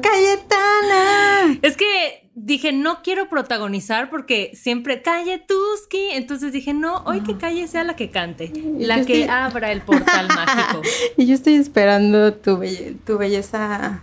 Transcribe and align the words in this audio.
¡Cayetana! 0.00 1.58
Es 1.62 1.76
que 1.76 2.28
dije, 2.34 2.72
no 2.72 3.02
quiero 3.02 3.28
protagonizar 3.28 4.08
porque 4.08 4.52
siempre 4.54 5.02
calle 5.02 5.38
Tusky. 5.38 6.12
Entonces 6.12 6.52
dije, 6.52 6.72
no, 6.72 7.02
hoy 7.04 7.20
que 7.20 7.36
calle 7.36 7.68
sea 7.68 7.84
la 7.84 7.96
que 7.96 8.10
cante, 8.10 8.52
la 8.78 9.04
que 9.04 9.28
abra 9.28 9.72
el 9.72 9.82
portal 9.82 10.28
mágico. 10.28 10.82
Y 11.16 11.26
yo 11.26 11.34
estoy 11.34 11.54
esperando 11.54 12.34
tu, 12.34 12.60
tu 13.04 13.18
belleza 13.18 14.02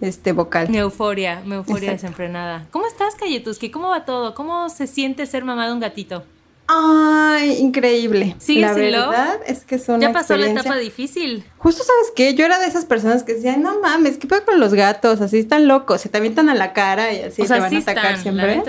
este 0.00 0.32
vocal. 0.32 0.68
Mi 0.68 0.78
euforia, 0.78 1.42
mi 1.44 1.54
euforia 1.54 1.92
desenfrenada. 1.92 2.66
¿Cómo 2.70 2.86
estás, 2.86 3.14
Tusky? 3.44 3.70
¿Cómo 3.70 3.88
va 3.88 4.04
todo? 4.04 4.34
¿Cómo 4.34 4.68
se 4.68 4.86
siente 4.86 5.26
ser 5.26 5.44
mamá 5.44 5.66
de 5.66 5.72
un 5.72 5.80
gatito? 5.80 6.24
Ay, 6.72 7.58
increíble. 7.58 8.36
Sí, 8.38 8.60
la 8.60 8.72
verdad 8.72 9.40
es 9.44 9.64
que 9.64 9.76
son 9.80 10.00
Ya 10.00 10.12
pasó 10.12 10.36
la 10.36 10.46
etapa 10.46 10.76
difícil. 10.76 11.44
Justo 11.58 11.82
sabes 11.82 12.12
qué, 12.14 12.34
yo 12.36 12.44
era 12.46 12.60
de 12.60 12.66
esas 12.66 12.84
personas 12.84 13.24
que 13.24 13.34
decían, 13.34 13.60
no 13.60 13.80
mames, 13.80 14.18
¿qué 14.18 14.28
pasa 14.28 14.44
con 14.44 14.60
los 14.60 14.72
gatos? 14.72 15.20
Así 15.20 15.40
están 15.40 15.66
locos, 15.66 16.00
se 16.00 16.08
te 16.08 16.18
avientan 16.18 16.48
a 16.48 16.54
la 16.54 16.72
cara 16.72 17.12
y 17.12 17.22
así 17.22 17.42
te 17.42 17.48
van 17.48 17.74
a 17.74 17.78
atacar 17.78 18.18
siempre. 18.18 18.62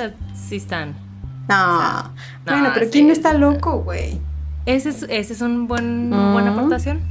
sí 0.50 0.56
están. 0.56 0.96
No. 1.48 2.12
bueno, 2.46 2.72
pero 2.74 2.90
¿quién 2.90 3.06
no 3.06 3.14
está 3.14 3.34
loco, 3.34 3.82
güey? 3.82 4.20
Ese 4.66 4.90
es, 4.90 5.04
ese 5.04 5.34
es 5.34 5.42
un 5.42 5.68
buen, 5.68 6.10
buena 6.10 6.54
aportación. 6.54 7.02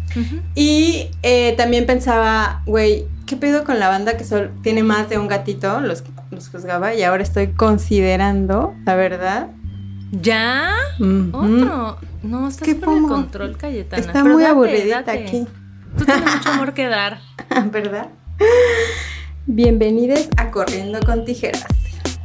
Y 0.57 1.09
eh, 1.23 1.55
también 1.57 1.87
pensaba, 1.87 2.63
güey, 2.67 3.07
¿qué 3.27 3.37
pedo 3.37 3.63
con 3.63 3.79
la 3.79 3.89
banda 3.89 4.17
que 4.17 4.25
solo 4.25 4.51
tiene 4.63 4.83
más 4.83 5.09
de 5.09 5.19
un 5.19 5.29
gatito? 5.29 5.81
Los, 5.81 6.03
los 6.33 6.49
juzgaba 6.49 6.95
y 6.95 7.05
ahora 7.05 7.23
estoy 7.23 7.49
considerando, 7.53 8.75
la 8.85 8.97
verdad, 8.97 9.51
¿Ya? 10.13 10.75
¿Otro? 11.33 11.99
No, 12.23 12.49
estás 12.49 12.69
por 12.75 12.97
el 12.97 13.03
control, 13.05 13.57
Cayetana. 13.57 14.03
Está 14.03 14.25
muy 14.25 14.45
aburridita 14.45 15.13
aquí. 15.13 15.47
Tú 15.97 16.05
tienes 16.05 16.35
mucho 16.35 16.49
amor 16.51 16.75
que 16.75 16.87
dar. 16.87 17.21
¿Verdad? 17.71 18.09
Bienvenidos 19.47 20.29
a 20.37 20.51
Corriendo 20.51 20.99
con 21.07 21.25
Tijeras. 21.25 21.65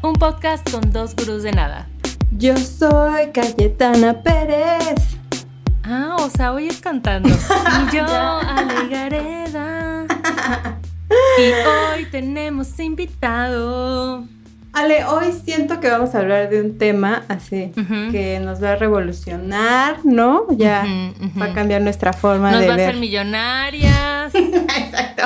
Un 0.01 0.13
podcast 0.13 0.67
con 0.71 0.91
dos 0.91 1.15
gurús 1.15 1.43
de 1.43 1.51
nada. 1.51 1.87
Yo 2.31 2.57
soy 2.57 3.29
Cayetana 3.31 4.23
Pérez. 4.23 4.95
Ah, 5.83 6.17
o 6.19 6.29
sea, 6.31 6.53
hoy 6.53 6.67
es 6.67 6.81
cantando. 6.81 7.29
y 7.29 7.33
yo, 7.95 8.03
Ale 8.03 8.89
Gareda. 8.89 10.07
y 11.37 11.51
hoy 11.51 12.05
tenemos 12.09 12.79
invitado 12.79 14.25
Ale, 14.75 15.05
hoy 15.05 15.31
siento 15.31 15.79
que 15.79 15.89
vamos 15.89 16.13
a 16.15 16.19
hablar 16.19 16.49
de 16.49 16.59
un 16.59 16.77
tema 16.77 17.23
así 17.29 17.71
que 18.11 18.41
nos 18.41 18.61
va 18.61 18.73
a 18.73 18.75
revolucionar, 18.75 19.99
¿no? 20.03 20.47
Ya 20.51 20.85
va 21.41 21.45
a 21.45 21.53
cambiar 21.53 21.81
nuestra 21.81 22.11
forma 22.11 22.51
de 22.51 22.57
ver. 22.57 22.67
Nos 22.67 22.77
va 22.77 22.81
a 22.81 22.85
hacer 22.87 22.99
millonarias. 22.99 24.35
Exacto. 24.35 25.23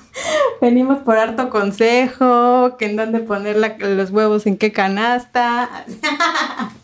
Venimos 0.62 1.00
por 1.00 1.18
harto 1.18 1.50
consejo, 1.50 2.78
que 2.78 2.86
en 2.86 2.96
dónde 2.96 3.20
poner 3.20 3.58
los 3.80 4.10
huevos 4.10 4.46
en 4.46 4.56
qué 4.56 4.72
canasta. 4.72 5.68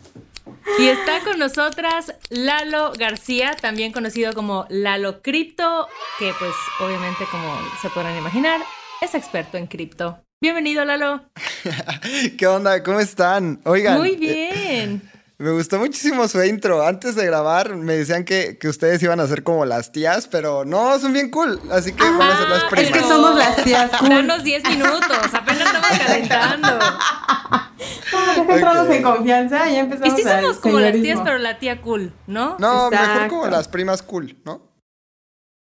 Y 0.79 0.87
está 0.87 1.19
con 1.25 1.37
nosotras 1.39 2.15
Lalo 2.29 2.93
García, 2.97 3.51
también 3.59 3.91
conocido 3.91 4.33
como 4.33 4.65
Lalo 4.69 5.21
Cripto, 5.21 5.87
que 6.17 6.31
pues 6.39 6.53
obviamente 6.79 7.25
como 7.29 7.53
se 7.81 7.89
podrán 7.89 8.17
imaginar, 8.17 8.61
es 9.01 9.13
experto 9.13 9.57
en 9.57 9.67
cripto. 9.67 10.23
Bienvenido, 10.43 10.83
Lalo. 10.83 11.21
¿Qué 12.37 12.47
onda? 12.47 12.83
¿Cómo 12.83 12.99
están? 12.99 13.61
Oigan. 13.63 13.97
Muy 13.97 14.17
bien. 14.17 15.01
me 15.37 15.51
gustó 15.51 15.79
muchísimo 15.79 16.27
su 16.27 16.43
intro. 16.43 16.85
Antes 16.85 17.15
de 17.15 17.25
grabar 17.25 17.77
me 17.77 17.95
decían 17.95 18.25
que, 18.25 18.59
ustedes 18.65 19.01
iban 19.01 19.21
a 19.21 19.27
ser 19.27 19.43
como 19.43 19.63
las 19.63 19.93
tías, 19.93 20.27
pero 20.27 20.65
no, 20.65 20.99
son 20.99 21.13
bien 21.13 21.31
cool. 21.31 21.61
Así 21.71 21.93
que 21.93 22.03
van 22.03 22.29
a 22.29 22.37
ser 22.37 22.49
las 22.49 22.63
primas. 22.65 22.85
Es 22.87 22.91
que 22.91 22.99
somos 23.07 23.35
las 23.37 23.63
tías 23.63 23.89
cool. 23.97 24.09
Danos 24.09 24.43
10 24.43 24.63
minutos, 24.67 25.17
apenas 25.31 25.65
estamos 25.65 25.99
calentando. 26.05 26.79
Entramos 28.49 28.89
en 28.89 29.01
confianza 29.01 29.69
y 29.69 29.75
empezamos 29.77 30.19
Y 30.19 30.23
sí 30.23 30.27
somos 30.27 30.57
como 30.57 30.77
las 30.81 30.91
tías, 30.91 31.21
pero 31.23 31.37
la 31.37 31.57
tía 31.57 31.79
cool, 31.79 32.11
¿no? 32.27 32.57
No, 32.59 32.91
mejor 32.91 33.29
como 33.29 33.47
las 33.47 33.69
primas 33.69 34.01
cool, 34.01 34.35
¿no? 34.43 34.72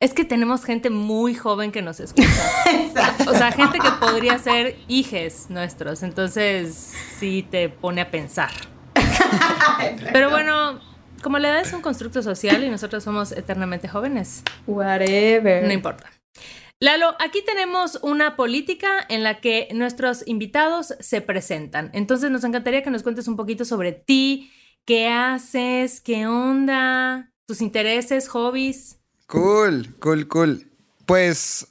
Es 0.02 0.14
que 0.14 0.24
tenemos 0.24 0.64
gente 0.64 0.90
muy 0.90 1.36
joven 1.36 1.74
que 1.74 1.82
nos 1.82 2.00
escucha. 2.00 2.30
o 3.28 3.34
sea, 3.34 3.52
gente 3.52 3.80
que 3.80 3.92
podría 4.00 4.40
ser 4.40 4.78
hijes 4.88 5.50
nuestros. 5.50 6.04
Entonces, 6.04 6.96
sí 7.18 7.46
te 7.52 7.68
pone 7.68 8.00
a 8.00 8.10
pensar. 8.10 8.50
Pero 10.14 10.30
bueno, 10.30 10.80
como 11.22 11.38
la 11.38 11.50
edad 11.50 11.62
es 11.62 11.74
un 11.74 11.82
constructo 11.82 12.24
social 12.24 12.64
y 12.64 12.70
nosotros 12.70 13.04
somos 13.04 13.34
eternamente 13.34 13.90
jóvenes. 13.90 14.44
Whatever. 14.68 15.66
No 15.66 15.74
importa. 15.74 16.10
Lalo, 16.80 17.18
aquí 17.20 17.44
tenemos 17.46 18.00
una 18.02 18.38
política 18.38 19.06
en 19.10 19.24
la 19.24 19.42
que 19.42 19.68
nuestros 19.74 20.26
invitados 20.26 20.96
se 21.02 21.20
presentan. 21.20 21.92
Entonces, 21.94 22.31
nos 22.31 22.46
encantaría 22.46 22.84
que 22.84 22.90
nos 22.90 23.04
cuentes 23.04 23.28
un 23.28 23.36
poquito 23.36 23.66
sobre 23.66 23.92
ti, 23.92 24.50
qué 24.86 25.10
haces, 25.10 26.00
qué 26.00 26.26
onda, 26.26 27.34
tus 27.46 27.60
intereses, 27.60 28.30
hobbies. 28.30 28.99
Cool, 29.29 29.94
cool, 30.00 30.28
cool. 30.28 30.67
Pues 31.06 31.67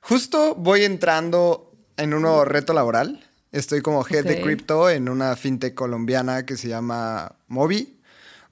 justo 0.00 0.54
voy 0.54 0.84
entrando 0.84 1.70
en 1.98 2.14
un 2.14 2.22
nuevo 2.22 2.46
reto 2.46 2.72
laboral. 2.72 3.22
Estoy 3.52 3.82
como 3.82 4.06
head 4.08 4.24
de 4.24 4.40
crypto 4.40 4.88
en 4.88 5.10
una 5.10 5.36
fintech 5.36 5.74
colombiana 5.74 6.46
que 6.46 6.56
se 6.56 6.68
llama 6.68 7.36
Mobi. 7.46 8.00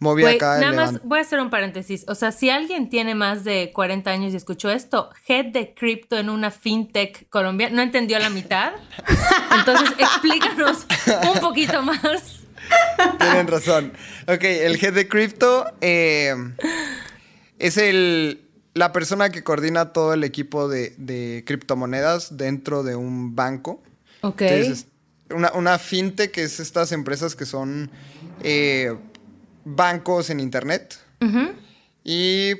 Mobi 0.00 0.26
acá 0.26 0.58
Nada 0.58 0.72
más 0.74 1.02
voy 1.02 1.20
a 1.20 1.22
hacer 1.22 1.40
un 1.40 1.48
paréntesis. 1.48 2.04
O 2.08 2.14
sea, 2.14 2.30
si 2.30 2.50
alguien 2.50 2.90
tiene 2.90 3.14
más 3.14 3.42
de 3.42 3.72
40 3.72 4.10
años 4.10 4.34
y 4.34 4.36
escuchó 4.36 4.70
esto, 4.70 5.08
head 5.26 5.46
de 5.46 5.72
crypto 5.72 6.18
en 6.18 6.28
una 6.28 6.50
fintech 6.50 7.30
colombiana, 7.30 7.76
no 7.76 7.80
entendió 7.80 8.18
la 8.18 8.28
mitad. 8.28 8.74
Entonces, 9.58 9.94
explícanos 9.98 10.86
un 11.32 11.40
poquito 11.40 11.80
más. 11.80 12.42
Tienen 13.18 13.46
razón. 13.46 13.94
Ok, 14.28 14.44
el 14.44 14.78
head 14.84 14.92
de 14.92 15.08
crypto 15.08 15.72
eh, 15.80 16.34
es 17.58 17.78
el 17.78 18.41
la 18.74 18.92
persona 18.92 19.30
que 19.30 19.42
coordina 19.42 19.92
todo 19.92 20.14
el 20.14 20.24
equipo 20.24 20.68
de, 20.68 21.42
criptomonedas 21.46 22.36
dentro 22.36 22.82
de 22.82 22.96
un 22.96 23.36
banco. 23.36 23.82
Ok. 24.22 24.42
una, 25.30 25.52
una, 25.52 25.78
fintech 25.78 26.36
es 26.38 26.60
estas 26.60 26.92
empresas 26.92 27.34
que 27.34 27.44
son 27.44 27.90
eh, 28.42 28.94
bancos 29.64 30.30
en 30.30 30.40
internet. 30.40 30.98
Y 32.04 32.52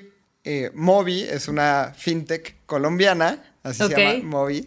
eh, 0.45 0.71
Mobi 0.75 1.23
es 1.23 1.49
una 1.49 1.93
fintech 1.97 2.57
colombiana, 2.67 3.43
así 3.65 3.83
se 3.83 3.89
llama 3.89 4.23
Mobi, 4.23 4.65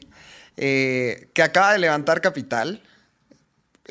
eh, 0.57 1.29
que 1.33 1.43
acaba 1.43 1.73
de 1.73 1.79
levantar 1.79 2.21
capital. 2.21 2.81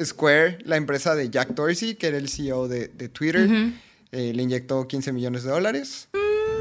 Square, 0.02 0.58
la 0.64 0.76
empresa 0.76 1.14
de 1.14 1.30
Jack 1.30 1.50
Dorsey, 1.50 1.94
que 1.94 2.08
era 2.08 2.18
el 2.18 2.28
CEO 2.28 2.66
de, 2.66 2.88
Twitter, 3.10 3.48
le 4.10 4.42
inyectó 4.42 4.88
15 4.88 5.12
millones 5.12 5.44
de 5.44 5.50
dólares. 5.50 6.08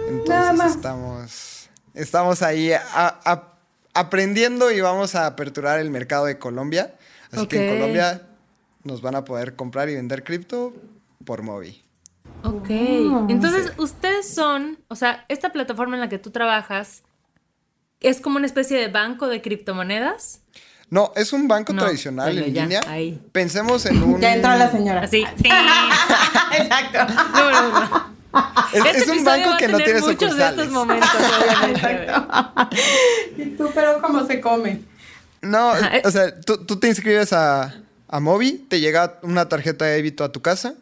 Entonces 0.08 0.76
estamos, 0.76 1.70
estamos 1.94 2.42
ahí 2.42 2.72
aprendiendo 3.94 4.72
y 4.72 4.82
vamos 4.82 5.16
a 5.16 5.28
aperturar 5.28 5.80
el 5.80 5.90
mercado 5.90 6.26
de 6.26 6.38
Colombia. 6.38 6.96
Así 7.32 7.48
que 7.48 7.70
en 7.70 7.78
Colombia 7.78 8.22
nos 8.84 9.02
van 9.02 9.16
a 9.16 9.26
poder 9.26 9.56
comprar 9.56 9.90
y 9.90 9.96
vender 9.96 10.24
cripto 10.24 10.74
por 11.26 11.42
Mobi. 11.42 11.84
Ok. 12.44 12.70
Oh. 12.70 13.28
Entonces, 13.30 13.72
ustedes 13.78 14.34
son, 14.34 14.78
o 14.88 14.96
sea, 14.96 15.26
esta 15.30 15.52
plataforma 15.52 15.96
en 15.96 16.02
la 16.02 16.10
que 16.10 16.20
tú 16.20 16.32
trabajas 16.32 17.04
es 18.00 18.20
como 18.20 18.38
una 18.38 18.46
especie 18.46 18.78
de 18.78 18.90
banco 18.90 19.28
de 19.28 19.42
criptomonedas. 19.42 20.42
No, 20.90 21.12
es 21.16 21.34
un 21.34 21.48
banco 21.48 21.74
tradicional 21.74 22.38
en 22.38 22.54
línea. 22.54 22.82
Pensemos 23.32 23.86
en 23.86 24.04
un. 24.04 24.22
Ya 24.22 24.36
entró 24.36 24.56
la 24.56 24.70
señora. 24.70 25.08
Sí. 25.08 25.26
sí. 25.38 25.50
Exacto. 26.58 27.14
No, 27.34 27.52
no, 27.52 27.80
no. 27.80 28.13
Es, 28.74 28.84
este 28.96 29.12
un 29.12 29.24
banco 29.24 29.58
que 29.58 29.68
no 29.68 29.78
tiene 29.78 30.02
muchos 30.02 30.36
de 30.36 30.48
estos 30.48 30.70
momentos, 30.70 31.10
¿Y 33.38 33.46
tú, 33.52 33.70
pero 33.74 34.02
cómo 34.02 34.26
se 34.26 34.42
come? 34.42 34.82
No, 35.42 35.74
o 36.04 36.12
sea, 36.12 36.40
tú, 36.42 36.80
te 36.80 36.88
inscribes 36.88 37.34
a, 37.34 37.76
a 38.08 38.20
Mobi, 38.20 38.66
te 38.70 38.80
llega 38.80 39.20
una 39.22 39.48
tarjeta 39.50 39.86
de 39.86 39.96
débito 39.96 40.24
a 40.24 40.32
tu 40.32 40.42
casa 40.42 40.74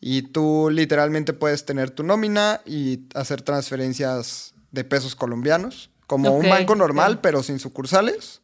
y 0.00 0.22
tú 0.22 0.70
literalmente 0.70 1.32
puedes 1.32 1.66
tener 1.66 1.90
tu 1.90 2.04
nómina 2.04 2.60
y 2.64 3.00
hacer 3.14 3.42
transferencias 3.42 4.54
de 4.70 4.84
pesos 4.84 5.16
colombianos, 5.16 5.90
como 6.06 6.30
un 6.30 6.48
banco 6.48 6.74
normal, 6.74 7.20
pero 7.20 7.42
sin 7.42 7.58
sucursales. 7.58 8.40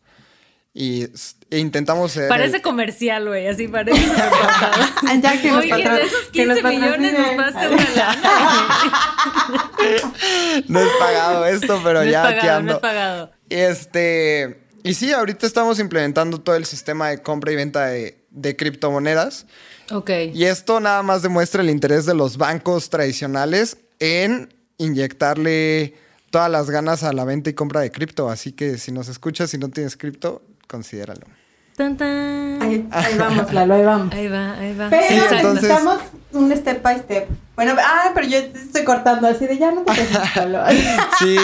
Y 0.76 1.06
e 1.50 1.59
intentamos 1.61 2.11
ser 2.11 2.29
Parece 2.29 2.61
comercial, 2.61 3.29
güey, 3.29 3.47
así 3.47 3.69
parece. 3.69 4.05
ya 5.23 5.41
que 5.41 5.53
Oye, 5.53 5.88
de 5.88 6.03
esos 6.03 6.25
15 6.32 6.62
millones 6.65 7.12
nos 7.17 7.29
pasa 7.37 7.71
una 7.71 7.91
lana. 7.91 8.31
no 10.69 10.81
es 10.81 10.88
pagado 10.99 11.47
esto, 11.47 11.81
pero 11.85 12.03
ya 12.03 12.25
pagado, 12.25 12.38
aquí 12.38 12.49
ando. 12.49 12.73
No 12.73 12.73
es 12.73 12.81
pagado. 12.81 13.31
Este, 13.49 14.67
y 14.82 14.94
sí, 14.94 15.12
ahorita 15.12 15.47
estamos 15.47 15.79
implementando 15.79 16.41
todo 16.41 16.56
el 16.56 16.65
sistema 16.65 17.11
de 17.11 17.23
compra 17.23 17.53
y 17.53 17.56
venta 17.56 17.87
de, 17.87 18.26
de 18.31 18.56
criptomonedas. 18.56 19.47
Ok. 19.93 20.11
Y 20.32 20.44
esto 20.44 20.81
nada 20.81 21.05
más 21.05 21.23
demuestra 21.23 21.62
el 21.62 21.71
interés 21.71 22.05
de 22.05 22.15
los 22.15 22.37
bancos 22.37 22.91
tradicionales 22.91 23.76
en 24.00 24.53
inyectarle 24.79 25.94
todas 26.31 26.50
las 26.50 26.69
ganas 26.69 27.05
a 27.05 27.12
la 27.12 27.25
venta 27.25 27.50
y 27.50 27.55
compra 27.55 27.81
de 27.81 27.93
cripto. 27.93 28.29
Así 28.29 28.50
que 28.50 28.76
si 28.76 28.91
nos 28.91 29.06
escuchas 29.06 29.55
y 29.55 29.59
no 29.59 29.69
tienes 29.69 29.97
cripto, 29.97 30.43
considéralo. 30.69 31.26
Tan, 31.76 31.96
tan. 31.96 32.62
Ahí, 32.62 32.87
ahí 32.93 33.19
vamos, 33.19 33.52
Lalo, 33.52 33.75
ahí 33.75 33.82
vamos. 33.84 34.14
Ahí 34.14 34.28
va, 34.28 34.52
ahí 34.58 34.76
va. 34.76 34.90
Pero 34.90 35.02
Sí, 35.08 35.14
entonces- 35.14 35.62
necesitamos 35.62 36.00
un 36.32 36.56
step 36.56 36.82
by 36.82 36.99
step. 37.00 37.28
Bueno, 37.56 37.75
ah, 37.78 38.12
pero 38.14 38.26
yo 38.28 38.44
te 38.52 38.58
estoy 38.58 38.84
cortando 38.84 39.26
así 39.26 39.46
de 39.46 39.58
ya 39.58 39.72
no 39.72 39.82
te 39.82 39.93
dejes 40.00 40.19
solo. 40.34 40.61
Sí, 41.19 41.37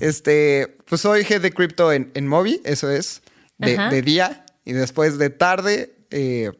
este, 0.00 0.76
pues 0.88 1.00
soy 1.00 1.26
head 1.28 1.40
de 1.40 1.52
cripto 1.52 1.92
en, 1.92 2.10
en 2.14 2.26
Mobi, 2.26 2.60
eso 2.64 2.90
es, 2.90 3.22
de, 3.58 3.76
de 3.90 4.02
día. 4.02 4.44
Y 4.64 4.72
después 4.72 5.18
de 5.18 5.30
tarde, 5.30 5.94
eh, 6.10 6.50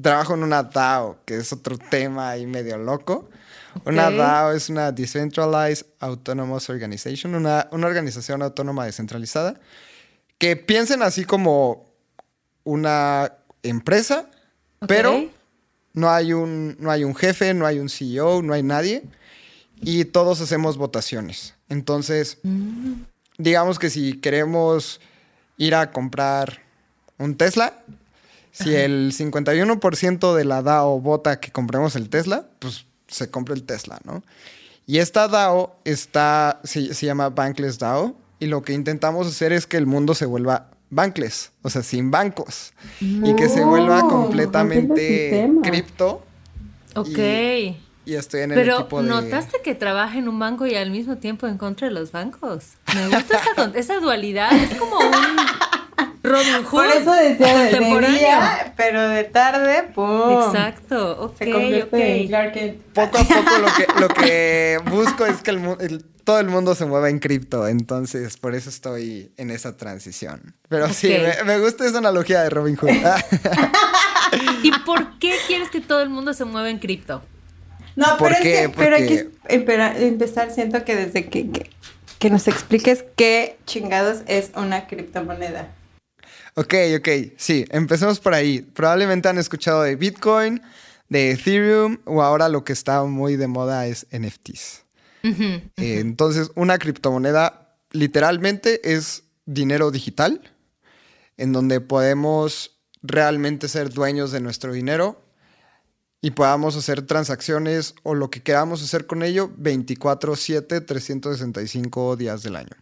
trabajo 0.00 0.34
en 0.34 0.42
una 0.42 0.62
DAO, 0.62 1.18
que 1.24 1.36
es 1.36 1.52
otro 1.52 1.78
tema 1.78 2.30
ahí 2.30 2.46
medio 2.46 2.76
loco. 2.78 3.28
Una 3.84 4.08
Ok. 4.08 4.14
DAO 4.16 4.52
es 4.52 4.68
una 4.68 4.90
Decentralized 4.92 5.86
Autonomous 6.00 6.70
Organization, 6.70 7.34
una, 7.34 7.68
una 7.72 7.86
organización 7.86 8.42
autónoma 8.42 8.84
descentralizada, 8.86 9.60
que 10.38 10.56
piensen 10.56 11.02
así 11.02 11.24
como 11.24 11.86
una 12.64 13.32
empresa, 13.62 14.28
pero 14.86 15.30
no 15.92 16.10
hay, 16.10 16.32
un, 16.32 16.76
no 16.78 16.90
hay 16.90 17.04
un 17.04 17.14
jefe, 17.14 17.54
no 17.54 17.66
hay 17.66 17.78
un 17.78 17.88
CEO, 17.88 18.42
no 18.42 18.52
hay 18.52 18.62
nadie. 18.62 19.02
Y 19.80 20.04
todos 20.06 20.40
hacemos 20.40 20.76
votaciones. 20.76 21.54
Entonces, 21.68 22.38
digamos 23.38 23.78
que 23.78 23.90
si 23.90 24.18
queremos 24.20 25.00
ir 25.56 25.74
a 25.74 25.90
comprar 25.90 26.62
un 27.18 27.36
Tesla, 27.36 27.82
si 28.52 28.74
el 28.74 29.12
51% 29.12 30.34
de 30.34 30.44
la 30.44 30.62
DAO 30.62 31.00
vota 31.00 31.40
que 31.40 31.50
compremos 31.50 31.94
el 31.96 32.08
Tesla, 32.08 32.46
pues 32.58 32.86
se 33.06 33.30
compra 33.30 33.54
el 33.54 33.64
Tesla, 33.64 34.00
¿no? 34.04 34.22
Y 34.86 34.98
esta 34.98 35.28
DAO 35.28 35.76
está, 35.84 36.60
se, 36.64 36.94
se 36.94 37.06
llama 37.06 37.28
Bankless 37.28 37.78
DAO, 37.78 38.14
y 38.38 38.46
lo 38.46 38.62
que 38.62 38.72
intentamos 38.72 39.26
hacer 39.26 39.52
es 39.52 39.66
que 39.66 39.76
el 39.76 39.86
mundo 39.86 40.14
se 40.14 40.26
vuelva 40.26 40.70
bankless, 40.90 41.52
o 41.62 41.70
sea, 41.70 41.82
sin 41.82 42.10
bancos, 42.10 42.72
y 43.00 43.34
que 43.34 43.48
se 43.48 43.64
vuelva 43.64 44.02
completamente 44.02 45.48
cripto. 45.62 46.24
Ok. 46.94 47.18
Y 48.06 48.14
estoy 48.14 48.42
en 48.42 48.52
el 48.52 48.58
Pero 48.58 48.80
equipo 48.80 49.02
de... 49.02 49.08
notaste 49.08 49.58
que 49.64 49.74
trabaja 49.74 50.16
en 50.16 50.28
un 50.28 50.38
banco 50.38 50.64
y 50.64 50.76
al 50.76 50.90
mismo 50.92 51.16
tiempo 51.16 51.48
en 51.48 51.58
contra 51.58 51.88
de 51.88 51.94
los 51.94 52.12
bancos. 52.12 52.74
Me 52.94 53.08
gusta 53.08 53.40
esa, 53.74 53.98
dualidad. 53.98 54.52
Es 54.52 54.78
como 54.78 54.96
un 55.00 55.12
Robin 56.22 56.62
Hood. 56.62 56.70
Por 56.70 56.86
eso 56.86 57.12
decía 57.14 57.58
de, 57.64 58.08
día, 58.12 58.74
pero 58.76 59.08
de 59.08 59.24
tarde, 59.24 59.90
¡pum! 59.92 60.40
Exacto, 60.46 61.24
ok, 61.24 61.36
Se 61.36 61.50
convierte 61.50 62.16
en 62.16 62.22
ok. 62.22 62.28
Clark 62.28 62.52
Kent. 62.52 62.80
Poco 62.92 63.18
a 63.18 63.24
poco 63.24 63.58
lo 63.58 63.74
que, 63.74 64.00
lo 64.00 64.08
que 64.08 64.78
busco 64.88 65.26
es 65.26 65.42
que 65.42 65.50
el, 65.50 65.58
el- 65.80 66.04
todo 66.26 66.40
el 66.40 66.48
mundo 66.48 66.74
se 66.74 66.84
mueva 66.86 67.08
en 67.08 67.20
cripto, 67.20 67.68
entonces 67.68 68.36
por 68.36 68.56
eso 68.56 68.68
estoy 68.68 69.30
en 69.36 69.52
esa 69.52 69.76
transición. 69.76 70.56
Pero 70.68 70.92
sí, 70.92 71.08
me, 71.08 71.44
me 71.44 71.60
gusta 71.60 71.86
esa 71.86 71.98
analogía 71.98 72.42
de 72.42 72.50
Robin 72.50 72.74
Hood. 72.74 72.90
¿Y 74.64 74.72
por 74.80 75.20
qué 75.20 75.36
quieres 75.46 75.70
que 75.70 75.80
todo 75.80 76.02
el 76.02 76.08
mundo 76.08 76.34
se 76.34 76.44
mueva 76.44 76.68
en 76.68 76.80
cripto? 76.80 77.22
No, 77.94 78.16
¿Por 78.18 78.32
pero, 78.32 78.34
es 78.34 78.42
que, 78.42 78.68
pero 78.70 78.96
hay 78.96 79.06
que 79.06 80.06
empezar, 80.06 80.50
siento 80.52 80.84
que 80.84 80.96
desde 80.96 81.28
que, 81.28 81.48
que, 81.48 81.70
que 82.18 82.28
nos 82.28 82.48
expliques 82.48 83.04
qué 83.14 83.56
chingados 83.64 84.22
es 84.26 84.50
una 84.56 84.88
criptomoneda. 84.88 85.72
ok, 86.56 86.74
ok, 86.98 87.08
sí, 87.36 87.66
empecemos 87.70 88.18
por 88.18 88.34
ahí. 88.34 88.62
Probablemente 88.62 89.28
han 89.28 89.38
escuchado 89.38 89.82
de 89.82 89.94
Bitcoin, 89.94 90.60
de 91.08 91.30
Ethereum, 91.30 91.98
o 92.04 92.20
ahora 92.20 92.48
lo 92.48 92.64
que 92.64 92.72
está 92.72 93.04
muy 93.04 93.36
de 93.36 93.46
moda 93.46 93.86
es 93.86 94.08
NFTs. 94.10 94.85
Eh, 95.28 96.00
entonces, 96.00 96.50
una 96.54 96.78
criptomoneda 96.78 97.76
literalmente 97.92 98.92
es 98.94 99.24
dinero 99.44 99.90
digital, 99.90 100.54
en 101.36 101.52
donde 101.52 101.80
podemos 101.80 102.78
realmente 103.02 103.68
ser 103.68 103.90
dueños 103.90 104.32
de 104.32 104.40
nuestro 104.40 104.72
dinero 104.72 105.22
y 106.20 106.32
podamos 106.32 106.76
hacer 106.76 107.02
transacciones 107.02 107.94
o 108.02 108.14
lo 108.14 108.30
que 108.30 108.42
queramos 108.42 108.82
hacer 108.82 109.06
con 109.06 109.22
ello 109.22 109.50
24/7, 109.58 110.80
365 110.80 112.16
días 112.16 112.42
del 112.42 112.56
año. 112.56 112.76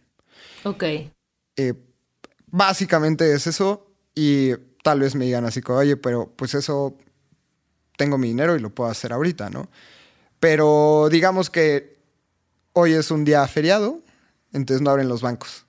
Ok. 0.63 0.83
Eh, 1.57 1.73
básicamente 2.47 3.33
es 3.33 3.47
eso 3.47 3.91
y 4.15 4.53
tal 4.83 5.01
vez 5.01 5.15
me 5.15 5.25
digan 5.25 5.45
así 5.45 5.61
como, 5.61 5.79
oye, 5.79 5.97
pero 5.97 6.33
pues 6.35 6.53
eso 6.55 6.97
tengo 7.97 8.17
mi 8.17 8.29
dinero 8.29 8.55
y 8.55 8.59
lo 8.59 8.73
puedo 8.73 8.89
hacer 8.89 9.13
ahorita, 9.13 9.49
¿no? 9.49 9.69
Pero 10.39 11.07
digamos 11.11 11.49
que 11.49 11.94
hoy 12.77 12.93
es 12.93 13.09
un 13.09 13.23
día 13.23 13.47
feriado, 13.47 14.01
entonces 14.51 14.81
no 14.81 14.91
abren 14.91 15.07
los 15.07 15.21
bancos 15.21 15.65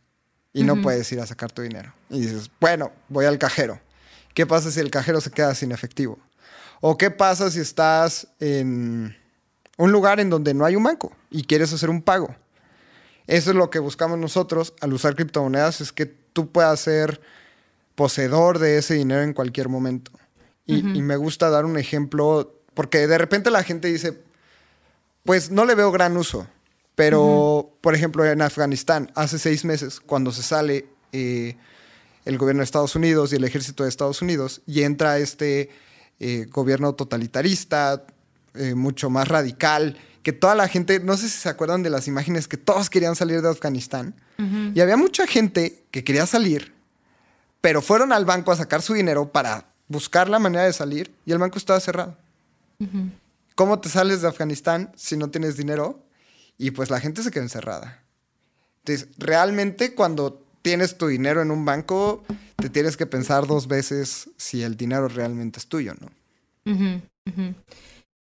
y 0.52 0.64
no 0.64 0.82
puedes 0.82 1.10
ir 1.12 1.20
a 1.20 1.26
sacar 1.26 1.52
tu 1.52 1.62
dinero. 1.62 1.94
Y 2.10 2.20
dices, 2.20 2.50
bueno, 2.60 2.90
voy 3.08 3.26
al 3.26 3.38
cajero. 3.38 3.80
¿Qué 4.34 4.44
pasa 4.44 4.70
si 4.70 4.80
el 4.80 4.90
cajero 4.90 5.20
se 5.20 5.30
queda 5.30 5.54
sin 5.54 5.70
efectivo? 5.70 6.18
¿O 6.80 6.98
qué 6.98 7.10
pasa 7.10 7.50
si 7.50 7.60
estás 7.60 8.26
en 8.40 9.16
un 9.76 9.92
lugar 9.92 10.18
en 10.18 10.30
donde 10.30 10.52
no 10.52 10.64
hay 10.64 10.76
un 10.76 10.82
banco 10.82 11.14
y 11.30 11.44
quieres 11.44 11.72
hacer 11.72 11.90
un 11.90 12.02
pago? 12.02 12.34
Eso 13.26 13.50
es 13.50 13.56
lo 13.56 13.70
que 13.70 13.78
buscamos 13.78 14.18
nosotros 14.18 14.74
al 14.80 14.92
usar 14.92 15.14
criptomonedas, 15.14 15.80
es 15.80 15.92
que 15.92 16.06
tú 16.06 16.50
puedas 16.50 16.80
ser 16.80 17.20
poseedor 17.94 18.58
de 18.58 18.78
ese 18.78 18.94
dinero 18.94 19.22
en 19.22 19.32
cualquier 19.32 19.68
momento. 19.68 20.10
Y, 20.64 20.78
y 20.78 21.02
me 21.02 21.16
gusta 21.16 21.50
dar 21.50 21.64
un 21.64 21.78
ejemplo, 21.78 22.52
porque 22.74 23.06
de 23.06 23.18
repente 23.18 23.50
la 23.50 23.62
gente 23.62 23.88
dice, 23.88 24.20
pues 25.22 25.50
no 25.50 25.64
le 25.64 25.76
veo 25.76 25.92
gran 25.92 26.16
uso, 26.16 26.48
pero 26.96 27.76
por 27.82 27.94
ejemplo 27.94 28.24
en 28.24 28.42
Afganistán, 28.42 29.12
hace 29.14 29.38
seis 29.38 29.64
meses, 29.64 30.00
cuando 30.00 30.32
se 30.32 30.42
sale 30.42 30.86
eh, 31.12 31.56
el 32.24 32.38
gobierno 32.38 32.60
de 32.60 32.64
Estados 32.64 32.96
Unidos 32.96 33.32
y 33.32 33.36
el 33.36 33.44
ejército 33.44 33.84
de 33.84 33.90
Estados 33.90 34.20
Unidos 34.22 34.62
y 34.66 34.82
entra 34.82 35.18
este 35.18 35.70
eh, 36.18 36.46
gobierno 36.50 36.94
totalitarista, 36.94 38.02
eh, 38.54 38.74
mucho 38.74 39.10
más 39.10 39.28
radical, 39.28 39.98
que 40.22 40.32
toda 40.32 40.54
la 40.54 40.66
gente, 40.66 40.98
no 40.98 41.16
sé 41.16 41.28
si 41.28 41.38
se 41.38 41.48
acuerdan 41.48 41.82
de 41.82 41.90
las 41.90 42.08
imágenes 42.08 42.48
que 42.48 42.56
todos 42.56 42.90
querían 42.90 43.14
salir 43.14 43.42
de 43.42 43.50
Afganistán, 43.50 44.16
y 44.74 44.80
había 44.80 44.98
mucha 44.98 45.26
gente 45.26 45.84
que 45.90 46.04
quería 46.04 46.26
salir, 46.26 46.74
pero 47.62 47.80
fueron 47.80 48.12
al 48.12 48.26
banco 48.26 48.52
a 48.52 48.56
sacar 48.56 48.82
su 48.82 48.92
dinero 48.92 49.32
para 49.32 49.66
buscar 49.88 50.28
la 50.28 50.38
manera 50.38 50.64
de 50.64 50.72
salir 50.74 51.14
y 51.24 51.32
el 51.32 51.38
banco 51.38 51.58
estaba 51.58 51.80
cerrado. 51.80 52.18
¿Cómo 53.54 53.78
te 53.78 53.88
sales 53.88 54.20
de 54.20 54.28
Afganistán 54.28 54.92
si 54.94 55.16
no 55.16 55.30
tienes 55.30 55.56
dinero? 55.56 56.05
Y 56.58 56.70
pues 56.70 56.90
la 56.90 57.00
gente 57.00 57.22
se 57.22 57.30
quedó 57.30 57.42
encerrada. 57.42 58.02
Entonces, 58.78 59.08
realmente 59.18 59.94
cuando 59.94 60.42
tienes 60.62 60.96
tu 60.96 61.06
dinero 61.08 61.42
en 61.42 61.50
un 61.50 61.64
banco, 61.64 62.24
te 62.56 62.70
tienes 62.70 62.96
que 62.96 63.06
pensar 63.06 63.46
dos 63.46 63.68
veces 63.68 64.30
si 64.36 64.62
el 64.62 64.76
dinero 64.76 65.08
realmente 65.08 65.58
es 65.58 65.68
tuyo, 65.68 65.94
¿no? 66.00 66.10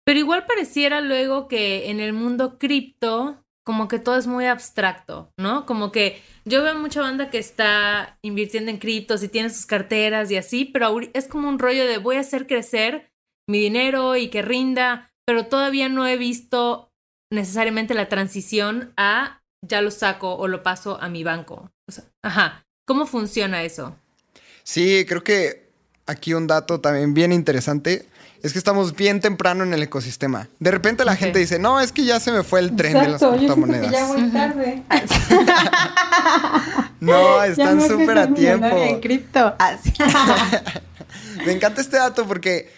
Pero 0.05 0.19
igual 0.19 0.47
pareciera 0.47 1.01
luego 1.01 1.49
que 1.49 1.91
en 1.91 2.01
el 2.01 2.13
mundo 2.13 2.59
cripto, 2.59 3.43
como 3.65 3.89
que 3.89 3.99
todo 3.99 4.17
es 4.17 4.27
muy 4.27 4.47
abstracto, 4.47 5.31
¿no? 5.37 5.67
Como 5.67 5.93
que 5.93 6.21
yo 6.45 6.63
veo 6.63 6.75
mucha 6.75 7.01
banda 7.01 7.31
que 7.31 7.39
está 7.39 8.19
invirtiendo 8.23 8.71
en 8.71 8.79
criptos 8.79 9.23
y 9.23 9.29
tiene 9.29 9.51
sus 9.51 9.67
carteras 9.67 10.31
y 10.31 10.37
así, 10.37 10.65
pero 10.65 11.01
es 11.13 11.29
como 11.29 11.49
un 11.49 11.59
rollo 11.59 11.87
de 11.87 11.99
voy 11.99 12.17
a 12.17 12.21
hacer 12.21 12.47
crecer 12.47 13.11
mi 13.47 13.61
dinero 13.61 14.17
y 14.17 14.29
que 14.29 14.43
rinda, 14.43 15.13
pero 15.25 15.47
todavía 15.47 15.89
no 15.89 16.07
he 16.07 16.17
visto 16.17 16.92
necesariamente 17.33 17.95
la 17.95 18.09
transición 18.09 18.93
a 18.97 19.41
ya 19.67 19.81
lo 19.81 19.91
saco 19.91 20.35
o 20.35 20.49
lo 20.49 20.63
paso 20.63 21.01
a 21.01 21.09
mi 21.09 21.25
banco. 21.25 21.71
O 21.89 21.93
sea, 21.93 22.05
ajá. 22.23 22.65
¿Cómo 22.85 23.07
funciona 23.07 23.63
eso? 23.63 23.97
Sí, 24.65 25.05
creo 25.09 25.25
que 25.25 25.71
aquí 26.07 26.35
un 26.35 26.47
dato 26.47 26.81
también 26.81 27.15
bien 27.15 27.33
interesante 27.33 28.07
es 28.43 28.53
que 28.53 28.59
estamos 28.59 28.97
bien 28.97 29.21
temprano 29.21 29.63
en 29.63 29.73
el 29.73 29.83
ecosistema. 29.83 30.49
De 30.59 30.73
repente 30.73 31.05
la 31.05 31.15
gente 31.15 31.39
dice, 31.39 31.61
no, 31.61 31.81
es 31.81 31.93
que 31.93 32.05
ya 32.05 32.19
se 32.19 32.33
me 32.33 32.43
fue 32.43 32.59
el 32.61 32.75
tren 32.75 32.95
de 32.95 33.09
las 33.09 33.21
yo 33.21 33.31
que 33.31 33.39
criptomonedas. 33.39 33.93
ya 33.93 34.07
voy 34.07 34.31
tarde. 34.31 34.83
No, 37.01 37.43
están 37.45 37.81
súper 37.81 38.19
a 38.19 38.35
tiempo. 38.35 38.67
en 38.67 39.01
cripto. 39.01 39.55
Así. 39.59 39.93
Me 41.47 41.53
encanta 41.53 41.81
este 41.81 41.97
dato 41.97 42.27
porque 42.27 42.71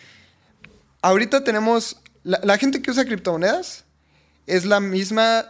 ahorita 1.02 1.44
tenemos, 1.44 1.96
la, 2.22 2.40
la 2.42 2.56
gente 2.58 2.80
que 2.82 2.90
usa 2.90 3.04
criptomonedas 3.04 3.84
es 4.46 4.64
la 4.64 4.80
misma, 4.80 5.46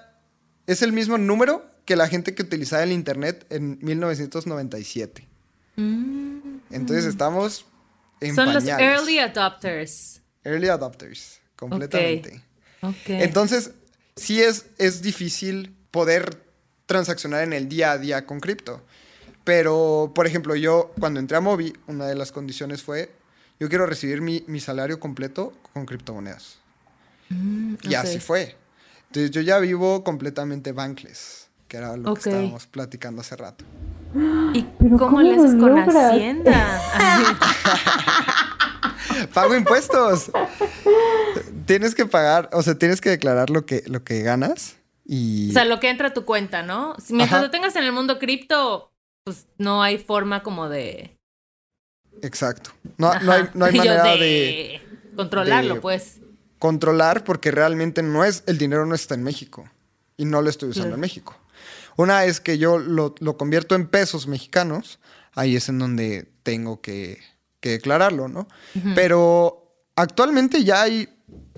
es 0.66 0.82
el 0.82 0.92
mismo 0.92 1.18
número 1.18 1.64
que 1.84 1.96
la 1.96 2.08
gente 2.08 2.34
que 2.34 2.42
utilizaba 2.42 2.82
el 2.82 2.92
Internet 2.92 3.46
en 3.50 3.78
1997. 3.82 5.28
Entonces 5.76 7.04
estamos 7.04 7.66
en 8.20 8.32
Mm. 8.32 8.34
Son 8.34 8.54
los 8.54 8.64
early 8.66 9.18
adopters. 9.18 10.20
Early 10.44 10.68
adopters, 10.68 11.40
completamente. 11.56 12.42
Ok. 12.80 13.08
Entonces, 13.08 13.72
sí 14.16 14.40
es, 14.40 14.66
es 14.78 15.02
difícil 15.02 15.74
poder 15.90 16.42
transaccionar 16.86 17.42
en 17.42 17.52
el 17.52 17.68
día 17.68 17.92
a 17.92 17.98
día 17.98 18.26
con 18.26 18.40
cripto. 18.40 18.82
Pero, 19.42 20.12
por 20.14 20.26
ejemplo, 20.26 20.54
yo 20.56 20.92
cuando 20.98 21.20
entré 21.20 21.36
a 21.36 21.40
Mobi, 21.40 21.74
una 21.86 22.06
de 22.06 22.14
las 22.14 22.32
condiciones 22.32 22.82
fue, 22.82 23.10
yo 23.60 23.68
quiero 23.68 23.86
recibir 23.86 24.20
mi, 24.20 24.44
mi 24.46 24.60
salario 24.60 24.98
completo 25.00 25.52
con 25.72 25.86
criptomonedas. 25.86 26.58
y 27.30 27.88
ok. 27.88 27.94
así 27.94 28.20
fue. 28.20 28.56
Entonces, 29.14 29.30
yo 29.30 29.42
ya 29.42 29.60
vivo 29.60 30.02
completamente 30.02 30.72
bankless. 30.72 31.48
que 31.68 31.76
era 31.76 31.96
lo 31.96 32.14
que 32.14 32.30
estábamos 32.30 32.66
platicando 32.66 33.20
hace 33.20 33.36
rato. 33.36 33.64
¿Y 34.52 34.64
cómo, 34.98 35.22
le 35.22 35.36
haces 35.36 35.54
con 35.54 35.78
Hacienda? 35.78 36.82
Pago 39.32 39.54
impuestos. 39.54 40.32
tienes 41.64 41.94
que 41.94 42.06
pagar, 42.06 42.50
o 42.52 42.62
sea, 42.62 42.76
tienes 42.76 43.00
que 43.00 43.10
declarar 43.10 43.50
lo 43.50 43.64
que, 43.64 43.84
lo 43.86 44.02
que 44.02 44.22
ganas 44.22 44.78
y... 45.04 45.50
O 45.50 45.52
sea, 45.52 45.64
lo 45.64 45.78
que 45.78 45.90
entra 45.90 46.08
a 46.08 46.12
tu 46.12 46.24
cuenta, 46.24 46.64
¿no? 46.64 46.96
Mientras 47.08 47.40
lo 47.40 47.52
tengas 47.52 47.76
en 47.76 47.84
el 47.84 47.92
mundo 47.92 48.18
cripto, 48.18 48.90
pues 49.22 49.46
no 49.58 49.80
hay 49.80 49.98
forma 49.98 50.42
como 50.42 50.68
de... 50.68 51.16
Exacto. 52.20 52.72
No, 52.98 53.12
hay, 53.12 53.48
manera 53.54 54.16
de, 54.16 54.82
Controlarlo, 55.14 55.80
pues. 55.80 56.18
Controlar 56.64 57.24
porque 57.24 57.50
realmente 57.50 58.02
no 58.02 58.24
es, 58.24 58.42
el 58.46 58.56
dinero 58.56 58.86
no 58.86 58.94
está 58.94 59.14
en 59.14 59.22
México 59.22 59.68
y 60.16 60.24
no 60.24 60.40
lo 60.40 60.48
estoy 60.48 60.70
usando 60.70 60.94
en 60.94 61.00
México. 61.00 61.36
Una 61.98 62.22
vez 62.22 62.40
que 62.40 62.56
yo 62.56 62.78
lo, 62.78 63.14
convierto 63.36 63.74
en 63.74 63.86
pesos 63.86 64.26
mexicanos, 64.26 64.98
ahí 65.34 65.56
es 65.56 65.68
en 65.68 65.78
donde 65.78 66.26
tengo 66.42 66.80
que, 66.80 67.20
declararlo, 67.60 68.28
¿no? 68.28 68.48
Pero 68.94 69.74
actualmente 69.94 70.64
ya 70.64 70.80
hay 70.80 71.10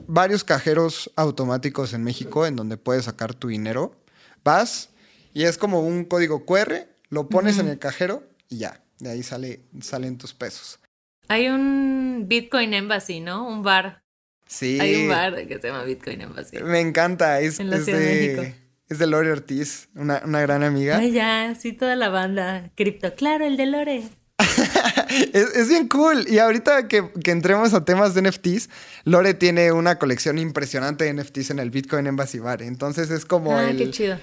varios 0.09 0.43
cajeros 0.43 1.13
automáticos 1.15 1.93
en 1.93 2.03
México 2.03 2.45
en 2.45 2.57
donde 2.57 2.77
puedes 2.77 3.05
sacar 3.05 3.33
tu 3.33 3.47
dinero. 3.47 3.95
Vas 4.43 4.89
y 5.33 5.45
es 5.45 5.57
como 5.57 5.83
un 5.83 6.05
código 6.05 6.45
QR, 6.45 6.89
lo 7.11 7.29
pones 7.29 7.59
en 7.59 7.69
el 7.69 7.79
cajero 7.79 8.25
y 8.49 8.59
ya, 8.59 8.81
de 8.99 9.11
ahí 9.11 9.23
sale, 9.23 9.61
salen 9.81 10.19
tus 10.19 10.35
pesos. 10.35 10.81
Hay 11.29 11.47
un 11.47 12.25
Bitcoin 12.27 12.75
Embassy, 12.75 13.21
¿no? 13.21 13.47
Un 13.47 13.63
bar. 13.63 14.03
Sí. 14.47 14.79
Hay 14.81 15.03
un 15.03 15.09
bar 15.09 15.47
que 15.47 15.59
se 15.59 15.69
llama 15.69 15.85
Bitcoin 15.85 16.21
Embassy. 16.21 16.59
Me 16.63 16.81
encanta. 16.81 17.41
Es, 17.41 17.61
en 17.61 17.71
la 17.71 17.81
Ciudad 17.81 17.99
de, 17.99 18.07
México. 18.07 18.57
Es 18.89 18.99
de 18.99 19.07
Lore 19.07 19.33
Ortiz, 19.33 19.89
una, 19.97 20.21
gran 20.21 20.63
amiga. 20.63 20.99
Ay, 20.99 21.11
ya, 21.11 21.55
sí, 21.59 21.73
toda 21.73 21.97
la 21.97 22.09
banda. 22.09 22.71
Cripto, 22.77 23.15
claro, 23.15 23.45
el 23.45 23.57
de 23.57 23.67
Lore. 23.67 24.03
es, 25.33 25.69
bien 25.69 25.89
cool. 25.89 26.27
Y 26.29 26.39
ahorita 26.39 26.87
que, 26.87 27.11
entremos 27.25 27.75
a 27.75 27.85
temas 27.85 28.15
de 28.15 28.23
NFTs, 28.23 28.71
Lore 29.05 29.35
tiene 29.35 29.73
una 29.73 29.99
colección 29.99 30.39
impresionante 30.39 31.05
de 31.05 31.15
NFTs 31.15 31.51
en 31.51 31.59
el 31.59 31.71
Bitcoin 31.71 32.07
Embassy 32.07 32.39
Bar. 32.39 32.63
Entonces 32.63 33.11
es 33.11 33.25
como 33.25 33.59
ah, 33.59 33.73
qué 33.77 33.91
chido. 33.91 34.19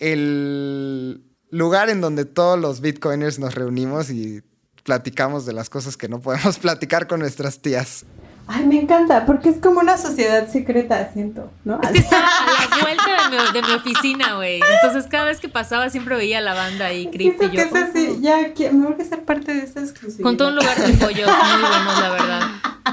el 0.00 1.22
lugar 1.50 1.90
en 1.90 2.00
donde 2.00 2.24
todos 2.24 2.58
los 2.58 2.80
Bitcoiners 2.80 3.38
nos 3.38 3.54
reunimos 3.54 4.10
y 4.10 4.42
platicamos 4.84 5.44
de 5.44 5.52
las 5.52 5.68
cosas 5.68 5.96
que 5.98 6.08
no 6.08 6.20
podemos 6.20 6.58
platicar 6.60 7.06
con 7.06 7.20
nuestras 7.20 7.60
tías. 7.60 8.06
Ay, 8.46 8.66
me 8.66 8.80
encanta, 8.80 9.24
porque 9.24 9.48
es 9.48 9.58
como 9.58 9.80
una 9.80 9.96
sociedad 9.96 10.48
secreta, 10.48 11.10
siento, 11.12 11.50
¿no? 11.64 11.80
Es 11.82 11.90
que 11.90 11.98
estaba 11.98 12.26
a 12.26 12.76
la 12.76 12.82
vuelta 12.82 13.52
de 13.52 13.62
mi, 13.62 13.72
oficina, 13.72 14.34
güey. 14.34 14.60
Entonces, 14.82 15.08
cada 15.10 15.24
vez 15.24 15.40
que 15.40 15.48
pasaba, 15.48 15.88
siempre 15.90 16.16
veía 16.16 16.40
la 16.40 16.54
banda 16.54 16.86
ahí, 16.86 17.06
cripto. 17.06 17.44
y 17.44 17.46
yo, 17.46 17.52
que 17.52 17.62
es 17.62 17.74
así, 17.74 18.18
ya, 18.20 18.52
me 18.72 18.86
voy 18.86 19.00
a 19.00 19.04
ser 19.04 19.24
parte 19.24 19.54
de 19.54 19.60
esta 19.60 19.80
exclusividad. 19.80 20.24
Con 20.24 20.36
todo 20.36 20.48
un 20.48 20.56
lugar 20.56 20.76
de 20.76 20.92
pollos 20.94 21.28
muy 21.28 21.60
buenos, 21.60 22.00
la 22.00 22.10
verdad. 22.10 22.40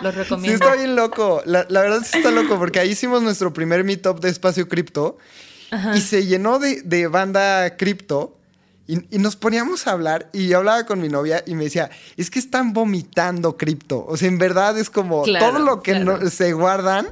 Los 0.03 0.15
recomiendo. 0.15 0.57
Sí, 0.57 0.63
está 0.63 0.75
bien 0.75 0.95
loco. 0.95 1.41
La, 1.45 1.63
verdad 1.67 2.01
sí 2.03 2.17
está 2.17 2.31
loco, 2.31 2.57
porque 2.57 2.79
ahí 2.79 2.91
hicimos 2.91 3.21
nuestro 3.21 3.51
primer 3.51 3.83
meetup 3.83 4.19
de 4.19 4.29
espacio 4.29 4.67
cripto. 4.67 5.17
Y 5.93 6.01
se 6.01 6.25
llenó 6.25 6.57
de, 6.57 6.81
de 6.81 7.07
banda 7.07 7.77
cripto 7.77 8.38
y, 8.89 9.19
nos 9.19 9.35
poníamos 9.35 9.85
a 9.85 9.91
hablar 9.91 10.31
y 10.33 10.47
yo 10.47 10.57
hablaba 10.57 10.83
con 10.87 10.99
mi 10.99 11.09
novia 11.09 11.43
y 11.45 11.53
me 11.53 11.65
decía, 11.65 11.91
es 12.17 12.31
que 12.31 12.39
están 12.39 12.73
vomitando 12.73 13.55
cripto. 13.55 14.03
O 14.07 14.17
sea, 14.17 14.27
en 14.27 14.39
verdad 14.39 14.79
es 14.79 14.89
como 14.89 15.23
todo 15.25 15.59
lo 15.59 15.83
que 15.83 15.93
se 16.31 16.53
guardan, 16.53 17.07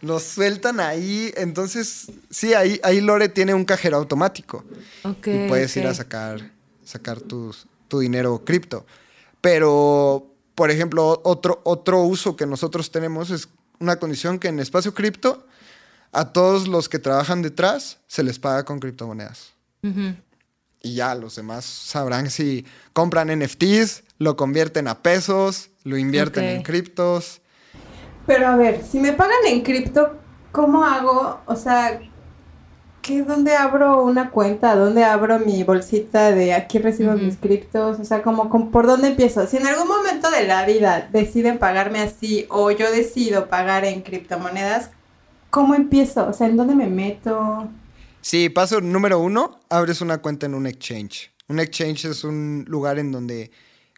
lo 0.00 0.18
sueltan 0.18 0.80
ahí. 0.80 1.32
Entonces, 1.36 2.10
sí, 2.30 2.54
ahí, 2.54 2.80
ahí 2.82 3.00
Lore 3.00 3.28
tiene 3.28 3.54
un 3.54 3.64
cajero 3.64 3.98
automático. 3.98 4.64
y 5.04 5.46
puedes 5.46 5.76
ir 5.76 5.86
a 5.86 5.94
sacar, 5.94 6.50
sacar 6.84 7.20
tu 7.20 7.54
dinero 8.00 8.42
cripto. 8.44 8.84
Pero, 9.40 10.34
por 10.56 10.72
ejemplo, 10.72 11.20
otro, 11.22 11.60
otro 11.62 12.02
uso 12.02 12.34
que 12.34 12.44
nosotros 12.44 12.90
tenemos 12.90 13.30
es 13.30 13.48
una 13.78 14.00
condición 14.00 14.40
que 14.40 14.48
en 14.48 14.58
espacio 14.58 14.94
cripto, 14.94 15.46
a 16.10 16.32
todos 16.32 16.66
los 16.66 16.88
que 16.88 16.98
trabajan 16.98 17.40
detrás 17.40 17.98
se 18.08 18.24
les 18.24 18.40
paga 18.40 18.64
con 18.64 18.80
criptomonedas 18.80 19.52
y 20.82 20.94
ya 20.94 21.14
los 21.14 21.36
demás 21.36 21.64
sabrán 21.64 22.30
si 22.30 22.64
compran 22.92 23.28
NFTs, 23.28 24.02
lo 24.18 24.36
convierten 24.36 24.88
a 24.88 25.02
pesos, 25.02 25.70
lo 25.84 25.96
invierten 25.96 26.44
en 26.44 26.62
criptos. 26.62 27.40
Pero 28.26 28.46
a 28.46 28.56
ver, 28.56 28.82
si 28.84 29.00
me 29.00 29.12
pagan 29.12 29.38
en 29.46 29.62
cripto, 29.62 30.18
¿cómo 30.52 30.84
hago? 30.84 31.40
O 31.46 31.56
sea, 31.56 32.00
¿qué, 33.02 33.22
¿dónde 33.22 33.56
abro 33.56 34.02
una 34.02 34.30
cuenta? 34.30 34.76
¿Dónde 34.76 35.04
abro 35.04 35.38
mi 35.38 35.64
bolsita 35.64 36.30
de 36.32 36.54
aquí 36.54 36.78
recibo 36.78 37.12
mis 37.12 37.36
criptos? 37.36 37.98
O 37.98 38.04
sea, 38.04 38.22
como, 38.22 38.70
¿por 38.70 38.86
dónde 38.86 39.08
empiezo? 39.08 39.46
Si 39.46 39.56
en 39.56 39.66
algún 39.66 39.88
momento 39.88 40.30
de 40.30 40.46
la 40.46 40.64
vida 40.64 41.08
deciden 41.12 41.58
pagarme 41.58 42.00
así 42.00 42.46
o 42.50 42.70
yo 42.70 42.90
decido 42.90 43.48
pagar 43.48 43.84
en 43.84 44.02
criptomonedas, 44.02 44.90
¿cómo 45.50 45.74
empiezo? 45.74 46.28
O 46.28 46.32
sea, 46.32 46.46
¿en 46.46 46.56
dónde 46.56 46.74
me 46.74 46.88
meto? 46.88 47.68
Sí, 48.20 48.48
paso 48.48 48.80
número 48.80 49.18
uno, 49.18 49.60
abres 49.68 50.00
una 50.00 50.18
cuenta 50.18 50.46
en 50.46 50.54
un 50.54 50.66
exchange. 50.66 51.30
Un 51.48 51.58
exchange 51.58 52.04
es 52.06 52.24
un 52.24 52.64
lugar 52.68 52.98
en 52.98 53.12
donde 53.12 53.50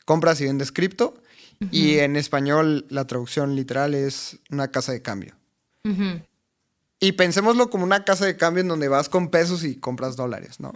compras 0.04 0.40
y 0.40 0.44
vendes 0.44 0.72
cripto. 0.72 1.14
Y 1.70 1.98
en 1.98 2.16
español 2.16 2.86
la 2.88 3.06
traducción 3.06 3.54
literal 3.54 3.94
es 3.94 4.38
una 4.50 4.72
casa 4.72 4.90
de 4.90 5.00
cambio. 5.00 5.36
Y 6.98 7.12
pensémoslo 7.12 7.70
como 7.70 7.84
una 7.84 8.04
casa 8.04 8.26
de 8.26 8.36
cambio 8.36 8.62
en 8.62 8.68
donde 8.68 8.88
vas 8.88 9.08
con 9.08 9.28
pesos 9.28 9.62
y 9.62 9.76
compras 9.76 10.16
dólares, 10.16 10.58
¿no? 10.58 10.72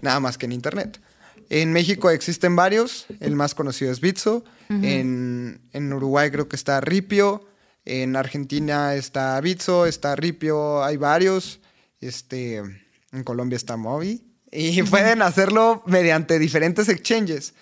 Nada 0.00 0.20
más 0.20 0.38
que 0.38 0.46
en 0.46 0.52
Internet. 0.52 1.00
En 1.48 1.72
México 1.72 2.10
existen 2.10 2.56
varios, 2.56 3.06
el 3.20 3.36
más 3.36 3.54
conocido 3.54 3.92
es 3.92 4.00
Bitso, 4.00 4.44
en, 4.68 5.60
en, 5.72 5.92
Uruguay 5.92 6.30
creo 6.30 6.48
que 6.48 6.56
está 6.56 6.80
Ripio, 6.80 7.46
en 7.84 8.16
Argentina 8.16 8.94
está 8.94 9.40
Bitso, 9.40 9.86
está 9.86 10.16
Ripio, 10.16 10.82
hay 10.82 10.96
varios. 10.96 11.60
Este, 12.00 12.56
en 12.56 13.24
Colombia 13.24 13.56
está 13.56 13.76
Mobi. 13.76 14.22
Y 14.52 14.82
pueden 14.90 15.22
hacerlo 15.22 15.82
mediante 15.86 16.38
diferentes 16.38 16.88
exchanges. 16.88 17.54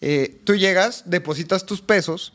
Eh, 0.00 0.40
tú 0.44 0.56
llegas, 0.56 1.04
depositas 1.06 1.64
tus 1.64 1.80
pesos 1.80 2.32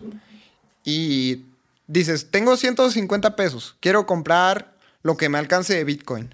y 0.86 1.46
dices, 1.88 2.32
tengo 2.32 2.56
150 2.56 3.36
pesos, 3.36 3.76
quiero 3.82 4.06
comprar 4.06 4.78
lo 5.02 5.18
que 5.18 5.28
me 5.28 5.38
alcance 5.38 5.76
de 5.76 5.84
Bitcoin. 5.84 6.34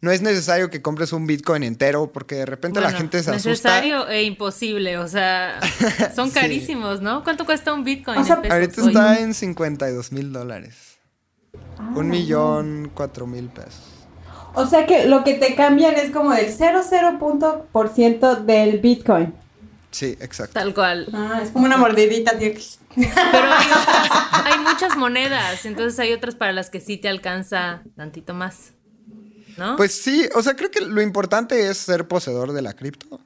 No 0.00 0.10
es 0.10 0.20
necesario 0.20 0.68
que 0.70 0.82
compres 0.82 1.12
un 1.12 1.26
Bitcoin 1.26 1.62
entero 1.62 2.12
porque 2.12 2.34
de 2.34 2.46
repente 2.46 2.80
la 2.80 2.92
gente 2.92 3.22
se 3.22 3.30
asusta. 3.30 3.48
Necesario 3.48 4.08
e 4.08 4.24
imposible, 4.24 4.98
o 4.98 5.08
sea, 5.08 5.58
son 6.14 6.30
carísimos, 6.30 7.00
¿no? 7.00 7.24
¿Cuánto 7.24 7.46
cuesta 7.46 7.72
un 7.72 7.84
Bitcoin? 7.84 8.18
ahorita 8.18 8.86
está 8.86 9.20
en 9.20 9.32
52 9.32 10.12
mil 10.12 10.32
dólares. 10.32 10.98
Ah, 11.78 11.92
un 11.94 12.08
millón 12.08 12.90
cuatro 12.94 13.26
mil 13.26 13.48
pesos. 13.48 13.93
O 14.54 14.66
sea 14.66 14.86
que 14.86 15.06
lo 15.06 15.24
que 15.24 15.34
te 15.34 15.54
cambian 15.54 15.94
es 15.96 16.10
como 16.10 16.32
del 16.32 16.56
0,0% 16.56 18.44
del 18.44 18.78
Bitcoin. 18.78 19.34
Sí, 19.90 20.16
exacto. 20.20 20.54
Tal 20.54 20.74
cual. 20.74 21.08
Ah, 21.12 21.40
es 21.42 21.50
como 21.50 21.66
una 21.66 21.76
mordidita, 21.76 22.38
tío. 22.38 22.52
Pero 22.96 23.08
hay, 23.12 23.66
hay 24.44 24.58
muchas 24.60 24.96
monedas, 24.96 25.64
entonces 25.66 25.98
hay 25.98 26.12
otras 26.12 26.34
para 26.34 26.52
las 26.52 26.70
que 26.70 26.80
sí 26.80 26.96
te 26.96 27.08
alcanza 27.08 27.82
tantito 27.96 28.34
más. 28.34 28.72
¿No? 29.56 29.76
Pues 29.76 29.94
sí, 30.02 30.28
o 30.34 30.42
sea, 30.42 30.56
creo 30.56 30.70
que 30.70 30.80
lo 30.80 31.00
importante 31.00 31.68
es 31.68 31.78
ser 31.78 32.08
poseedor 32.08 32.52
de 32.52 32.62
la 32.62 32.72
cripto. 32.72 33.20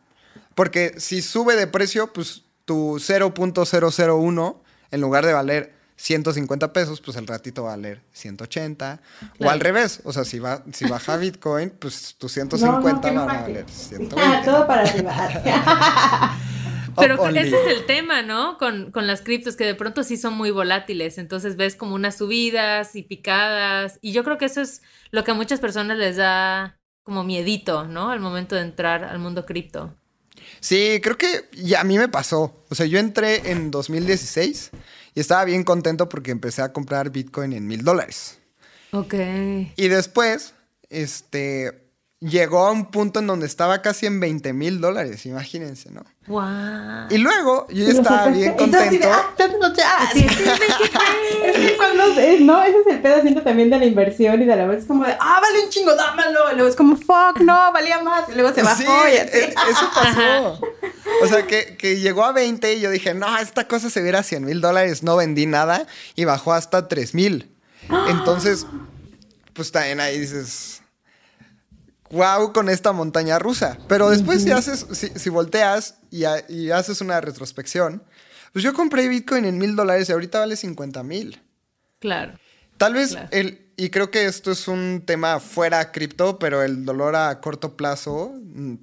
Porque 0.55 0.95
si 0.99 1.23
sube 1.23 1.57
de 1.57 1.67
precio, 1.67 2.13
pues 2.13 2.45
tu 2.65 2.97
0.001, 2.97 4.57
en 4.91 5.01
lugar 5.01 5.25
de 5.25 5.33
valer 5.33 5.78
150 5.99 6.73
pesos, 6.73 7.01
pues 7.01 7.17
el 7.17 7.27
ratito 7.27 7.65
va 7.65 7.73
a 7.73 7.77
valer 7.77 8.01
180. 8.13 9.01
O 9.41 9.51
al 9.51 9.59
revés, 9.59 10.01
o 10.05 10.13
sea, 10.13 10.25
si, 10.25 10.39
va, 10.39 10.63
si 10.73 10.87
baja 10.87 11.17
Bitcoin, 11.19 11.71
pues 11.71 12.15
tus 12.17 12.33
150 12.33 13.11
van 13.11 13.19
a 13.19 13.25
valer 13.25 13.69
120. 13.69 14.45
todo 14.45 14.67
para 14.67 14.83
arriba. 14.83 16.37
Pero 16.97 17.29
ese 17.29 17.49
es 17.49 17.77
el 17.79 17.87
tema, 17.87 18.23
¿no? 18.23 18.59
Con, 18.59 18.91
con, 18.91 19.07
las 19.07 19.23
criptos, 19.23 19.55
que 19.55 19.65
de 19.65 19.75
pronto 19.75 20.03
sí 20.03 20.17
son 20.17 20.35
muy 20.35 20.51
volátiles. 20.51 21.19
Entonces 21.19 21.57
ves 21.57 21.77
como 21.77 21.95
unas 21.95 22.17
subidas 22.17 22.97
y 22.97 23.03
picadas. 23.03 23.99
Y 24.01 24.13
yo 24.13 24.25
creo 24.25 24.39
que 24.39 24.47
eso 24.47 24.61
es 24.61 24.83
lo 25.11 25.23
que 25.23 25.31
a 25.31 25.35
muchas 25.35 25.61
personas 25.61 25.99
les 25.99 26.17
da 26.17 26.79
como 27.05 27.23
miedito, 27.23 27.85
¿no? 27.85 28.11
Al 28.11 28.19
momento 28.21 28.57
de 28.57 28.63
entrar 28.63 29.05
al 29.05 29.19
mundo 29.21 29.47
cripto. 29.47 29.95
Sí, 30.61 31.01
creo 31.03 31.17
que 31.17 31.49
ya 31.53 31.81
a 31.81 31.85
mí 31.85 31.99
me 31.99 32.09
pasó. 32.09 32.65
O 32.69 32.75
sea, 32.75 32.87
yo 32.87 32.99
entré 32.99 33.53
en 33.53 33.71
2016 33.71 34.71
y 35.15 35.21
estaba 35.21 35.45
bien 35.45 35.65
contento 35.65 36.09
porque 36.09 36.31
empecé 36.31 36.63
a 36.63 36.73
comprar 36.73 37.11
Bitcoin 37.11 37.53
en 37.53 37.67
mil 37.67 37.83
dólares. 37.83 38.39
Ok. 38.93 39.15
Y 39.77 39.89
después, 39.89 40.55
este, 40.91 41.88
llegó 42.21 42.67
a 42.67 42.73
un 42.73 42.87
punto 42.91 43.21
en 43.21 43.27
donde 43.29 43.47
estaba 43.47 43.81
casi 43.81 44.07
en 44.07 44.19
20 44.19 44.53
mil 44.53 44.81
dólares, 44.81 45.25
imagínense, 45.27 45.91
¿no? 45.91 46.05
Wow. 46.27 47.07
Y 47.11 47.19
luego 47.19 47.67
yo 47.71 47.85
ya 47.85 47.93
estaba 47.93 48.27
bien 48.29 48.55
contento. 48.55 49.09
Ah, 49.11 50.11
es 50.15 51.57
que 51.57 51.77
cuando, 51.77 52.21
eh, 52.21 52.39
no, 52.41 52.63
ese 52.63 52.81
es 52.81 52.87
el 52.89 53.01
pedacito 53.01 53.43
también 53.43 53.71
de 53.71 53.79
la 53.79 53.85
inversión 53.87 54.43
y 54.43 54.45
de 54.45 54.57
la 54.57 54.67
vez 54.67 54.83
es 54.83 54.87
como 54.87 55.05
de, 55.05 55.13
ah, 55.19 55.41
vale 55.41 55.65
un 55.65 55.71
chingo, 55.71 55.95
dámelo. 55.95 56.53
Y 56.53 56.55
luego 56.57 56.69
es 56.69 56.77
como, 56.77 56.97
fuck, 56.97 57.41
no, 57.41 57.73
valía 57.73 58.03
más. 58.03 58.29
Y 58.29 58.33
luego 58.35 58.53
se 58.55 58.63
bajó 58.63 58.77
Sí, 58.83 58.85
y 59.15 59.17
así. 59.17 59.39
e- 59.39 59.55
eso 59.71 59.91
pasó. 59.95 60.61
O 61.23 61.27
sea, 61.27 61.47
que, 61.47 61.77
que 61.77 61.99
llegó 62.01 62.25
a 62.25 62.33
20 62.33 62.75
y 62.75 62.81
yo 62.81 62.91
dije, 62.91 63.15
no, 63.15 63.39
esta 63.39 63.67
cosa 63.67 63.91
se 63.91 64.03
viera 64.03 64.19
a 64.21 64.23
100 64.23 64.45
mil 64.45 64.61
dólares, 64.61 65.03
no 65.03 65.17
vendí 65.17 65.47
nada 65.47 65.87
y 66.15 66.25
bajó 66.25 66.53
hasta 66.53 66.89
3 66.89 67.15
mil. 67.15 67.51
Entonces, 68.09 68.67
pues 69.55 69.73
también 69.73 70.01
ahí 70.01 70.19
dices, 70.19 70.83
wow 72.11 72.53
con 72.53 72.69
esta 72.69 72.93
montaña 72.93 73.39
rusa. 73.39 73.79
Pero 73.89 74.11
después 74.11 74.43
si 74.43 74.51
haces, 74.53 74.87
si, 74.93 75.09
si 75.09 75.31
volteas 75.31 75.97
y, 76.11 76.25
ha- 76.25 76.45
y 76.49 76.71
haces 76.71 77.01
una 77.01 77.21
retrospección, 77.21 78.03
pues 78.53 78.63
yo 78.65 78.73
compré 78.75 79.09
Bitcoin 79.09 79.45
en 79.45 79.59
mil 79.59 79.77
dólares 79.77 80.09
y 80.09 80.13
ahorita 80.13 80.41
vale 80.41 80.57
50 80.57 81.03
mil. 81.03 81.41
Claro. 81.99 82.33
Tal 82.77 82.95
vez 82.95 83.11
Claro. 83.11 83.29
el, 83.33 83.73
y 83.77 83.91
creo 83.91 84.11
que 84.11 84.25
esto 84.27 84.51
es 84.51 84.69
un 84.69 85.03
tema 85.05 85.39
fuera 85.41 85.93
cripto, 85.93 86.39
pero 86.39 86.63
el 86.63 86.85
dolor 86.85 87.15
a 87.17 87.41
corto 87.41 87.77
plazo 87.77 88.33
mm, 88.35 88.75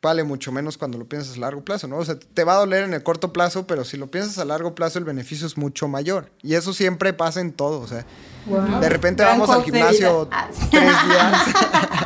vale 0.00 0.22
mucho 0.24 0.52
menos 0.52 0.78
cuando 0.78 0.96
lo 0.96 1.08
piensas 1.08 1.36
a 1.36 1.40
largo 1.40 1.64
plazo, 1.64 1.88
¿no? 1.88 1.96
O 1.98 2.04
sea, 2.04 2.18
te 2.18 2.44
va 2.44 2.54
a 2.54 2.58
doler 2.58 2.84
en 2.84 2.94
el 2.94 3.02
corto 3.02 3.32
plazo, 3.32 3.66
pero 3.66 3.84
si 3.84 3.96
lo 3.96 4.10
piensas 4.10 4.38
a 4.38 4.44
largo 4.44 4.74
plazo, 4.74 4.98
el 4.98 5.04
beneficio 5.04 5.46
es 5.46 5.56
mucho 5.58 5.88
mayor. 5.88 6.30
Y 6.42 6.54
eso 6.54 6.72
siempre 6.72 7.12
pasa 7.12 7.40
en 7.40 7.52
todo, 7.52 7.80
o 7.80 7.86
sea, 7.86 8.04
Wow. 8.46 8.80
de 8.80 8.88
repente 8.88 9.22
Gran 9.24 9.38
vamos 9.40 9.54
al 9.54 9.62
gimnasio. 9.64 10.28
Ah, 10.32 10.48
tres 10.70 10.82
días. 11.06 11.42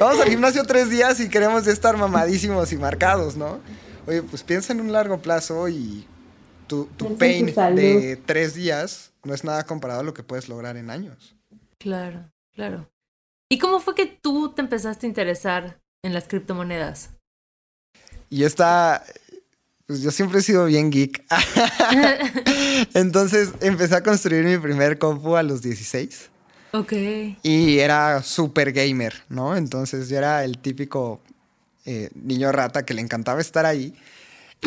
vamos 0.00 0.20
al 0.20 0.28
gimnasio 0.28 0.64
tres 0.64 0.90
días 0.90 1.20
y 1.20 1.28
queremos 1.28 1.64
ya 1.64 1.72
estar 1.72 1.96
mamadísimos 1.96 2.72
y 2.72 2.76
marcados, 2.76 3.36
¿no? 3.36 3.60
Oye, 4.06 4.22
pues 4.22 4.42
piensa 4.42 4.72
en 4.72 4.80
un 4.80 4.92
largo 4.92 5.18
plazo 5.20 5.68
y 5.68 6.06
tu, 6.66 6.88
pain 7.18 7.46
de 7.46 8.20
tres 8.24 8.54
días 8.54 9.12
no 9.22 9.34
es 9.34 9.44
nada 9.44 9.64
comparado 9.64 10.00
a 10.00 10.04
lo 10.04 10.14
que 10.14 10.22
puedes 10.22 10.48
lograr 10.48 10.76
en 10.76 10.90
años. 10.90 11.36
Claro, 11.78 12.30
claro. 12.52 12.90
¿Y 13.50 13.58
cómo 13.58 13.80
fue 13.80 13.94
que 13.94 14.06
tú 14.06 14.52
te 14.54 14.62
empezaste 14.62 15.06
a 15.06 15.08
interesar 15.08 15.80
en 16.02 16.14
las 16.14 16.26
criptomonedas? 16.26 17.10
Y 18.30 18.44
esta, 18.44 19.04
pues 19.86 20.02
yo 20.02 20.10
siempre 20.10 20.40
he 20.40 20.42
sido 20.42 20.66
bien 20.66 20.90
geek. 20.90 21.24
Entonces 22.94 23.52
empecé 23.60 23.96
a 23.96 24.02
construir 24.02 24.44
mi 24.44 24.58
primer 24.58 24.98
compu 24.98 25.36
a 25.36 25.42
los 25.42 25.62
16. 25.62 26.30
Ok. 26.78 26.92
Y 27.42 27.78
era 27.78 28.22
super 28.22 28.72
gamer, 28.72 29.14
¿no? 29.28 29.56
Entonces 29.56 30.08
yo 30.08 30.18
era 30.18 30.44
el 30.44 30.58
típico 30.58 31.20
eh, 31.86 32.10
niño 32.14 32.52
rata 32.52 32.84
que 32.84 32.94
le 32.94 33.00
encantaba 33.02 33.40
estar 33.40 33.66
ahí. 33.66 33.94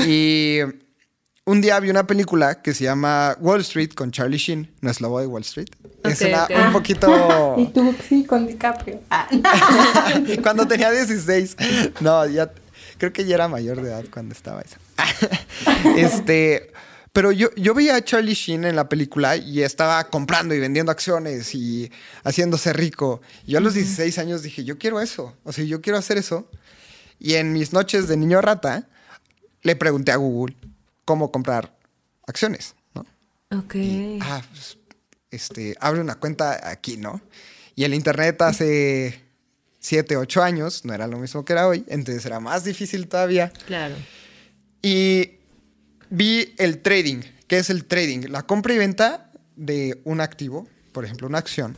Y 0.06 0.60
un 1.46 1.62
día 1.62 1.80
vi 1.80 1.90
una 1.90 2.06
película 2.08 2.62
que 2.62 2.74
se 2.74 2.84
llama 2.84 3.36
Wall 3.40 3.62
Street 3.62 3.92
con 3.94 4.12
Charlie 4.12 4.38
Sheen. 4.38 4.70
No 4.82 4.90
es 4.92 5.02
lobo 5.02 5.20
de 5.20 5.28
Wall 5.28 5.42
Street. 5.44 5.70
es 6.04 6.22
Ok, 6.22 6.28
una- 6.28 6.44
ok. 6.44 6.52
un 6.68 6.74
poquito... 6.74 7.56
Y 7.60 7.66
tú, 7.68 7.96
sí, 8.08 8.24
con 8.26 8.46
DiCaprio. 8.48 9.00
Ah. 9.10 9.28
cuando 10.44 10.68
tenía 10.68 10.92
16. 10.92 11.56
No, 12.02 12.26
ya 12.28 12.52
creo 12.98 13.14
que 13.14 13.26
ya 13.26 13.36
era 13.36 13.48
mayor 13.48 13.82
de 13.82 13.90
edad 13.90 14.04
cuando 14.12 14.34
estaba 14.34 14.62
esa. 14.62 14.78
este, 15.96 16.72
pero 17.18 17.32
yo, 17.32 17.50
yo 17.56 17.74
veía 17.74 17.96
a 17.96 18.06
Charlie 18.06 18.36
Sheen 18.36 18.64
en 18.64 18.76
la 18.76 18.88
película 18.88 19.38
y 19.38 19.64
estaba 19.64 20.08
comprando 20.08 20.54
y 20.54 20.60
vendiendo 20.60 20.92
acciones 20.92 21.56
y 21.56 21.92
haciéndose 22.24 22.74
rico. 22.74 23.22
Yo 23.48 23.58
a 23.58 23.62
los 23.62 23.74
16 23.74 24.20
años 24.20 24.44
dije, 24.44 24.64
yo 24.64 24.78
quiero 24.78 25.02
eso. 25.02 25.36
O 25.44 25.52
sea, 25.52 25.64
yo 25.64 25.82
quiero 25.82 25.98
hacer 25.98 26.20
eso. 26.20 26.48
Y 27.18 27.34
en 27.34 27.54
mis 27.54 27.74
noches 27.74 28.08
de 28.08 28.18
niño 28.18 28.40
rata 28.40 28.88
le 29.64 29.76
pregunté 29.76 30.12
a 30.12 30.18
Google 30.18 30.56
cómo 31.06 31.32
comprar 31.32 31.76
acciones, 32.28 32.76
¿no? 32.94 33.02
Ok. 33.50 33.74
Ah, 34.22 34.44
pues, 34.52 34.78
este, 35.32 35.76
abre 35.80 36.02
una 36.02 36.20
cuenta 36.20 36.70
aquí, 36.70 36.98
¿no? 36.98 37.20
Y 37.74 37.84
el 37.84 37.96
internet 37.96 38.40
hace 38.44 39.24
7, 39.80 40.18
8 40.18 40.44
años 40.44 40.86
no 40.86 40.94
era 40.94 41.08
lo 41.08 41.18
mismo 41.18 41.44
que 41.44 41.54
era 41.54 41.68
hoy, 41.68 41.84
entonces 41.88 42.24
era 42.28 42.40
más 42.40 42.64
difícil 42.64 43.08
todavía. 43.08 43.52
Claro. 43.66 43.96
Y 44.84 45.37
vi 46.10 46.54
el 46.58 46.82
trading. 46.82 47.22
¿Qué 47.48 47.60
es 47.60 47.70
el 47.70 47.86
trading? 47.86 48.30
La 48.30 48.44
compra 48.44 48.74
y 48.74 48.78
venta 48.78 49.32
de 49.56 50.02
un 50.04 50.22
activo, 50.22 50.68
por 50.92 51.06
ejemplo, 51.06 51.28
una 51.28 51.38
acción, 51.38 51.78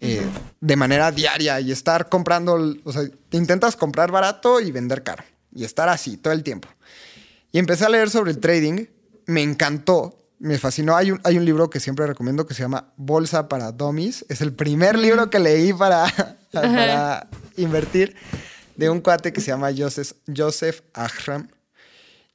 eh, 0.00 0.26
de 0.60 0.76
manera 0.76 1.12
diaria 1.12 1.60
y 1.60 1.70
estar 1.70 2.08
comprando, 2.08 2.76
o 2.84 2.92
sea, 2.92 3.02
intentas 3.30 3.76
comprar 3.76 4.10
barato 4.10 4.60
y 4.60 4.72
vender 4.72 5.02
caro 5.02 5.24
y 5.54 5.64
estar 5.64 5.88
así 5.88 6.16
todo 6.16 6.32
el 6.32 6.42
tiempo. 6.42 6.68
Y 7.52 7.58
empecé 7.58 7.84
a 7.84 7.88
leer 7.88 8.10
sobre 8.10 8.30
el 8.30 8.38
trading, 8.38 8.86
me 9.26 9.42
encantó, 9.42 10.18
me 10.38 10.58
fascinó. 10.58 10.96
Hay 10.96 11.10
un, 11.10 11.20
hay 11.24 11.38
un 11.38 11.44
libro 11.44 11.70
que 11.70 11.80
siempre 11.80 12.06
recomiendo 12.06 12.46
que 12.46 12.54
se 12.54 12.62
llama 12.62 12.92
Bolsa 12.96 13.48
para 13.48 13.72
Dummies. 13.72 14.24
Es 14.28 14.40
el 14.40 14.52
primer 14.52 14.98
libro 14.98 15.30
que 15.30 15.38
leí 15.38 15.72
para, 15.72 16.06
para 16.52 17.28
invertir 17.56 18.16
de 18.76 18.90
un 18.90 19.00
cuate 19.00 19.32
que 19.32 19.40
se 19.40 19.48
llama 19.48 19.70
Joseph, 19.76 20.12
Joseph 20.34 20.80
Ahram. 20.94 21.48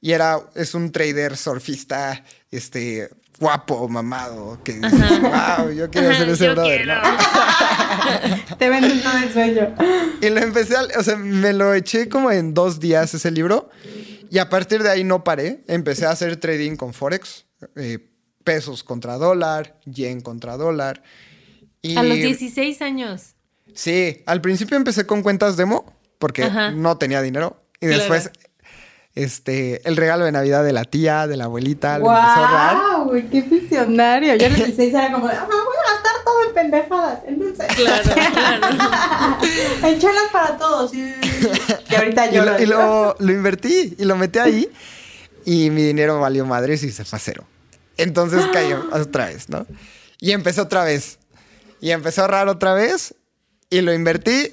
Y 0.04 0.12
era, 0.12 0.38
es 0.54 0.74
un 0.74 0.92
trader 0.92 1.34
surfista, 1.34 2.22
este, 2.50 3.08
guapo, 3.40 3.88
mamado, 3.88 4.60
que 4.62 4.74
dices, 4.74 5.20
wow, 5.22 5.70
yo 5.70 5.88
quiero 5.90 6.14
ser 6.14 6.28
ese 6.28 6.44
Yo 6.44 6.52
brother. 6.52 6.86
¿no? 6.88 6.94
Te 8.58 8.68
venden 8.68 9.00
todo 9.02 9.16
el 9.16 9.32
sueño. 9.32 9.74
Y 10.20 10.28
lo 10.28 10.40
empecé, 10.40 10.76
a, 10.76 10.82
o 10.98 11.02
sea, 11.02 11.16
me 11.16 11.54
lo 11.54 11.72
eché 11.72 12.10
como 12.10 12.30
en 12.30 12.52
dos 12.52 12.80
días 12.80 13.14
ese 13.14 13.30
libro. 13.30 13.70
Y 14.30 14.36
a 14.36 14.50
partir 14.50 14.82
de 14.82 14.90
ahí 14.90 15.04
no 15.04 15.24
paré. 15.24 15.64
Empecé 15.68 16.04
a 16.04 16.10
hacer 16.10 16.36
trading 16.36 16.76
con 16.76 16.92
Forex. 16.92 17.46
eh, 17.76 17.98
pesos 18.44 18.84
contra 18.84 19.16
dólar, 19.16 19.80
yen 19.86 20.20
contra 20.20 20.58
dólar. 20.58 21.02
Y 21.80 21.96
A 21.96 22.02
los 22.02 22.18
16 22.18 22.82
años. 22.82 23.36
Sí, 23.72 24.22
al 24.26 24.42
principio 24.42 24.76
empecé 24.76 25.06
con 25.06 25.22
cuentas 25.22 25.56
demo 25.56 25.90
porque 26.18 26.42
Ajá. 26.44 26.72
no 26.72 26.98
tenía 26.98 27.22
dinero. 27.22 27.64
Y 27.80 27.86
Claro. 27.86 28.30
Este, 29.14 29.86
el 29.88 29.96
regalo 29.96 30.24
de 30.24 30.32
Navidad 30.32 30.64
de 30.64 30.72
la 30.72 30.84
tía, 30.84 31.26
de 31.26 31.36
la 31.36 31.44
abuelita, 31.44 31.98
lo 31.98 32.10
ahorrar. 32.10 32.76
¡Wow! 32.96 33.04
güey, 33.10 33.28
¡Qué 33.30 33.42
visionario! 33.42 34.34
Yo 34.34 34.46
a 34.46 34.48
los 34.50 34.58
16 34.64 34.92
era 34.94 35.12
como, 35.12 35.28
de, 35.28 35.34
ah, 35.34 35.46
me 35.48 35.54
voy 35.54 35.74
a 35.86 35.92
gastar 35.92 36.24
todo 36.24 36.44
en 36.48 36.54
pendejadas. 36.54 37.20
Entonces, 37.26 37.66
Claro, 37.76 38.02
claro. 38.32 39.36
en 39.84 39.98
chelas 40.00 40.24
para 40.32 40.56
todos. 40.58 40.94
Y, 40.94 41.14
y 41.90 41.94
ahorita 41.94 42.26
Y, 42.30 42.34
yo 42.34 42.44
lo, 42.44 42.60
y 42.60 42.66
lo- 42.66 43.16
lo 43.18 43.32
invertí 43.32 43.94
y 43.98 44.04
lo 44.04 44.16
metí 44.16 44.38
ahí. 44.40 44.68
Y 45.44 45.70
mi 45.70 45.82
dinero 45.82 46.18
valió 46.20 46.44
madres 46.46 46.82
y 46.82 46.90
se 46.90 47.04
fue 47.04 47.16
a 47.18 47.20
cero. 47.20 47.44
Entonces 47.96 48.44
cayó 48.52 48.84
otra 48.92 49.26
vez, 49.26 49.48
¿no? 49.48 49.66
Y 50.18 50.32
empecé 50.32 50.60
otra 50.60 50.82
vez. 50.84 51.18
Y 51.80 51.90
empecé 51.90 52.20
a 52.20 52.24
ahorrar 52.24 52.48
otra 52.48 52.74
vez. 52.74 53.14
Y 53.70 53.80
lo 53.82 53.92
invertí. 53.92 54.50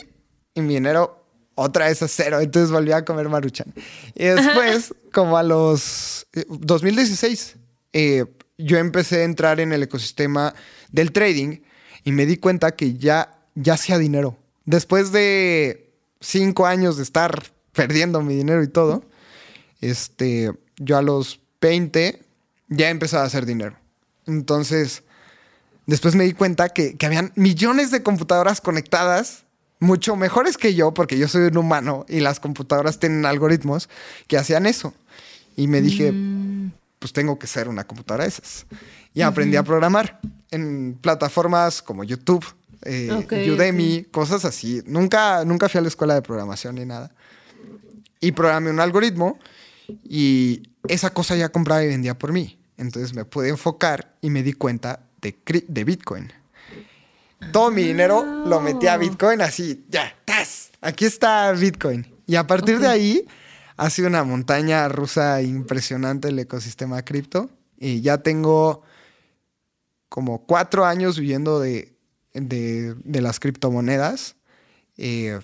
Y 0.53 0.61
mi 0.61 0.73
dinero 0.75 1.20
otra 1.61 1.87
vez 1.87 2.01
a 2.01 2.07
cero. 2.07 2.39
Entonces 2.39 2.71
volví 2.71 2.91
a 2.91 3.05
comer 3.05 3.29
maruchan. 3.29 3.73
Y 4.15 4.25
después, 4.25 4.93
como 5.11 5.37
a 5.37 5.43
los 5.43 6.27
eh, 6.33 6.45
2016, 6.49 7.55
eh, 7.93 8.25
yo 8.57 8.77
empecé 8.77 9.21
a 9.21 9.23
entrar 9.23 9.59
en 9.59 9.73
el 9.73 9.83
ecosistema 9.83 10.53
del 10.91 11.11
trading. 11.11 11.59
Y 12.03 12.11
me 12.11 12.25
di 12.25 12.37
cuenta 12.37 12.71
que 12.71 12.95
ya, 12.95 13.39
ya 13.55 13.73
hacía 13.73 13.97
dinero. 13.97 14.37
Después 14.65 15.11
de 15.11 15.91
cinco 16.19 16.65
años 16.65 16.97
de 16.97 17.03
estar 17.03 17.51
perdiendo 17.73 18.21
mi 18.21 18.35
dinero 18.35 18.63
y 18.63 18.67
todo, 18.67 19.03
este, 19.81 20.51
yo 20.77 20.97
a 20.97 21.01
los 21.01 21.39
20 21.61 22.21
ya 22.69 22.89
empezaba 22.89 23.23
a 23.23 23.27
hacer 23.27 23.45
dinero. 23.45 23.77
Entonces, 24.27 25.03
después 25.85 26.15
me 26.15 26.23
di 26.23 26.33
cuenta 26.33 26.69
que, 26.69 26.95
que 26.97 27.05
habían 27.05 27.31
millones 27.35 27.91
de 27.91 28.03
computadoras 28.03 28.61
conectadas, 28.61 29.45
mucho 29.81 30.15
mejores 30.15 30.57
que 30.57 30.75
yo, 30.75 30.93
porque 30.93 31.17
yo 31.17 31.27
soy 31.27 31.41
un 31.41 31.57
humano 31.57 32.05
y 32.07 32.19
las 32.21 32.39
computadoras 32.39 32.99
tienen 32.99 33.25
algoritmos 33.25 33.89
que 34.27 34.37
hacían 34.37 34.67
eso. 34.67 34.93
Y 35.57 35.67
me 35.67 35.81
dije, 35.81 36.13
pues 36.99 37.11
tengo 37.11 37.37
que 37.37 37.47
ser 37.47 37.67
una 37.67 37.83
computadora 37.83 38.23
de 38.23 38.29
esas. 38.29 38.67
Y 39.13 39.21
aprendí 39.21 39.57
a 39.57 39.63
programar 39.63 40.19
en 40.51 40.97
plataformas 41.01 41.81
como 41.81 42.03
YouTube, 42.03 42.45
eh, 42.83 43.09
Udemy, 43.51 44.03
cosas 44.11 44.45
así. 44.45 44.81
Nunca, 44.85 45.43
nunca 45.45 45.67
fui 45.67 45.79
a 45.79 45.81
la 45.81 45.87
escuela 45.87 46.13
de 46.13 46.21
programación 46.21 46.75
ni 46.75 46.85
nada. 46.85 47.11
Y 48.19 48.33
programé 48.33 48.69
un 48.69 48.79
algoritmo 48.79 49.39
y 50.03 50.61
esa 50.87 51.11
cosa 51.11 51.35
ya 51.35 51.49
compraba 51.49 51.83
y 51.83 51.87
vendía 51.87 52.17
por 52.17 52.31
mí. 52.31 52.59
Entonces 52.77 53.15
me 53.15 53.25
pude 53.25 53.49
enfocar 53.49 54.15
y 54.21 54.29
me 54.29 54.43
di 54.43 54.53
cuenta 54.53 54.99
de, 55.21 55.35
de 55.67 55.83
Bitcoin. 55.83 56.31
Todo 57.51 57.71
mi 57.71 57.83
dinero 57.83 58.45
lo 58.45 58.61
metí 58.61 58.87
a 58.87 58.97
Bitcoin 58.97 59.41
así, 59.41 59.85
ya, 59.89 60.15
¡tas! 60.25 60.71
Aquí 60.81 61.05
está 61.05 61.51
Bitcoin. 61.51 62.05
Y 62.27 62.35
a 62.35 62.47
partir 62.47 62.79
de 62.79 62.87
ahí 62.87 63.27
ha 63.77 63.89
sido 63.89 64.07
una 64.07 64.23
montaña 64.23 64.87
rusa 64.87 65.41
impresionante 65.41 66.29
el 66.29 66.39
ecosistema 66.39 67.03
cripto. 67.03 67.49
Y 67.77 68.01
ya 68.01 68.19
tengo 68.19 68.83
como 70.09 70.45
cuatro 70.45 70.85
años 70.85 71.17
viviendo 71.19 71.59
de, 71.59 71.95
de, 72.33 72.95
de 73.03 73.21
las 73.21 73.39
criptomonedas. 73.39 74.35
eh, 74.97 75.39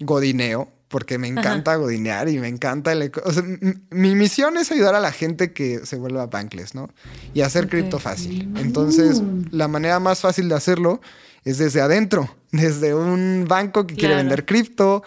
godineo, 0.00 0.70
porque 0.88 1.18
me 1.18 1.28
encanta 1.28 1.74
godinear 1.76 2.28
y 2.28 2.38
me 2.38 2.48
encanta 2.48 2.92
el... 2.92 3.10
O 3.24 3.32
sea, 3.32 3.42
mi 3.90 4.14
misión 4.14 4.56
es 4.56 4.70
ayudar 4.70 4.94
a 4.94 5.00
la 5.00 5.12
gente 5.12 5.52
que 5.52 5.84
se 5.84 5.96
vuelva 5.96 6.26
bankless, 6.26 6.74
¿no? 6.74 6.88
Y 7.34 7.40
hacer 7.42 7.68
cripto 7.68 7.98
fácil. 7.98 8.52
Entonces, 8.56 9.22
la 9.50 9.68
manera 9.68 9.98
más 9.98 10.20
fácil 10.20 10.48
de 10.48 10.54
hacerlo 10.54 11.00
es 11.44 11.58
desde 11.58 11.80
adentro, 11.80 12.34
desde 12.52 12.94
un 12.94 13.46
banco 13.48 13.86
que 13.86 13.94
quiere 13.94 14.16
vender 14.16 14.44
cripto, 14.44 15.02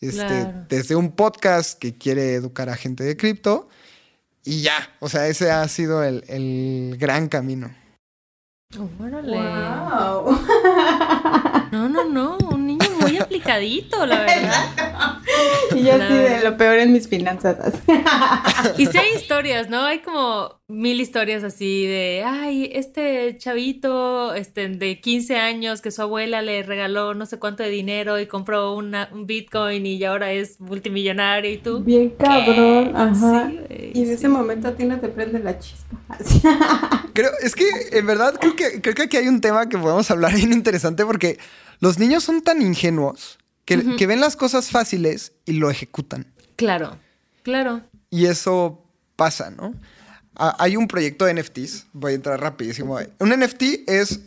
este, 0.00 0.52
desde 0.68 0.94
un 0.94 1.12
podcast 1.12 1.78
que 1.78 1.96
quiere 1.96 2.34
educar 2.34 2.68
a 2.68 2.76
gente 2.76 3.02
de 3.04 3.16
cripto 3.16 3.68
y 4.46 4.62
ya, 4.62 4.94
o 5.00 5.08
sea, 5.08 5.26
ese 5.26 5.50
ha 5.50 5.66
sido 5.66 6.04
el, 6.04 6.22
el 6.28 6.96
gran 6.98 7.28
camino. 7.28 7.74
Oh, 8.78 8.88
wow. 8.98 10.40
No, 11.72 11.88
no, 11.88 12.04
no, 12.04 12.38
muy 13.16 13.24
aplicadito, 13.24 14.06
la 14.06 14.20
verdad. 14.20 15.18
y 15.74 15.82
yo 15.82 15.94
así 15.94 16.14
de 16.14 16.40
lo 16.42 16.56
peor 16.56 16.78
en 16.78 16.92
mis 16.92 17.08
finanzas. 17.08 17.74
y 18.78 18.86
si 18.86 18.98
hay 18.98 19.08
historias, 19.16 19.68
¿no? 19.68 19.82
Hay 19.84 20.00
como 20.00 20.60
mil 20.68 21.00
historias 21.00 21.44
así 21.44 21.86
de, 21.86 22.24
ay, 22.26 22.70
este 22.72 23.36
chavito 23.38 24.34
este, 24.34 24.68
de 24.68 25.00
15 25.00 25.36
años 25.36 25.80
que 25.80 25.92
su 25.92 26.02
abuela 26.02 26.42
le 26.42 26.62
regaló 26.64 27.14
no 27.14 27.24
sé 27.24 27.38
cuánto 27.38 27.62
de 27.62 27.70
dinero 27.70 28.18
y 28.18 28.26
compró 28.26 28.74
una, 28.74 29.08
un 29.12 29.26
Bitcoin 29.26 29.86
y 29.86 30.02
ahora 30.04 30.32
es 30.32 30.60
multimillonario 30.60 31.52
y 31.52 31.58
tú. 31.58 31.80
Bien 31.80 32.10
cabrón, 32.10 32.96
ajá. 32.96 33.52
y 33.70 34.02
en 34.02 34.10
ese 34.10 34.28
momento 34.28 34.68
a 34.68 34.72
ti 34.72 34.84
no 34.84 34.98
te 34.98 35.08
prende 35.08 35.38
la 35.38 35.58
chispa. 35.58 35.96
creo, 37.12 37.30
es 37.42 37.54
que 37.54 37.64
en 37.92 38.06
verdad 38.06 38.34
creo 38.40 38.56
que, 38.56 38.80
creo 38.80 38.94
que 38.94 39.02
aquí 39.02 39.16
hay 39.16 39.28
un 39.28 39.40
tema 39.40 39.68
que 39.68 39.78
podemos 39.78 40.10
hablar 40.10 40.34
bien 40.34 40.52
interesante 40.52 41.04
porque 41.04 41.38
los 41.80 41.98
niños 41.98 42.24
son 42.24 42.42
tan 42.42 42.62
ingenuos 42.62 43.38
que, 43.64 44.06
ven 44.06 44.20
las 44.20 44.36
cosas 44.36 44.70
fáciles 44.70 45.32
y 45.44 45.54
lo 45.54 45.70
ejecutan. 45.70 46.26
Claro, 46.56 46.98
claro. 47.42 47.82
Y 48.10 48.26
eso 48.26 48.84
pasa, 49.16 49.50
¿no? 49.50 49.74
hay 50.38 50.76
un 50.76 50.86
proyecto 50.86 51.24
de 51.24 51.32
NFTs, 51.34 51.86
voy 51.94 52.12
a 52.12 52.14
entrar 52.14 52.38
rapidísimo. 52.38 52.98
Un 53.18 53.30
NFT 53.30 53.88
es 53.88 54.20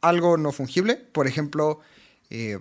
algo 0.00 0.36
no 0.36 0.50
fungible, 0.50 0.96
por 0.96 1.28
ejemplo, 1.28 1.80
eh, 2.30 2.58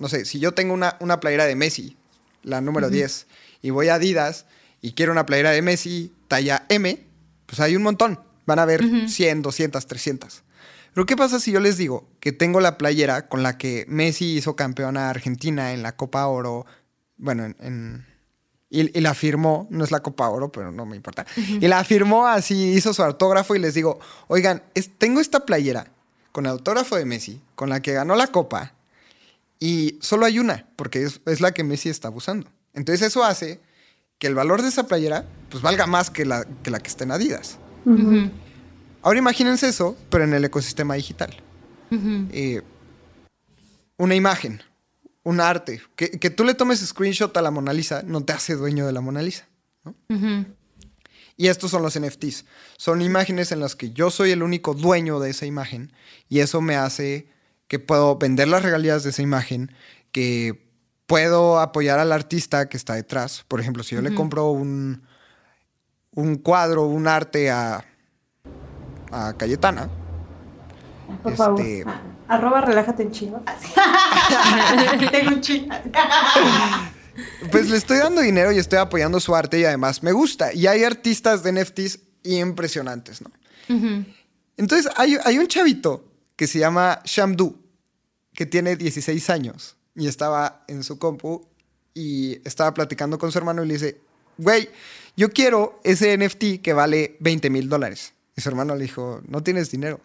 no 0.00 0.08
sé, 0.08 0.24
si 0.24 0.40
yo 0.40 0.52
tengo 0.52 0.74
una, 0.74 0.96
una, 0.98 1.20
playera 1.20 1.44
de 1.44 1.54
Messi, 1.54 1.96
la 2.42 2.60
número 2.60 2.90
10, 2.90 3.26
y 3.62 3.70
voy 3.70 3.88
a 3.88 3.94
Adidas 3.94 4.46
y 4.82 4.92
quiero 4.92 5.12
una 5.12 5.24
playera 5.24 5.50
de 5.50 5.62
Messi 5.62 6.12
talla 6.26 6.64
M, 6.68 7.00
pues 7.46 7.60
hay 7.60 7.76
un 7.76 7.82
montón. 7.82 8.18
Van 8.46 8.58
a 8.58 8.62
haber 8.62 8.82
100, 9.08 9.42
200, 9.42 9.86
300. 9.86 10.42
Pero 10.94 11.06
¿qué 11.06 11.16
pasa 11.16 11.40
si 11.40 11.52
yo 11.52 11.60
les 11.60 11.76
digo 11.76 12.08
que 12.20 12.32
tengo 12.32 12.60
la 12.60 12.78
playera 12.78 13.28
con 13.28 13.42
la 13.42 13.58
que 13.58 13.84
Messi 13.88 14.36
hizo 14.36 14.56
campeona 14.56 15.06
a 15.06 15.10
Argentina 15.10 15.72
en 15.72 15.82
la 15.82 15.96
Copa 15.96 16.26
Oro? 16.26 16.66
Bueno, 17.16 17.44
en, 17.44 18.04
y, 18.70 19.00
la 19.00 19.14
firmó, 19.14 19.66
no 19.70 19.84
es 19.84 19.90
la 19.90 20.00
Copa 20.00 20.28
Oro, 20.28 20.52
pero 20.52 20.70
no 20.70 20.86
me 20.86 20.96
importa. 20.96 21.26
Y 21.36 21.66
la 21.66 21.82
firmó 21.84 22.26
así, 22.26 22.72
hizo 22.72 22.94
su 22.94 23.02
autógrafo 23.02 23.56
y 23.56 23.58
les 23.58 23.74
digo, 23.74 23.98
oigan, 24.28 24.62
tengo 24.98 25.20
esta 25.20 25.44
playera 25.44 25.90
con 26.30 26.46
el 26.46 26.52
autógrafo 26.52 26.96
de 26.96 27.04
Messi, 27.04 27.40
con 27.56 27.68
la 27.68 27.82
que 27.82 27.92
ganó 27.92 28.14
la 28.14 28.28
Copa, 28.28 28.74
y 29.58 29.98
solo 30.00 30.24
hay 30.24 30.38
una, 30.38 30.66
porque 30.76 31.02
es, 31.04 31.40
la 31.40 31.52
que 31.52 31.64
Messi 31.64 31.88
está 31.88 32.08
abusando. 32.08 32.48
Entonces 32.72 33.06
eso 33.06 33.24
hace 33.24 33.60
que 34.18 34.26
el 34.26 34.34
valor 34.34 34.62
de 34.62 34.68
esa 34.68 34.86
playera 34.86 35.26
pues 35.50 35.62
valga 35.62 35.86
más 35.86 36.10
que 36.10 36.24
la 36.24 36.46
que, 36.62 36.70
la 36.70 36.78
que 36.78 36.88
está 36.88 37.04
en 37.04 37.10
Adidas. 37.10 37.58
Ahora 39.02 39.18
imagínense 39.18 39.68
eso, 39.68 39.96
pero 40.10 40.24
en 40.24 40.34
el 40.34 40.44
ecosistema 40.44 40.94
digital. 40.94 41.34
Eh, 41.90 42.62
una 43.96 44.14
imagen, 44.14 44.62
un 45.24 45.40
arte, 45.40 45.82
que, 45.96 46.30
tú 46.30 46.44
le 46.44 46.54
tomes 46.54 46.80
screenshot 46.80 47.36
a 47.36 47.42
la 47.42 47.50
Mona 47.50 47.72
Lisa 47.72 48.02
no 48.04 48.22
te 48.22 48.32
hace 48.32 48.54
dueño 48.54 48.86
de 48.86 48.92
la 48.92 49.00
Mona 49.00 49.22
Lisa. 49.22 49.48
Y 51.36 51.48
estos 51.48 51.70
son 51.70 51.82
los 51.82 51.98
NFTs. 51.98 52.44
Son 52.76 53.00
imágenes 53.00 53.50
en 53.50 53.60
las 53.60 53.74
que 53.74 53.92
yo 53.92 54.10
soy 54.10 54.30
el 54.30 54.42
único 54.42 54.74
dueño 54.74 55.20
de 55.20 55.30
esa 55.30 55.46
imagen 55.46 55.92
y 56.28 56.40
eso 56.40 56.60
me 56.60 56.76
hace 56.76 57.28
que 57.66 57.78
puedo 57.78 58.18
vender 58.18 58.48
las 58.48 58.62
regalías 58.62 59.04
de 59.04 59.10
esa 59.10 59.22
imagen, 59.22 59.72
que 60.12 60.68
puedo 61.06 61.60
apoyar 61.60 61.98
al 61.98 62.12
artista 62.12 62.68
que 62.68 62.76
está 62.76 62.94
detrás. 62.94 63.44
Por 63.48 63.60
ejemplo, 63.60 63.82
si 63.82 63.94
yo 63.94 64.02
le 64.02 64.14
compro 64.14 64.50
un, 64.50 65.02
un 66.12 66.36
cuadro, 66.36 66.86
un 66.86 67.08
arte 67.08 67.50
a 67.50 67.84
a 69.10 69.32
Cayetana. 69.36 69.88
Por 71.22 71.36
favor. 71.36 71.60
Este, 71.60 71.84
arroba 72.28 72.60
relájate 72.60 73.02
en 73.02 73.10
chino. 73.10 73.42
Tengo 75.10 75.30
un 75.30 75.40
chino. 75.40 75.74
pues 77.50 77.68
le 77.68 77.76
estoy 77.76 77.98
dando 77.98 78.20
dinero 78.20 78.52
y 78.52 78.58
estoy 78.58 78.78
apoyando 78.78 79.18
su 79.20 79.34
arte 79.34 79.58
y 79.58 79.64
además 79.64 80.02
me 80.02 80.12
gusta. 80.12 80.52
Y 80.52 80.66
hay 80.66 80.84
artistas 80.84 81.42
de 81.42 81.52
NFTs 81.52 82.00
impresionantes, 82.22 83.22
¿no? 83.22 83.30
Entonces 84.56 84.92
hay, 84.96 85.16
hay, 85.24 85.38
un 85.38 85.46
chavito 85.46 86.04
que 86.34 86.48
se 86.48 86.58
llama 86.58 87.00
Shamdu, 87.04 87.56
que 88.34 88.44
tiene 88.44 88.74
16 88.74 89.30
años 89.30 89.76
y 89.94 90.08
estaba 90.08 90.64
en 90.66 90.82
su 90.82 90.98
compu 90.98 91.46
y 91.94 92.46
estaba 92.46 92.74
platicando 92.74 93.16
con 93.16 93.30
su 93.30 93.38
hermano 93.38 93.62
y 93.62 93.68
le 93.68 93.74
dice, 93.74 94.00
güey, 94.38 94.68
yo 95.16 95.30
quiero 95.30 95.80
ese 95.84 96.16
NFT 96.16 96.62
que 96.62 96.72
vale 96.72 97.16
20 97.20 97.48
mil 97.50 97.68
dólares. 97.68 98.12
Y 98.36 98.40
su 98.40 98.48
hermano 98.48 98.74
le 98.74 98.82
dijo, 98.82 99.20
no 99.26 99.42
tienes 99.42 99.70
dinero. 99.70 100.00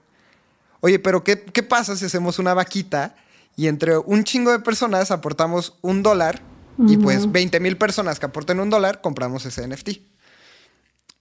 Oye, 0.81 0.99
pero 0.99 1.23
¿qué, 1.23 1.37
pasa 1.63 1.95
si 1.95 2.05
hacemos 2.05 2.39
una 2.39 2.53
vaquita 2.53 3.15
y 3.55 3.67
entre 3.67 3.97
un 3.97 4.23
chingo 4.23 4.51
de 4.51 4.59
personas 4.59 5.11
aportamos 5.11 5.77
un 5.81 6.03
dólar 6.03 6.41
y 6.87 6.97
pues 6.97 7.31
20 7.31 7.59
mil 7.59 7.77
personas 7.77 8.19
que 8.19 8.25
aporten 8.25 8.59
un 8.59 8.69
dólar 8.69 9.01
compramos 9.01 9.45
ese 9.45 9.67
NFT? 9.67 9.89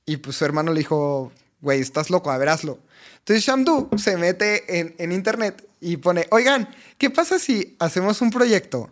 Y 0.07 0.19
pues 0.19 0.37
su 0.37 0.45
hermano 0.45 0.73
le 0.73 0.81
dijo, 0.81 1.33
güey, 1.61 1.81
estás 1.81 2.11
loco, 2.11 2.31
a 2.31 2.37
ver, 2.37 2.51
hazlo. 2.51 2.79
Entonces 3.21 3.45
Shamdu 3.45 3.89
se 3.97 4.19
mete 4.19 4.81
en, 4.81 4.95
en, 4.99 5.13
internet 5.13 5.67
y 5.81 5.97
pone, 5.97 6.27
oigan, 6.31 6.69
¿qué 6.99 7.09
pasa 7.09 7.39
si 7.39 7.77
hacemos 7.79 8.21
un 8.21 8.31
proyecto 8.31 8.91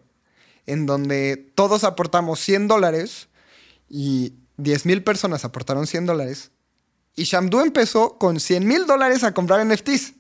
en 0.65 0.87
donde 0.87 1.37
todos 1.55 1.85
aportamos 1.85 2.41
100 2.41 2.69
dólares 2.69 3.29
y 3.91 4.35
10 4.57 4.87
mil 4.87 5.05
personas 5.05 5.45
aportaron 5.45 5.87
100 5.87 6.07
dólares 6.07 6.51
y 7.15 7.25
Shamdu 7.25 7.61
empezó 7.61 8.17
con 8.19 8.41
100 8.41 8.67
mil 8.67 8.87
dólares 8.87 9.23
a 9.25 9.33
comprar 9.33 9.67
NFTs. 9.67 10.15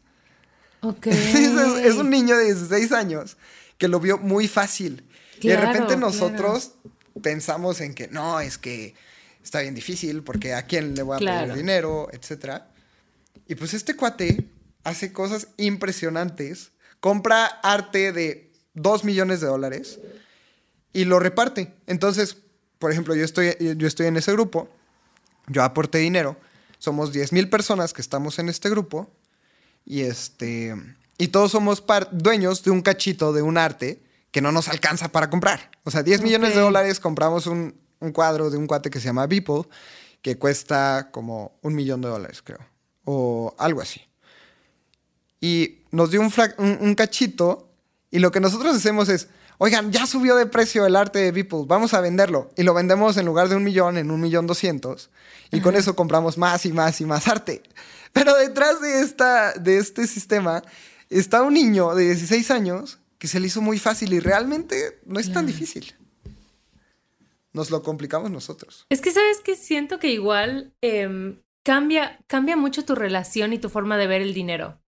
Ok. 0.82 1.06
es, 1.06 1.94
un 1.94 2.10
niño 2.10 2.36
de 2.36 2.46
16 2.46 2.92
años 2.92 3.36
que 3.78 3.88
lo 3.88 4.00
vio 4.00 4.18
muy 4.18 4.48
fácil. 4.48 5.04
y 5.40 5.48
de 5.48 5.56
repente 5.56 5.96
nosotros 5.96 6.72
pensamos 7.22 7.80
en 7.80 7.94
que 7.94 8.08
no, 8.08 8.40
es 8.40 8.58
que 8.58 8.94
está 9.42 9.60
bien 9.60 9.74
difícil 9.74 10.22
porque 10.22 10.54
a 10.54 10.66
quién 10.66 10.94
le 10.94 11.02
voy 11.02 11.16
a 11.16 11.18
pedir 11.18 11.54
dinero, 11.54 12.08
etc. 12.12 12.62
Y 13.48 13.54
pues 13.54 13.74
este 13.74 13.96
cuate 13.96 14.46
hace 14.84 15.12
cosas 15.12 15.48
impresionantes. 15.56 16.72
Compra 17.00 17.46
arte 17.46 18.12
de 18.12 18.52
2 18.74 19.04
millones 19.04 19.40
de 19.40 19.46
dólares 19.46 19.98
y 20.92 21.04
lo 21.04 21.18
reparte. 21.18 21.74
Entonces, 21.86 22.36
por 22.78 22.92
ejemplo, 22.92 23.14
yo 23.14 23.24
estoy, 23.24 23.56
yo 23.76 23.88
estoy 23.88 24.06
en 24.06 24.16
ese 24.16 24.32
grupo, 24.32 24.68
yo 25.48 25.64
aporté 25.64 25.98
dinero 25.98 26.36
somos 26.82 27.14
10.000 27.14 27.48
personas 27.48 27.92
que 27.92 28.02
estamos 28.02 28.40
en 28.40 28.48
este 28.48 28.68
grupo 28.68 29.08
y, 29.84 30.00
este, 30.00 30.74
y 31.16 31.28
todos 31.28 31.52
somos 31.52 31.84
dueños 32.10 32.64
de 32.64 32.72
un 32.72 32.82
cachito 32.82 33.32
de 33.32 33.40
un 33.40 33.56
arte 33.56 34.02
que 34.32 34.40
no 34.40 34.50
nos 34.50 34.66
alcanza 34.66 35.06
para 35.06 35.30
comprar. 35.30 35.70
O 35.84 35.92
sea, 35.92 36.02
10 36.02 36.22
millones 36.22 36.56
de 36.56 36.60
dólares 36.60 36.98
compramos 36.98 37.46
un, 37.46 37.80
cuadro 38.12 38.50
de 38.50 38.56
un 38.56 38.66
cuate 38.66 38.90
que 38.90 38.98
se 38.98 39.06
llama 39.06 39.28
Beeple 39.28 39.62
que 40.22 40.38
cuesta 40.38 41.10
como 41.12 41.56
un 41.62 41.76
millón 41.76 42.00
de 42.00 42.08
dólares, 42.08 42.42
creo. 42.42 42.58
O 43.04 43.54
algo 43.58 43.80
así. 43.80 44.00
Y 45.40 45.84
nos 45.92 46.10
dio 46.10 46.20
un, 46.20 46.32
un 46.58 46.94
cachito 46.96 47.70
y 48.10 48.18
lo 48.18 48.32
que 48.32 48.40
nosotros 48.40 48.74
hacemos 48.74 49.08
es 49.08 49.28
oigan, 49.58 49.92
ya 49.92 50.06
subió 50.06 50.36
de 50.36 50.46
precio 50.46 50.86
el 50.86 50.96
arte 50.96 51.18
de 51.18 51.32
Beeple, 51.32 51.64
vamos 51.66 51.94
a 51.94 52.00
venderlo. 52.00 52.50
Y 52.56 52.62
lo 52.62 52.74
vendemos 52.74 53.16
en 53.16 53.26
lugar 53.26 53.48
de 53.48 53.56
un 53.56 53.64
millón, 53.64 53.98
en 53.98 54.10
un 54.10 54.20
millón 54.20 54.46
doscientos. 54.46 55.10
Y 55.50 55.60
con 55.60 55.76
eso 55.76 55.94
compramos 55.94 56.38
más 56.38 56.64
y 56.66 56.72
más 56.72 57.00
y 57.00 57.04
más 57.04 57.28
arte. 57.28 57.62
Pero 58.12 58.34
detrás 58.36 58.80
de, 58.80 59.00
esta, 59.00 59.52
de 59.54 59.78
este 59.78 60.06
sistema 60.06 60.62
está 61.10 61.42
un 61.42 61.54
niño 61.54 61.94
de 61.94 62.04
16 62.04 62.50
años 62.50 62.98
que 63.18 63.28
se 63.28 63.38
le 63.38 63.46
hizo 63.46 63.60
muy 63.60 63.78
fácil 63.78 64.12
y 64.12 64.20
realmente 64.20 65.00
no 65.06 65.20
es 65.20 65.32
tan 65.32 65.46
difícil. 65.46 65.94
Nos 67.52 67.70
lo 67.70 67.82
complicamos 67.82 68.30
nosotros. 68.30 68.86
Es 68.88 69.00
que 69.00 69.12
sabes 69.12 69.40
que 69.40 69.56
siento 69.56 69.98
que 69.98 70.08
igual 70.08 70.72
em, 70.80 71.40
cambia, 71.62 72.18
cambia 72.26 72.56
mucho 72.56 72.84
tu 72.84 72.94
relación 72.94 73.52
y 73.52 73.58
tu 73.58 73.68
forma 73.68 73.96
de 73.96 74.06
ver 74.06 74.22
el 74.22 74.34
dinero. 74.34 74.81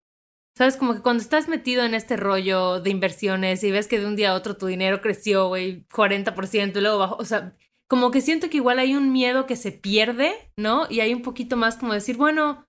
Sabes, 0.56 0.76
como 0.76 0.94
que 0.94 1.02
cuando 1.02 1.22
estás 1.22 1.48
metido 1.48 1.84
en 1.84 1.94
este 1.94 2.16
rollo 2.16 2.80
de 2.80 2.90
inversiones 2.90 3.64
y 3.64 3.72
ves 3.72 3.88
que 3.88 3.98
de 3.98 4.06
un 4.06 4.14
día 4.16 4.30
a 4.30 4.34
otro 4.34 4.56
tu 4.56 4.66
dinero 4.66 5.00
creció, 5.00 5.48
güey, 5.48 5.84
40% 5.88 6.76
y 6.76 6.80
luego 6.80 6.98
bajó, 6.98 7.16
o 7.16 7.24
sea, 7.24 7.56
como 7.88 8.10
que 8.10 8.20
siento 8.20 8.48
que 8.50 8.58
igual 8.58 8.78
hay 8.78 8.94
un 8.94 9.12
miedo 9.12 9.46
que 9.46 9.56
se 9.56 9.72
pierde, 9.72 10.32
¿no? 10.56 10.86
Y 10.88 11.00
hay 11.00 11.12
un 11.12 11.22
poquito 11.22 11.56
más 11.56 11.76
como 11.76 11.92
decir, 11.92 12.16
bueno, 12.16 12.64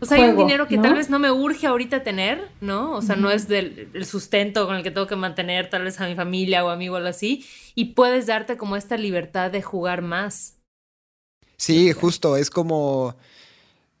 O 0.00 0.06
sea, 0.06 0.18
hay 0.18 0.30
un 0.30 0.36
dinero 0.36 0.68
que 0.68 0.78
tal 0.78 0.94
vez 0.94 1.10
no 1.10 1.18
me 1.18 1.30
urge 1.32 1.66
ahorita 1.66 2.04
tener, 2.04 2.52
¿no? 2.60 2.92
O 2.92 3.02
sea, 3.02 3.16
no 3.16 3.30
es 3.30 3.48
del 3.48 3.90
el 3.94 4.06
sustento 4.06 4.66
con 4.66 4.76
el 4.76 4.82
que 4.84 4.92
tengo 4.92 5.08
que 5.08 5.16
mantener 5.16 5.70
tal 5.70 5.82
vez 5.82 6.00
a 6.00 6.06
mi 6.06 6.14
familia 6.14 6.64
o 6.64 6.68
amigo 6.68 6.94
o 6.94 6.96
algo 6.98 7.08
así. 7.08 7.44
Y 7.74 7.94
puedes 7.94 8.26
darte 8.26 8.56
como 8.56 8.76
esta 8.76 8.96
libertad 8.96 9.50
de 9.50 9.62
jugar 9.62 10.02
más. 10.02 10.60
Sí, 11.56 11.92
justo, 11.92 12.36
es 12.36 12.50
como 12.50 13.16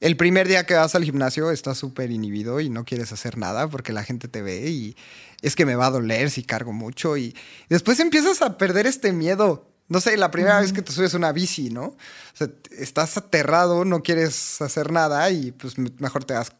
el 0.00 0.16
primer 0.16 0.46
día 0.46 0.64
que 0.64 0.74
vas 0.74 0.94
al 0.94 1.04
gimnasio 1.04 1.50
estás 1.50 1.78
súper 1.78 2.10
inhibido 2.10 2.60
y 2.60 2.70
no 2.70 2.84
quieres 2.84 3.12
hacer 3.12 3.36
nada 3.36 3.68
porque 3.68 3.92
la 3.92 4.04
gente 4.04 4.28
te 4.28 4.42
ve 4.42 4.68
y 4.68 4.96
es 5.42 5.56
que 5.56 5.66
me 5.66 5.74
va 5.74 5.86
a 5.86 5.90
doler 5.90 6.30
si 6.30 6.42
cargo 6.42 6.72
mucho 6.72 7.16
y 7.16 7.36
después 7.68 7.98
empiezas 8.00 8.42
a 8.42 8.58
perder 8.58 8.86
este 8.86 9.12
miedo. 9.12 9.66
No 9.88 10.00
sé, 10.00 10.16
la 10.16 10.30
primera 10.30 10.60
vez 10.60 10.72
que 10.72 10.82
te 10.82 10.92
subes 10.92 11.14
una 11.14 11.32
bici, 11.32 11.70
¿no? 11.70 11.84
O 11.84 11.96
sea, 12.34 12.48
estás 12.76 13.16
aterrado, 13.16 13.84
no 13.86 14.02
quieres 14.02 14.60
hacer 14.60 14.92
nada 14.92 15.30
y 15.30 15.50
pues 15.52 15.78
mejor 15.78 16.24
te 16.24 16.34
vas 16.34 16.52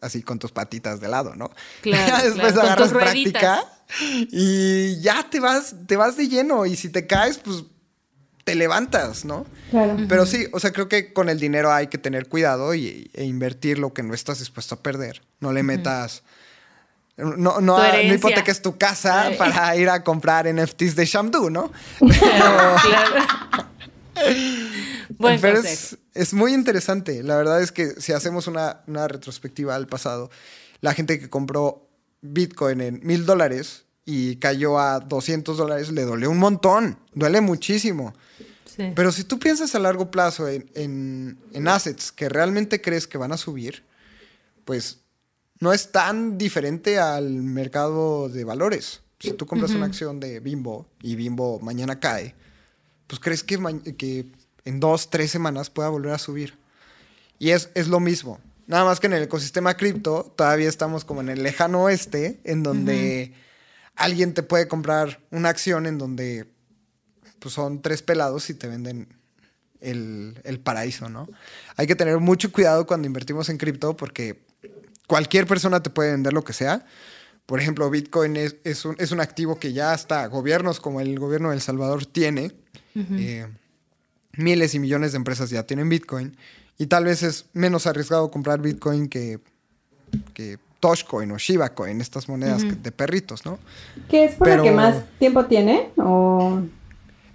así 0.00 0.22
con 0.22 0.38
tus 0.38 0.50
patitas 0.50 1.00
de 1.00 1.08
lado, 1.08 1.34
¿no? 1.36 1.50
Claro, 1.80 2.24
después 2.28 2.56
agarras 2.56 2.92
práctica 2.92 3.64
y 4.30 5.00
ya 5.00 5.28
te 5.30 5.40
vas, 5.40 5.74
te 5.86 5.96
vas 5.96 6.16
de 6.16 6.28
lleno 6.28 6.66
y 6.66 6.76
si 6.76 6.90
te 6.90 7.06
caes, 7.06 7.38
pues 7.38 7.64
te 8.44 8.54
levantas, 8.54 9.24
¿no? 9.24 9.46
Claro. 9.70 9.96
Pero 10.08 10.26
sí, 10.26 10.46
o 10.52 10.60
sea, 10.60 10.72
creo 10.72 10.88
que 10.88 11.12
con 11.12 11.28
el 11.28 11.38
dinero 11.38 11.72
hay 11.72 11.86
que 11.86 11.98
tener 11.98 12.28
cuidado 12.28 12.74
y, 12.74 13.10
e 13.14 13.24
invertir 13.24 13.78
lo 13.78 13.92
que 13.92 14.02
no 14.02 14.14
estás 14.14 14.40
dispuesto 14.40 14.74
a 14.74 14.78
perder. 14.78 15.22
No 15.40 15.52
le 15.52 15.62
metas... 15.62 16.22
No, 17.16 17.60
no, 17.60 17.60
no 17.60 18.14
hipoteques 18.14 18.62
tu 18.62 18.78
casa 18.78 19.30
para 19.36 19.76
ir 19.76 19.90
a 19.90 20.02
comprar 20.02 20.52
NFTs 20.52 20.96
de 20.96 21.04
Shamdu, 21.04 21.50
¿no? 21.50 21.70
Pero, 25.18 25.60
es, 26.14 26.32
muy 26.32 26.54
interesante. 26.54 27.22
La 27.22 27.36
verdad 27.36 27.60
es 27.62 27.70
que 27.70 28.00
si 28.00 28.12
hacemos 28.12 28.46
una, 28.46 28.80
una 28.86 29.08
retrospectiva 29.08 29.74
al 29.74 29.86
pasado, 29.86 30.30
la 30.80 30.94
gente 30.94 31.20
que 31.20 31.28
compró 31.28 31.86
Bitcoin 32.22 32.80
en 32.80 33.00
mil 33.02 33.26
dólares 33.26 33.84
y 34.04 34.36
cayó 34.36 34.78
a 34.78 35.00
200 35.00 35.56
dólares, 35.56 35.92
le 35.92 36.02
dolió 36.02 36.30
un 36.30 36.38
montón, 36.38 36.98
duele 37.14 37.40
muchísimo. 37.40 38.14
Pero 38.94 39.12
si 39.12 39.24
tú 39.24 39.38
piensas 39.38 39.74
a 39.74 39.78
largo 39.78 40.10
plazo 40.10 40.48
en, 40.48 41.38
assets 41.66 42.10
que 42.10 42.28
realmente 42.28 42.80
crees 42.80 43.06
que 43.06 43.18
van 43.18 43.32
a 43.32 43.36
subir, 43.36 43.84
pues 44.64 45.00
no 45.60 45.72
es 45.72 45.92
tan 45.92 46.38
diferente 46.38 46.98
al 46.98 47.30
mercado 47.30 48.28
de 48.28 48.44
valores. 48.44 49.02
Si 49.20 49.32
tú 49.32 49.46
compras 49.46 49.72
una 49.72 49.86
acción 49.86 50.18
de 50.18 50.40
Bimbo 50.40 50.86
y 51.00 51.14
Bimbo 51.14 51.60
mañana 51.60 52.00
cae, 52.00 52.34
pues 53.06 53.20
crees 53.20 53.44
que, 53.44 53.58
que 53.96 54.26
en 54.64 54.80
dos, 54.80 55.10
tres 55.10 55.30
semanas 55.30 55.70
pueda 55.70 55.90
volver 55.90 56.12
a 56.12 56.18
subir. 56.18 56.58
Y 57.38 57.50
es, 57.50 57.70
es 57.74 57.88
lo 57.88 58.00
mismo. 58.00 58.40
Nada 58.66 58.84
más 58.84 59.00
que 59.00 59.06
en 59.06 59.12
el 59.12 59.24
ecosistema 59.24 59.76
cripto 59.76 60.32
todavía 60.36 60.68
estamos 60.68 61.04
como 61.04 61.20
en 61.20 61.28
el 61.28 61.42
lejano 61.42 61.82
oeste, 61.82 62.40
en 62.44 62.62
donde 62.62 63.34
alguien 63.96 64.34
te 64.34 64.42
puede 64.42 64.68
comprar 64.68 65.20
una 65.30 65.48
acción 65.48 65.86
en 65.86 65.98
donde 65.98 66.46
pues 67.38 67.54
son 67.54 67.82
tres 67.82 68.02
pelados 68.02 68.50
y 68.50 68.54
te 68.54 68.68
venden 68.68 69.08
el, 69.80 70.60
paraíso, 70.62 71.08
¿no? 71.08 71.28
Hay 71.76 71.86
que 71.86 71.96
tener 71.96 72.18
mucho 72.18 72.52
cuidado 72.52 72.86
cuando 72.86 73.06
invertimos 73.06 73.48
en 73.48 73.58
cripto 73.58 73.96
porque 73.96 74.44
cualquier 75.06 75.46
persona 75.46 75.82
te 75.82 75.90
puede 75.90 76.12
vender 76.12 76.32
lo 76.32 76.44
que 76.44 76.52
sea. 76.52 76.86
Por 77.46 77.60
ejemplo, 77.60 77.90
Bitcoin 77.90 78.36
es, 78.36 78.84
un, 78.84 79.20
activo 79.20 79.58
que 79.58 79.72
ya 79.72 79.92
hasta 79.92 80.24
gobiernos 80.26 80.78
como 80.78 81.00
el 81.00 81.18
gobierno 81.18 81.48
de 81.48 81.56
El 81.56 81.60
Salvador 81.60 82.06
tiene. 82.06 82.52
Eh, 82.94 83.46
miles 84.36 84.74
y 84.74 84.78
millones 84.78 85.12
de 85.12 85.16
empresas 85.16 85.50
ya 85.50 85.66
tienen 85.66 85.88
Bitcoin. 85.88 86.36
Y 86.78 86.86
tal 86.86 87.04
vez 87.04 87.22
es 87.22 87.46
menos 87.52 87.86
arriesgado 87.86 88.30
comprar 88.30 88.60
Bitcoin 88.60 89.08
que, 89.08 89.40
que 90.34 90.58
Dogecoin 90.82 91.30
o 91.30 91.38
Shiba 91.38 91.70
Coin, 91.70 92.00
estas 92.00 92.28
monedas 92.28 92.62
de 92.82 92.92
perritos, 92.92 93.46
¿no? 93.46 93.58
¿Qué 94.10 94.24
es 94.24 94.34
por 94.34 94.48
lo 94.48 94.62
que 94.64 94.72
más 94.72 94.96
tiempo 95.18 95.46
tiene? 95.46 95.90
¿O... 95.96 96.60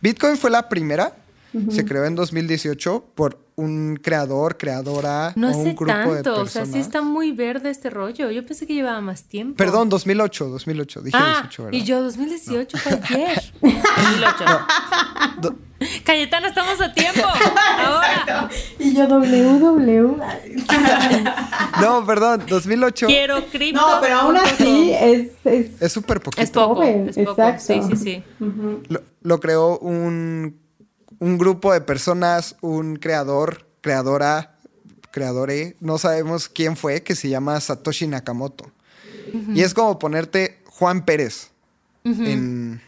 Bitcoin 0.01 0.38
fue 0.38 0.51
la 0.51 0.69
primera. 0.69 1.15
Se 1.71 1.86
creó 1.86 2.05
en 2.05 2.13
2018 2.13 3.03
por 3.15 3.39
un 3.55 3.97
creador, 3.99 4.57
creadora 4.57 5.33
no 5.36 5.49
o 5.49 5.57
un 5.57 5.75
grupo 5.75 5.86
tanto, 5.86 6.13
de 6.13 6.23
personas. 6.23 6.49
O 6.49 6.51
sea, 6.51 6.65
sí 6.65 6.77
está 6.77 7.01
muy 7.01 7.31
verde 7.31 7.71
este 7.71 7.89
rollo. 7.89 8.29
Yo 8.29 8.45
pensé 8.45 8.67
que 8.67 8.75
llevaba 8.75 9.01
más 9.01 9.23
tiempo. 9.23 9.55
Perdón, 9.55 9.89
2008, 9.89 10.49
2008. 10.49 11.01
Dije 11.01 11.17
ah, 11.19 11.39
18, 11.41 11.63
¿verdad? 11.63 11.79
Y 11.79 11.83
yo, 11.83 12.03
2018 12.03 12.77
fue 12.77 12.91
ayer. 12.91 13.53
2008. 13.62 14.45
No. 15.41 15.66
Cayetano, 16.07 16.47
estamos 16.47 16.81
a 16.81 16.91
tiempo. 16.91 17.21
Ahora. 17.21 18.49
Y 18.79 18.95
yo, 18.95 19.07
WW. 19.07 20.17
no, 21.81 22.05
perdón, 22.05 22.45
2008. 22.47 23.05
Quiero 23.05 23.45
cripto. 23.45 23.79
No, 23.79 24.01
pero 24.01 24.15
aún 24.15 24.37
así 24.37 24.91
es. 24.93 25.31
Es 25.45 25.91
súper 25.91 26.21
poquito. 26.21 26.41
Es 26.41 26.49
poco. 26.49 26.81
Es 26.81 27.15
poco. 27.15 27.31
Exacto. 27.31 27.63
Sí, 27.63 27.81
sí, 27.91 27.95
sí. 27.97 28.23
lo 29.21 29.39
creó 29.39 29.77
un 29.79 30.67
un 31.19 31.37
grupo 31.37 31.73
de 31.73 31.81
personas, 31.81 32.55
un 32.61 32.97
creador, 32.97 33.67
creadora, 33.81 34.57
creadore, 35.11 35.75
no 35.79 35.97
sabemos 35.97 36.47
quién 36.49 36.75
fue, 36.75 37.01
que 37.01 37.15
se 37.15 37.29
llama 37.29 37.59
Satoshi 37.59 38.07
Nakamoto. 38.07 38.71
Y 39.53 39.61
es 39.61 39.73
como 39.73 39.99
ponerte 39.99 40.59
Juan 40.67 41.03
Pérez 41.03 41.51
en, 42.03 42.81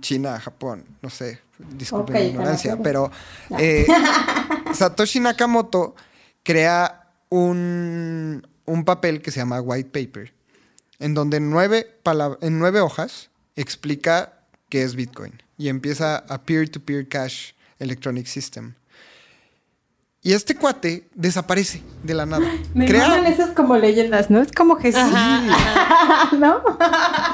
China, 0.00 0.38
Japón, 0.38 0.84
no 1.00 1.10
sé, 1.10 1.40
disculpen 1.76 2.14
mi 2.14 2.28
ignorancia, 2.28 2.76
pero 2.76 3.10
eh, 3.58 3.86
Satoshi 4.74 5.20
Nakamoto 5.20 5.94
crea 6.42 7.10
un, 7.28 8.46
un, 8.64 8.84
papel 8.84 9.22
que 9.22 9.30
se 9.30 9.40
llama 9.40 9.60
White 9.60 9.90
Paper, 9.90 10.32
en 10.98 11.14
donde 11.14 11.40
nueve, 11.40 11.98
en 12.40 12.58
nueve 12.58 12.80
hojas 12.80 13.30
explica 13.56 14.34
qué 14.68 14.82
es 14.82 14.94
Bitcoin 14.94 15.42
y 15.58 15.68
empieza 15.68 16.16
a 16.16 16.42
peer-to-peer 16.42 17.04
-peer 17.04 17.08
cash 17.08 17.52
Electronic 17.78 18.26
System. 18.26 18.74
Y 20.24 20.34
este 20.34 20.54
cuate 20.54 21.08
desaparece 21.14 21.82
de 22.04 22.14
la 22.14 22.26
nada. 22.26 22.48
Me 22.74 22.86
Crea... 22.86 23.28
esas 23.28 23.50
como 23.50 23.76
leyendas, 23.76 24.30
¿no? 24.30 24.40
Es 24.40 24.52
como 24.52 24.76
Jesús. 24.76 25.02
¿No? 26.38 26.62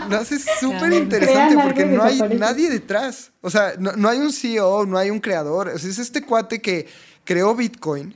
No, 0.08 0.20
es 0.20 0.46
súper 0.58 0.94
interesante 0.94 1.62
porque 1.62 1.84
no 1.84 2.02
hay 2.02 2.18
nadie 2.38 2.70
detrás. 2.70 3.30
O 3.42 3.50
sea, 3.50 3.74
no, 3.78 4.08
hay 4.08 4.18
un 4.18 4.32
CEO, 4.32 4.86
no 4.86 4.96
hay 4.96 5.10
un 5.10 5.20
creador. 5.20 5.68
es 5.68 5.84
este 5.84 6.22
cuate 6.22 6.62
que 6.62 6.86
creó 7.24 7.54
Bitcoin. 7.54 8.14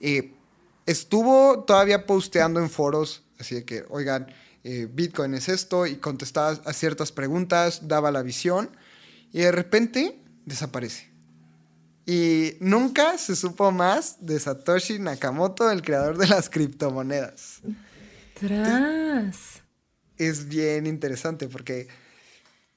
Eh, 0.00 0.32
estuvo 0.86 1.62
todavía 1.64 2.06
posteando 2.06 2.58
en 2.58 2.70
foros, 2.70 3.22
así 3.38 3.54
de 3.54 3.64
que, 3.64 3.84
oigan, 3.90 4.28
eh, 4.64 4.88
Bitcoin 4.90 5.34
es 5.34 5.50
esto, 5.50 5.86
y 5.86 5.96
contestaba 5.96 6.58
a 6.64 6.72
ciertas 6.72 7.12
preguntas, 7.12 7.86
daba 7.86 8.10
la 8.10 8.22
visión, 8.22 8.70
y 9.30 9.40
de 9.40 9.52
repente 9.52 10.18
desaparece. 10.46 11.09
Y 12.06 12.56
nunca 12.60 13.18
se 13.18 13.36
supo 13.36 13.70
más 13.70 14.16
de 14.20 14.40
Satoshi 14.40 14.98
Nakamoto, 14.98 15.70
el 15.70 15.82
creador 15.82 16.18
de 16.18 16.26
las 16.26 16.48
criptomonedas. 16.50 17.60
Tras. 18.38 19.62
Es 20.16 20.48
bien 20.48 20.86
interesante 20.86 21.48
porque 21.48 21.88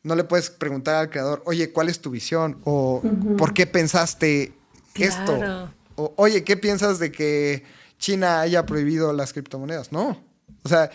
no 0.04 0.16
le 0.16 0.24
puedes 0.24 0.50
preguntar 0.50 0.96
al 0.96 1.10
creador, 1.10 1.42
oye, 1.46 1.72
¿cuál 1.72 1.90
es 1.90 2.00
tu 2.00 2.10
visión? 2.10 2.60
O 2.66 3.02
¿por 3.38 3.54
qué 3.54 3.66
pensaste 3.66 4.54
esto? 4.96 5.70
O 5.96 6.14
oye, 6.18 6.44
¿qué 6.44 6.58
piensas 6.58 7.00
de 7.00 7.12
que 7.12 7.64
China 7.98 8.42
haya 8.42 8.66
prohibido 8.66 9.14
las 9.14 9.34
criptomonedas? 9.34 9.92
No. 9.92 10.22
O 10.64 10.70
sea, 10.70 10.92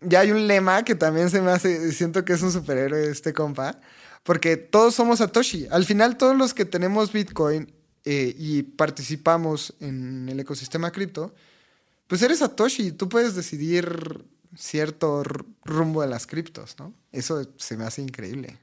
ya 0.00 0.20
hay 0.20 0.30
un 0.30 0.46
lema 0.46 0.84
que 0.84 0.94
también 0.94 1.30
se 1.30 1.40
me 1.40 1.50
hace, 1.50 1.92
siento 1.92 2.24
que 2.24 2.34
es 2.34 2.42
un 2.42 2.52
superhéroe 2.52 3.10
este 3.10 3.32
compa, 3.32 3.80
porque 4.24 4.56
todos 4.56 4.94
somos 4.94 5.18
Satoshi. 5.18 5.68
Al 5.70 5.84
final, 5.84 6.16
todos 6.16 6.36
los 6.36 6.54
que 6.54 6.64
tenemos 6.64 7.12
Bitcoin 7.12 7.72
eh, 8.04 8.34
y 8.36 8.62
participamos 8.62 9.74
en 9.80 10.28
el 10.28 10.40
ecosistema 10.40 10.90
cripto, 10.90 11.32
pues 12.08 12.22
eres 12.22 12.38
Satoshi. 12.40 12.90
Tú 12.90 13.08
puedes 13.08 13.34
decidir 13.36 14.24
cierto 14.56 15.22
rumbo 15.64 16.02
de 16.02 16.08
las 16.08 16.26
criptos, 16.26 16.76
¿no? 16.78 16.92
Eso 17.12 17.46
se 17.56 17.76
me 17.76 17.84
hace 17.84 18.02
increíble. 18.02 18.58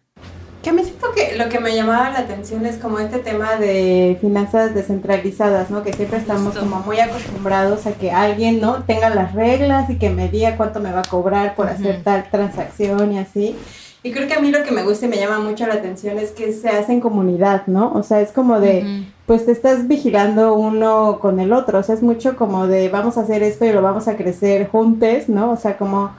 Que 0.63 0.69
a 0.69 0.73
mí 0.73 0.83
siento 0.83 1.07
que 1.15 1.35
lo 1.37 1.49
que 1.49 1.59
me 1.59 1.75
llamaba 1.75 2.11
la 2.11 2.19
atención 2.19 2.65
es 2.65 2.77
como 2.77 2.99
este 2.99 3.19
tema 3.19 3.55
de 3.55 4.17
finanzas 4.21 4.73
descentralizadas, 4.75 5.69
¿no? 5.69 5.83
Que 5.83 5.93
siempre 5.93 6.19
estamos 6.19 6.55
como 6.55 6.79
muy 6.81 6.99
acostumbrados 6.99 7.85
a 7.87 7.93
que 7.93 8.11
alguien, 8.11 8.61
¿no? 8.61 8.83
Tenga 8.83 9.09
las 9.09 9.33
reglas 9.33 9.89
y 9.89 9.97
que 9.97 10.09
me 10.09 10.29
diga 10.29 10.57
cuánto 10.57 10.79
me 10.79 10.91
va 10.91 10.99
a 10.99 11.09
cobrar 11.09 11.55
por 11.55 11.67
hacer 11.67 12.03
tal 12.03 12.29
transacción 12.29 13.11
y 13.11 13.19
así. 13.19 13.55
Y 14.03 14.11
creo 14.11 14.27
que 14.27 14.33
a 14.33 14.39
mí 14.39 14.49
lo 14.49 14.63
que 14.63 14.71
me 14.71 14.83
gusta 14.83 15.05
y 15.05 15.09
me 15.09 15.17
llama 15.17 15.39
mucho 15.39 15.67
la 15.67 15.75
atención 15.75 16.17
es 16.17 16.31
que 16.31 16.53
se 16.53 16.69
hace 16.69 16.91
en 16.91 17.01
comunidad, 17.01 17.67
¿no? 17.67 17.93
O 17.93 18.01
sea, 18.01 18.19
es 18.21 18.31
como 18.31 18.59
de, 18.59 19.05
pues 19.27 19.45
te 19.45 19.51
estás 19.51 19.87
vigilando 19.87 20.55
uno 20.55 21.19
con 21.19 21.39
el 21.39 21.53
otro, 21.53 21.79
o 21.79 21.83
sea, 21.83 21.93
es 21.93 22.01
mucho 22.01 22.35
como 22.35 22.65
de 22.65 22.89
vamos 22.89 23.17
a 23.17 23.21
hacer 23.21 23.43
esto 23.43 23.65
y 23.65 23.71
lo 23.71 23.83
vamos 23.83 24.07
a 24.07 24.17
crecer 24.17 24.67
juntos, 24.69 25.29
¿no? 25.29 25.51
O 25.51 25.57
sea, 25.57 25.77
como, 25.77 26.11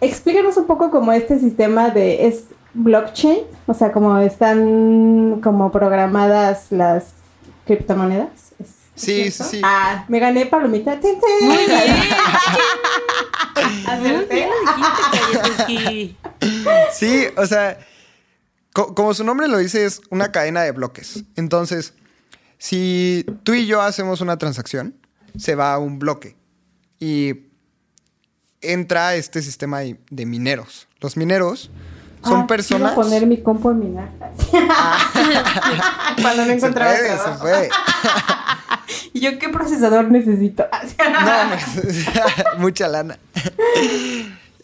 explícanos 0.00 0.56
un 0.56 0.66
poco 0.66 0.90
como 0.90 1.12
este 1.12 1.38
sistema 1.38 1.90
de, 1.90 2.26
es 2.26 2.46
blockchain, 2.74 3.44
o 3.66 3.74
sea, 3.74 3.92
como 3.92 4.18
están 4.18 5.40
como 5.42 5.70
programadas 5.70 6.66
las 6.70 7.12
criptomonedas. 7.66 8.52
Sí, 8.96 9.30
sí, 9.30 9.42
sí. 9.44 9.60
Ah, 9.64 10.04
me 10.08 10.18
gané 10.18 10.44
palomita. 10.46 10.96
Muy 10.96 11.56
bien. 11.56 11.70
Sí, 16.92 17.24
o 17.36 17.46
sea, 17.46 17.78
como 18.72 19.14
su 19.14 19.24
nombre 19.24 19.48
lo 19.48 19.58
dice, 19.58 19.84
es 19.84 20.00
una 20.10 20.32
cadena 20.32 20.62
de 20.62 20.72
bloques. 20.72 21.24
Entonces, 21.36 21.94
si 22.58 23.24
tú 23.42 23.54
y 23.54 23.66
yo 23.66 23.80
hacemos 23.82 24.20
una 24.20 24.38
transacción, 24.38 24.94
se 25.36 25.54
va 25.54 25.72
a 25.72 25.78
un 25.78 25.98
bloque 25.98 26.36
y 26.98 27.46
entra 28.60 29.14
este 29.14 29.42
sistema 29.42 29.80
de, 29.80 30.26
mineros. 30.26 30.88
Los 31.00 31.16
mineros 31.16 31.70
son 32.22 32.42
ah, 32.42 32.46
personas. 32.46 32.92
Quiero 32.92 33.08
poner 33.08 33.26
mi 33.26 33.42
compo 33.42 33.70
en 33.70 33.78
minar. 33.78 34.10
Cuando 36.20 36.44
no 36.44 36.52
encontraba. 36.52 36.94
Se 36.94 36.98
puede, 36.98 37.18
se 37.18 37.38
puede. 37.40 37.70
¿Y 39.20 39.24
yo 39.24 39.38
qué 39.38 39.50
procesador 39.50 40.10
necesito? 40.10 40.66
no, 40.98 42.58
mucha 42.58 42.88
lana. 42.88 43.18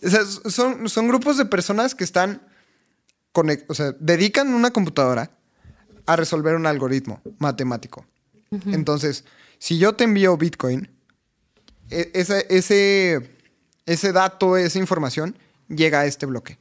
O 0.03 0.09
sea, 0.09 0.25
son, 0.25 0.89
son 0.89 1.09
grupos 1.09 1.37
de 1.37 1.45
personas 1.45 1.95
que 1.95 2.05
están. 2.05 2.41
o 3.69 3.75
sea, 3.75 3.93
dedican 4.01 4.55
una 4.55 4.71
computadora 4.71 5.31
a 6.07 6.17
resolver 6.17 6.55
un 6.55 6.67
algoritmo 6.67 7.21
matemático. 7.39 8.07
Entonces, 8.51 9.27
si 9.59 9.77
yo 9.77 9.95
te 9.95 10.05
envío 10.05 10.39
Bitcoin, 10.39 10.89
e, 11.91 12.11
ese, 12.15 12.47
ese, 12.49 13.39
ese 13.85 14.13
dato, 14.13 14.57
esa 14.57 14.79
información, 14.79 15.37
llega 15.69 16.01
a 16.01 16.07
este 16.07 16.25
bloque. 16.25 16.59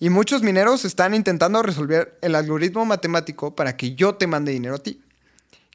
Y 0.00 0.08
muchos 0.08 0.42
mineros 0.42 0.86
están 0.86 1.12
intentando 1.14 1.62
resolver 1.62 2.18
el 2.22 2.36
algoritmo 2.36 2.86
matemático 2.86 3.54
para 3.54 3.76
que 3.76 3.94
yo 3.94 4.14
te 4.14 4.26
mande 4.26 4.52
dinero 4.52 4.76
a 4.76 4.82
ti. 4.82 5.02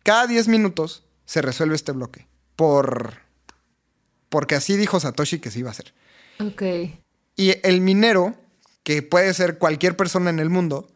Cada 0.01 0.25
10 0.25 0.47
minutos 0.47 1.03
se 1.29 1.43
resuelve 1.43 1.75
este 1.75 1.91
bloque. 1.91 2.25
Por. 2.55 3.19
Porque 4.29 4.55
así 4.55 4.75
dijo 4.77 4.99
Satoshi 4.99 5.37
que 5.37 5.51
se 5.51 5.59
iba 5.59 5.69
a 5.69 5.73
hacer. 5.73 5.93
Ok. 6.39 6.63
Y 7.35 7.55
el 7.61 7.81
minero, 7.81 8.35
que 8.81 9.03
puede 9.03 9.31
ser 9.35 9.59
cualquier 9.59 9.95
persona 9.95 10.31
en 10.31 10.39
el 10.39 10.49
mundo, 10.49 10.91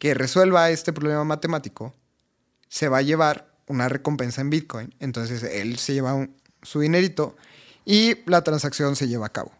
que 0.00 0.14
resuelva 0.14 0.70
este 0.70 0.92
problema 0.92 1.22
matemático, 1.22 1.94
se 2.68 2.88
va 2.88 2.98
a 2.98 3.02
llevar 3.02 3.54
una 3.68 3.88
recompensa 3.88 4.40
en 4.40 4.50
Bitcoin. 4.50 4.92
Entonces 4.98 5.44
él 5.44 5.78
se 5.78 5.94
lleva 5.94 6.28
su 6.62 6.80
dinerito 6.80 7.36
y 7.84 8.16
la 8.28 8.42
transacción 8.42 8.96
se 8.96 9.06
lleva 9.06 9.26
a 9.26 9.32
cabo. 9.32 9.52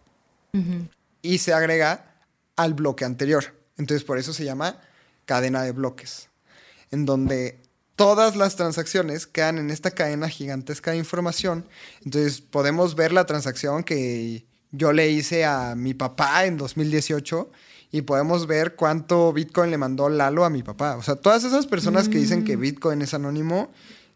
Y 1.22 1.38
se 1.38 1.52
agrega 1.52 2.16
al 2.56 2.74
bloque 2.74 3.04
anterior. 3.04 3.54
Entonces 3.76 4.02
por 4.02 4.18
eso 4.18 4.32
se 4.32 4.44
llama 4.44 4.76
cadena 5.24 5.62
de 5.62 5.70
bloques, 5.70 6.30
en 6.90 7.06
donde 7.06 7.60
todas 8.00 8.34
las 8.34 8.56
transacciones 8.56 9.26
quedan 9.26 9.58
en 9.58 9.70
esta 9.70 9.90
cadena 9.90 10.26
gigantesca 10.30 10.92
de 10.92 10.96
información. 10.96 11.68
Entonces 12.02 12.40
podemos 12.40 12.94
ver 12.94 13.12
la 13.12 13.26
transacción 13.26 13.84
que 13.84 14.46
yo 14.70 14.94
le 14.94 15.10
hice 15.10 15.44
a 15.44 15.74
mi 15.76 15.92
papá 15.92 16.46
en 16.46 16.56
2018 16.56 17.50
y 17.92 18.00
podemos 18.00 18.46
ver 18.46 18.74
cuánto 18.74 19.34
Bitcoin 19.34 19.70
le 19.70 19.76
mandó 19.76 20.08
Lalo 20.08 20.46
a 20.46 20.48
mi 20.48 20.62
papá. 20.62 20.96
O 20.96 21.02
sea, 21.02 21.16
todas 21.16 21.44
esas 21.44 21.66
personas 21.66 22.08
que 22.08 22.16
dicen 22.16 22.42
que 22.42 22.56
mm. 22.56 22.60
Bitcoin 22.60 23.02
es 23.02 23.12
anónimo 23.12 23.70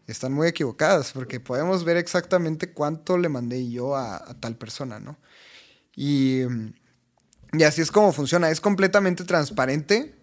están 0.07 0.33
muy 0.33 0.47
equivocadas 0.47 1.11
porque 1.11 1.39
podemos 1.39 1.83
ver 1.83 1.97
exactamente 1.97 2.71
cuánto 2.71 3.19
le 3.19 3.29
mandé 3.29 3.69
yo 3.69 3.95
a, 3.95 4.35
tal 4.39 4.55
persona, 4.55 4.99
¿no? 4.99 5.15
Y, 5.95 6.41
y, 7.53 7.63
así 7.63 7.83
es 7.83 7.91
como 7.91 8.11
funciona. 8.13 8.49
Es 8.49 8.59
completamente 8.59 9.25
transparente. 9.25 10.14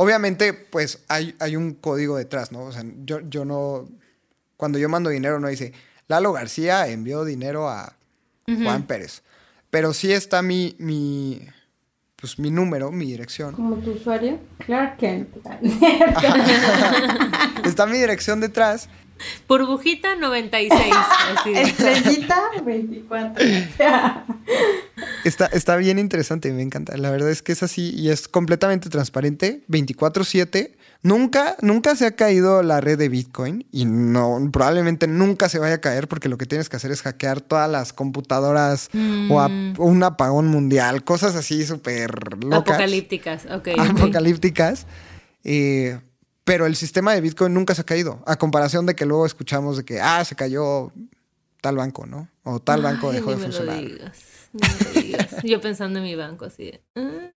Obviamente, 0.00 0.52
pues 0.52 1.02
hay, 1.08 1.34
hay 1.40 1.56
un 1.56 1.74
código 1.74 2.16
detrás, 2.16 2.52
¿no? 2.52 2.60
O 2.60 2.70
sea, 2.70 2.84
yo, 3.04 3.18
yo 3.28 3.44
no... 3.44 3.88
Cuando 4.56 4.78
yo 4.78 4.88
mando 4.88 5.10
dinero 5.10 5.40
no 5.40 5.48
dice, 5.48 5.72
Lalo 6.06 6.32
García 6.32 6.86
envió 6.86 7.24
dinero 7.24 7.68
a 7.68 7.96
Juan 8.46 8.84
Pérez. 8.84 9.24
Pero 9.70 9.92
sí 9.92 10.12
está 10.12 10.40
mi, 10.40 10.76
mi, 10.78 11.44
pues 12.14 12.38
mi 12.38 12.52
número, 12.52 12.92
mi 12.92 13.06
dirección. 13.06 13.56
¿Como 13.56 13.74
tu 13.78 13.90
usuario? 13.90 14.38
Clark 14.58 14.98
Kent. 14.98 15.30
Está 17.64 17.86
mi 17.86 17.98
dirección 17.98 18.38
detrás. 18.38 18.88
Burbujita 19.48 20.16
96. 20.16 20.94
Estrellita 21.54 22.40
24. 22.64 23.44
está, 25.24 25.46
está 25.46 25.76
bien 25.76 25.98
interesante, 25.98 26.52
me 26.52 26.62
encanta. 26.62 26.96
La 26.96 27.10
verdad 27.10 27.30
es 27.30 27.42
que 27.42 27.52
es 27.52 27.62
así 27.62 27.94
y 27.94 28.10
es 28.10 28.28
completamente 28.28 28.88
transparente. 28.90 29.62
24-7 29.68 30.78
Nunca, 31.00 31.56
nunca 31.62 31.94
se 31.94 32.06
ha 32.06 32.16
caído 32.16 32.64
la 32.64 32.80
red 32.80 32.98
de 32.98 33.08
Bitcoin 33.08 33.64
y 33.70 33.84
no, 33.84 34.36
probablemente 34.52 35.06
nunca 35.06 35.48
se 35.48 35.60
vaya 35.60 35.76
a 35.76 35.80
caer 35.80 36.08
porque 36.08 36.28
lo 36.28 36.38
que 36.38 36.46
tienes 36.46 36.68
que 36.68 36.74
hacer 36.74 36.90
es 36.90 37.02
hackear 37.02 37.40
todas 37.40 37.70
las 37.70 37.92
computadoras 37.92 38.90
o, 39.30 39.48
mm. 39.48 39.74
un 39.78 40.02
apagón 40.02 40.48
mundial, 40.48 41.04
cosas 41.04 41.36
así 41.36 41.64
súper 41.64 42.42
locas. 42.42 42.74
Apocalípticas, 42.74 43.46
ok. 43.46 43.68
Apocalípticas. 43.78 44.86
Eh, 45.44 46.00
pero 46.48 46.64
el 46.64 46.76
sistema 46.76 47.12
de 47.12 47.20
Bitcoin 47.20 47.52
nunca 47.52 47.74
se 47.74 47.82
ha 47.82 47.84
caído, 47.84 48.22
a 48.24 48.36
comparación 48.36 48.86
de 48.86 48.96
que 48.96 49.04
luego 49.04 49.26
escuchamos 49.26 49.76
de 49.76 49.84
que, 49.84 50.00
ah, 50.00 50.24
se 50.24 50.34
cayó 50.34 50.90
tal 51.60 51.76
banco, 51.76 52.06
¿no? 52.06 52.26
O 52.42 52.58
tal 52.58 52.80
banco 52.80 53.12
dejó 53.12 53.32
de 53.32 53.36
funcionar. 53.36 53.84
Yo 55.44 55.60
pensando 55.60 55.98
en 55.98 56.06
mi 56.06 56.14
banco 56.14 56.46
así. 56.46 56.72
Ah". 56.96 57.32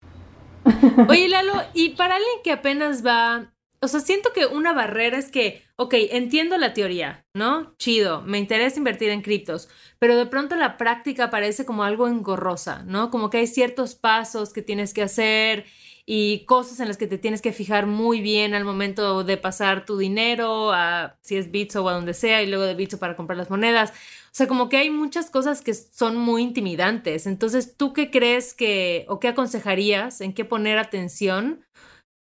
Oye, 1.11 1.29
Lalo, 1.29 1.53
y 1.75 1.91
para 1.91 2.17
alguien 2.17 2.39
que 2.43 2.53
apenas 2.53 3.05
va, 3.05 3.53
o 3.81 3.89
sea, 3.89 4.01
siento 4.01 4.33
que 4.33 4.47
una 4.47 4.73
barrera 4.73 5.19
es 5.19 5.31
que, 5.31 5.63
ok, 5.77 5.93
entiendo 6.13 6.57
la 6.57 6.73
teoría, 6.73 7.27
¿no? 7.35 7.75
Chido, 7.77 8.23
me 8.23 8.39
interesa 8.39 8.79
invertir 8.79 9.11
en 9.11 9.21
criptos, 9.21 9.69
pero 9.99 10.17
de 10.17 10.25
pronto 10.25 10.57
la 10.57 10.79
práctica 10.79 11.29
parece 11.29 11.67
como 11.67 11.85
algo 11.85 12.09
engorrosa, 12.09 12.83
¿no? 12.85 13.11
Como 13.11 13.29
que 13.29 13.37
hay 13.39 13.47
ciertos 13.47 13.95
pasos 13.95 14.55
que 14.55 14.63
tienes 14.63 14.95
que 14.95 15.03
hacer 15.03 15.67
y 16.05 16.45
cosas 16.47 16.81
en 16.81 16.89
las 16.89 16.97
que 16.97 17.07
te 17.07 17.19
tienes 17.19 17.41
que 17.43 17.53
fijar 17.53 17.87
muy 17.87 18.21
bien 18.21 18.55
al 18.55 18.65
momento 18.65 19.25
de 19.25 19.37
pasar 19.37 19.85
tu 19.85 19.97
dinero 19.99 20.73
a 20.73 21.17
si 21.23 21.37
es 21.37 21.51
Bitso 21.51 21.85
o 21.85 21.89
a 21.89 21.95
donde 21.95 22.15
sea 22.15 22.43
y 22.43 22.49
luego 22.49 22.65
de 22.65 22.75
Bitso 22.75 22.99
para 22.99 23.17
comprar 23.17 23.37
las 23.37 23.51
monedas. 23.51 23.91
O 23.91 24.35
sea, 24.35 24.49
como 24.49 24.69
que 24.69 24.79
hay 24.79 24.91
muchas 24.91 25.31
cosas 25.31 25.61
que 25.61 25.75
son 25.75 26.17
muy 26.17 26.43
intimidantes. 26.43 27.27
Entonces, 27.27 27.77
¿tú 27.77 27.93
qué 27.93 28.11
crees 28.11 28.55
que 28.55 29.05
o 29.09 29.21
qué 29.21 29.29
aconsejarías 29.29 30.21
en 30.21 30.33
qué 30.33 30.45
poner 30.45 30.79
atención 30.79 31.65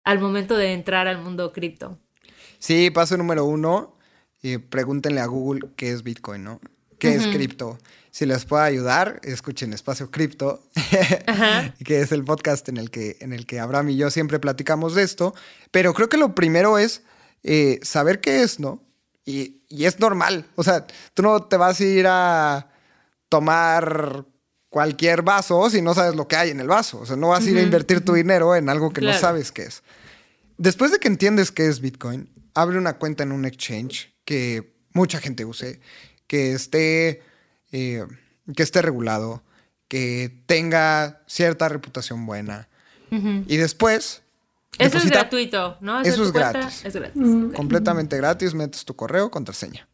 al 0.04 0.18
momento 0.18 0.56
de 0.56 0.72
entrar 0.72 1.06
al 1.06 1.22
mundo 1.22 1.52
cripto? 1.52 1.98
Sí, 2.58 2.90
paso 2.90 3.16
número 3.16 3.44
uno, 3.46 3.96
y 4.42 4.58
pregúntenle 4.58 5.20
a 5.20 5.26
Google 5.26 5.70
qué 5.76 5.90
es 5.90 6.02
Bitcoin, 6.02 6.44
¿no? 6.44 6.60
¿Qué 6.98 7.14
es 7.14 7.26
cripto? 7.28 7.78
Si 8.10 8.26
les 8.26 8.44
puedo 8.44 8.62
ayudar, 8.62 9.20
escuchen 9.22 9.72
Espacio 9.72 10.10
Cripto, 10.10 10.62
que 11.84 12.00
es 12.00 12.12
el 12.12 12.24
podcast 12.24 12.68
en 12.68 12.76
el, 12.76 12.90
que, 12.90 13.16
en 13.20 13.32
el 13.32 13.46
que 13.46 13.60
Abraham 13.60 13.90
y 13.90 13.96
yo 13.96 14.10
siempre 14.10 14.38
platicamos 14.40 14.94
de 14.94 15.02
esto. 15.02 15.34
Pero 15.70 15.94
creo 15.94 16.08
que 16.08 16.16
lo 16.16 16.34
primero 16.34 16.78
es 16.78 17.02
eh, 17.42 17.78
saber 17.82 18.20
qué 18.20 18.42
es, 18.42 18.58
¿no? 18.58 18.82
Y, 19.24 19.62
y, 19.68 19.84
es 19.84 20.00
normal. 20.00 20.46
O 20.56 20.64
sea, 20.64 20.86
tú 21.14 21.22
no 21.22 21.44
te 21.44 21.56
vas 21.56 21.78
a 21.78 21.84
ir 21.84 22.06
a 22.08 22.70
tomar 23.28 24.24
cualquier 24.70 25.22
vaso 25.22 25.68
si 25.68 25.82
no 25.82 25.94
sabes 25.94 26.14
lo 26.14 26.26
que 26.26 26.36
hay 26.36 26.50
en 26.50 26.60
el 26.60 26.68
vaso. 26.68 27.00
O 27.00 27.06
sea, 27.06 27.16
no 27.16 27.28
vas 27.28 27.46
a 27.46 27.50
ir 27.50 27.58
a 27.58 27.62
invertir 27.62 28.04
tu 28.04 28.14
dinero 28.14 28.56
en 28.56 28.68
algo 28.68 28.90
que 28.90 29.02
no 29.02 29.12
sabes 29.12 29.52
qué 29.52 29.62
es. 29.62 29.82
Después 30.56 30.90
de 30.90 30.98
que 30.98 31.08
entiendes 31.08 31.52
qué 31.52 31.68
es 31.68 31.80
Bitcoin, 31.80 32.28
abre 32.54 32.78
una 32.78 32.98
cuenta 32.98 33.22
en 33.22 33.32
un 33.32 33.44
exchange 33.44 34.12
que 34.24 34.74
mucha 34.92 35.20
gente 35.20 35.44
use, 35.44 35.80
que 36.26 36.52
esté 36.52 37.22
eh, 37.72 38.06
que 38.54 38.62
esté 38.62 38.82
regulado, 38.82 39.42
que 39.88 40.42
tenga 40.46 41.22
cierta 41.26 41.68
reputación 41.68 42.26
buena. 42.26 42.68
Y 43.10 43.56
después... 43.56 44.22
Eso 44.78 44.98
es 44.98 45.06
gratuito, 45.06 45.76
¿no? 45.80 46.00
Eso 46.00 46.22
es 46.22 46.32
gratis. 46.32 46.84
Es 46.84 46.94
gratis. 46.94 47.20
Completamente 47.54 48.16
gratis, 48.16 48.54
metes 48.54 48.84
tu 48.84 48.94
correo, 48.94 49.30
contraseña. 49.30 49.88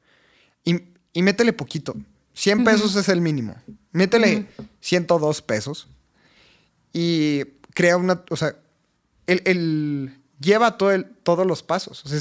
Y, 0.64 0.82
y 1.14 1.22
métele 1.22 1.54
poquito. 1.54 1.96
100 2.34 2.64
pesos 2.64 2.94
es 2.94 3.08
el 3.08 3.22
mínimo. 3.22 3.56
Métele 3.92 4.46
102 4.80 5.40
pesos. 5.40 5.88
Y 6.92 7.44
crea 7.72 7.96
una... 7.96 8.22
O 8.28 8.36
sea, 8.36 8.54
el, 9.26 10.14
lleva 10.38 10.76
todo 10.76 10.92
el, 10.92 11.06
todos 11.06 11.46
los 11.46 11.62
pasos. 11.62 12.04
O 12.04 12.08
sea, 12.08 12.20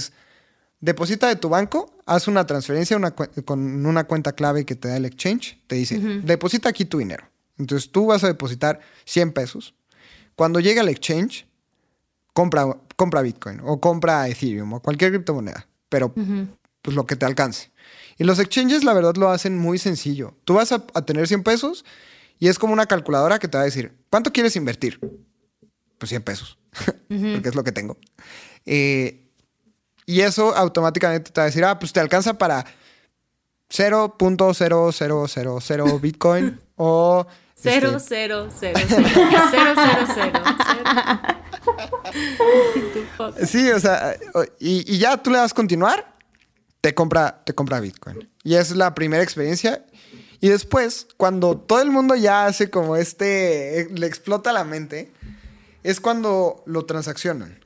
deposita 0.85 1.27
de 1.27 1.35
tu 1.35 1.49
banco, 1.49 1.91
haz 2.05 2.27
una 2.27 2.45
transferencia 2.45 2.99
con 3.43 3.85
una 3.85 4.03
cuenta 4.03 4.33
clave 4.33 4.65
que 4.65 4.75
te 4.75 4.87
da 4.87 4.97
el 4.97 5.05
exchange, 5.05 5.59
te 5.65 5.75
dice, 5.75 5.99
deposita 5.99 6.69
aquí 6.69 6.85
tu 6.85 6.99
dinero. 6.99 7.25
Entonces 7.57 7.91
tú 7.91 8.05
vas 8.05 8.23
a 8.23 8.27
depositar 8.27 8.79
100 9.05 9.33
pesos. 9.33 9.73
Cuando 10.35 10.59
llegue 10.59 10.79
al 10.79 10.89
exchange, 10.89 11.47
compra, 12.33 12.77
compra 12.95 13.23
Bitcoin 13.23 13.61
o 13.63 13.81
compra 13.81 14.27
Ethereum 14.27 14.73
o 14.73 14.79
cualquier 14.79 15.11
criptomoneda, 15.11 15.67
pero 15.89 16.13
pues 16.13 16.95
lo 16.95 17.07
que 17.07 17.15
te 17.15 17.25
alcance. 17.25 17.71
Y 18.19 18.23
los 18.23 18.37
exchanges 18.37 18.83
la 18.83 18.93
verdad 18.93 19.15
lo 19.15 19.29
hacen 19.29 19.57
muy 19.57 19.79
sencillo. 19.79 20.35
Tú 20.43 20.53
vas 20.53 20.71
a, 20.71 20.85
tener 21.03 21.27
100 21.27 21.41
pesos 21.41 21.83
y 22.37 22.47
es 22.47 22.59
como 22.59 22.73
una 22.73 22.85
calculadora 22.85 23.39
que 23.39 23.47
te 23.47 23.57
va 23.57 23.63
a 23.63 23.65
decir, 23.65 23.91
¿cuánto 24.11 24.31
quieres 24.31 24.55
invertir? 24.55 24.99
Pues 25.97 26.09
100 26.09 26.21
pesos, 26.21 26.59
porque 27.07 27.49
es 27.49 27.55
lo 27.55 27.63
que 27.63 27.71
tengo. 27.71 27.97
Eh, 28.67 29.24
y 30.05 30.21
eso 30.21 30.55
automáticamente 30.55 31.31
te 31.31 31.41
va 31.41 31.43
a 31.43 31.47
decir, 31.47 31.65
ah, 31.65 31.79
pues 31.79 31.91
te 31.93 31.99
alcanza 31.99 32.35
para 32.35 32.65
0.0000 33.69 35.99
Bitcoin 36.01 36.61
o... 36.75 37.25
Cero, 37.57 37.93
este, 37.95 38.09
cero, 38.09 38.49
cero, 38.59 38.77
cero, 38.87 39.07
cero, 39.51 39.51
cero, 39.51 39.73
cero, 40.13 40.13
cero. 40.13 40.43
Sí, 43.47 43.71
o 43.71 43.79
sea, 43.79 44.17
y, 44.59 44.93
y 44.93 44.97
ya 44.99 45.15
tú 45.17 45.31
le 45.31 45.37
das 45.37 45.53
continuar, 45.53 46.13
te 46.81 46.93
compra, 46.93 47.43
te 47.43 47.55
compra 47.55 47.79
Bitcoin. 47.79 48.29
Y 48.43 48.55
es 48.55 48.75
la 48.75 48.93
primera 48.93 49.23
experiencia. 49.23 49.85
Y 50.41 50.49
después, 50.49 51.07
cuando 51.17 51.57
todo 51.57 51.81
el 51.81 51.89
mundo 51.89 52.13
ya 52.15 52.45
hace 52.45 52.69
como 52.69 52.95
este, 52.95 53.87
le 53.91 54.05
explota 54.05 54.53
la 54.53 54.63
mente, 54.63 55.11
es 55.81 55.99
cuando 55.99 56.61
lo 56.67 56.85
transaccionan. 56.85 57.64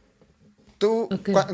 Tú, 0.79 1.07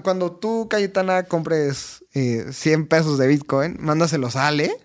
cuando 0.03 0.31
tú, 0.31 0.67
Cayetana, 0.69 1.23
compres 1.23 2.05
eh, 2.13 2.45
100 2.51 2.87
pesos 2.87 3.17
de 3.17 3.27
Bitcoin, 3.27 3.75
mándaselos 3.79 4.35
a 4.37 4.47
Ale 4.47 4.77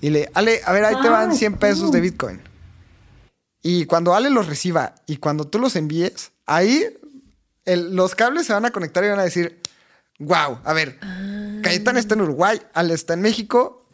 y 0.00 0.10
le, 0.10 0.28
Ale, 0.34 0.60
a 0.64 0.72
ver, 0.72 0.84
ahí 0.86 0.96
te 1.02 1.08
van 1.08 1.30
Ay, 1.30 1.36
100 1.36 1.54
pesos 1.58 1.92
de 1.92 2.00
Bitcoin. 2.00 2.40
Y 3.62 3.84
cuando 3.86 4.14
Ale 4.14 4.30
los 4.30 4.46
reciba 4.46 4.94
y 5.06 5.16
cuando 5.18 5.46
tú 5.46 5.58
los 5.58 5.76
envíes, 5.76 6.32
ahí 6.46 6.84
el- 7.64 7.94
los 7.94 8.14
cables 8.14 8.46
se 8.46 8.52
van 8.52 8.64
a 8.64 8.70
conectar 8.70 9.04
y 9.04 9.08
van 9.08 9.18
a 9.18 9.24
decir, 9.24 9.60
wow, 10.18 10.58
a 10.64 10.72
ver, 10.72 10.98
Cayetana 11.62 11.98
está 11.98 12.14
en 12.14 12.22
Uruguay, 12.22 12.60
Ale 12.74 12.94
está 12.94 13.14
en 13.14 13.22
México, 13.22 13.86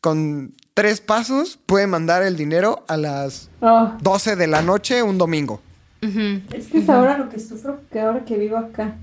con 0.00 0.54
tres 0.74 1.00
pasos 1.00 1.58
puede 1.66 1.86
mandar 1.86 2.22
el 2.22 2.36
dinero 2.36 2.84
a 2.88 2.96
las 2.96 3.48
Oh, 3.60 3.92
12 4.02 4.36
de 4.36 4.46
la 4.46 4.62
noche 4.62 5.02
un 5.02 5.18
domingo. 5.18 5.60
Es 6.02 6.66
que 6.68 6.78
es 6.78 6.88
ahora 6.88 7.18
lo 7.18 7.28
que 7.28 7.40
sufro 7.40 7.80
que 7.90 8.00
ahora 8.00 8.24
que 8.24 8.36
vivo 8.36 8.56
acá. 8.58 8.96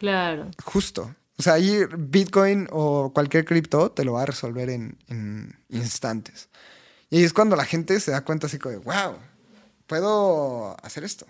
Claro. 0.00 0.48
Justo. 0.64 1.14
O 1.38 1.42
sea, 1.42 1.52
ahí 1.54 1.78
Bitcoin 1.96 2.66
o 2.72 3.12
cualquier 3.14 3.44
cripto 3.44 3.90
te 3.92 4.04
lo 4.04 4.14
va 4.14 4.22
a 4.22 4.26
resolver 4.26 4.68
en, 4.68 4.98
en 5.08 5.56
instantes. 5.70 6.48
Y 7.10 7.18
ahí 7.18 7.24
es 7.24 7.32
cuando 7.32 7.54
la 7.56 7.64
gente 7.64 7.98
se 8.00 8.10
da 8.10 8.24
cuenta 8.24 8.46
así 8.48 8.58
como 8.58 8.72
de, 8.72 8.78
wow, 8.78 9.14
puedo 9.86 10.76
hacer 10.84 11.04
esto. 11.04 11.26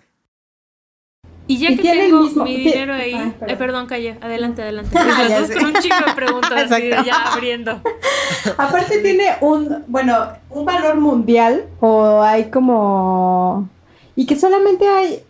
Y 1.47 1.57
ya 1.57 1.71
Y 1.71 1.75
que 1.77 1.83
tengo 1.91 2.21
mismo- 2.21 2.43
mi 2.43 2.57
dinero 2.57 2.93
ahí. 2.93 3.13
Ay, 3.13 3.21
Ay, 3.23 3.31
perdón. 3.39 3.57
perdón, 3.57 3.85
calle. 3.87 4.17
Adelante, 4.21 4.61
adelante. 4.61 4.93
Las 5.03 5.49
dos 5.49 5.57
con 5.57 5.65
un 5.65 5.81
chico 5.81 5.95
de 6.05 6.13
preguntas 6.13 6.71
así 6.71 6.89
ya 6.89 7.33
abriendo. 7.33 7.81
Aparte 8.57 8.99
tiene 8.99 9.35
un, 9.41 9.83
bueno, 9.87 10.33
un 10.49 10.65
valor 10.65 10.97
mundial 10.97 11.67
o 11.79 12.21
hay 12.21 12.49
como... 12.49 13.69
Y 14.15 14.25
que 14.25 14.37
solamente 14.37 14.87
hay 14.87 15.23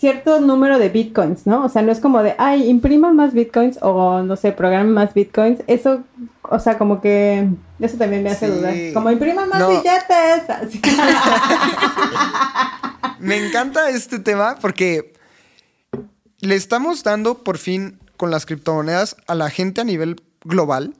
cierto 0.00 0.40
número 0.40 0.78
de 0.78 0.88
bitcoins, 0.88 1.46
¿no? 1.46 1.62
O 1.64 1.68
sea, 1.68 1.82
no 1.82 1.92
es 1.92 2.00
como 2.00 2.22
de, 2.22 2.34
ay, 2.38 2.68
impriman 2.70 3.14
más 3.14 3.34
bitcoins 3.34 3.78
o, 3.82 4.22
no 4.22 4.34
sé, 4.36 4.52
programen 4.52 4.92
más 4.92 5.12
bitcoins. 5.12 5.60
Eso, 5.66 6.02
o 6.42 6.58
sea, 6.58 6.78
como 6.78 7.02
que... 7.02 7.46
Eso 7.78 7.98
también 7.98 8.22
me 8.22 8.30
hace 8.30 8.46
Sí. 8.46 8.52
dudar. 8.52 8.74
Como 8.94 9.10
impriman 9.10 9.48
más 9.50 9.58
No. 9.60 9.68
billetes. 9.68 10.82
Me 13.18 13.46
encanta 13.46 13.90
este 13.90 14.18
tema 14.18 14.56
porque 14.60 15.12
le 16.40 16.54
estamos 16.54 17.02
dando 17.04 17.44
por 17.44 17.58
fin 17.58 17.98
con 18.16 18.30
las 18.30 18.46
criptomonedas 18.46 19.16
a 19.26 19.34
la 19.34 19.50
gente 19.50 19.82
a 19.82 19.84
nivel 19.84 20.16
global 20.44 20.94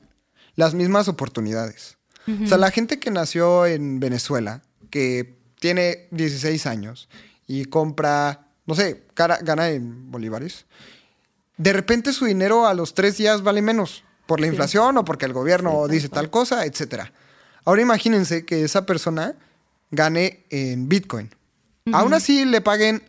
las 0.55 0.73
mismas 0.75 1.07
oportunidades. 1.07 1.97
O 2.43 2.47
sea, 2.47 2.59
la 2.59 2.69
gente 2.69 2.99
que 2.99 3.09
nació 3.09 3.65
en 3.65 3.99
Venezuela, 3.99 4.61
que 4.91 5.35
tiene 5.59 6.07
16 6.11 6.67
años 6.67 7.09
y 7.47 7.65
compra, 7.65 8.45
no 8.71 8.75
sé, 8.75 9.03
cara- 9.13 9.39
gana 9.41 9.69
en 9.69 10.09
bolívares, 10.11 10.65
de 11.57 11.73
repente 11.73 12.13
su 12.13 12.23
dinero 12.25 12.65
a 12.67 12.73
los 12.73 12.93
tres 12.93 13.17
días 13.17 13.43
vale 13.43 13.61
menos 13.61 14.05
por 14.27 14.39
la 14.39 14.47
inflación 14.47 14.97
o 14.97 15.03
porque 15.03 15.25
el 15.25 15.33
gobierno 15.33 15.89
dice 15.89 16.07
tal 16.07 16.29
cosa, 16.29 16.65
etcétera. 16.65 17.11
Ahora 17.65 17.81
imagínense 17.81 18.45
que 18.45 18.63
esa 18.63 18.85
persona 18.85 19.35
gane 19.91 20.45
en 20.49 20.87
Bitcoin. 20.87 21.29
Aún 21.91 22.13
así 22.13 22.45
le 22.45 22.61
paguen 22.61 23.03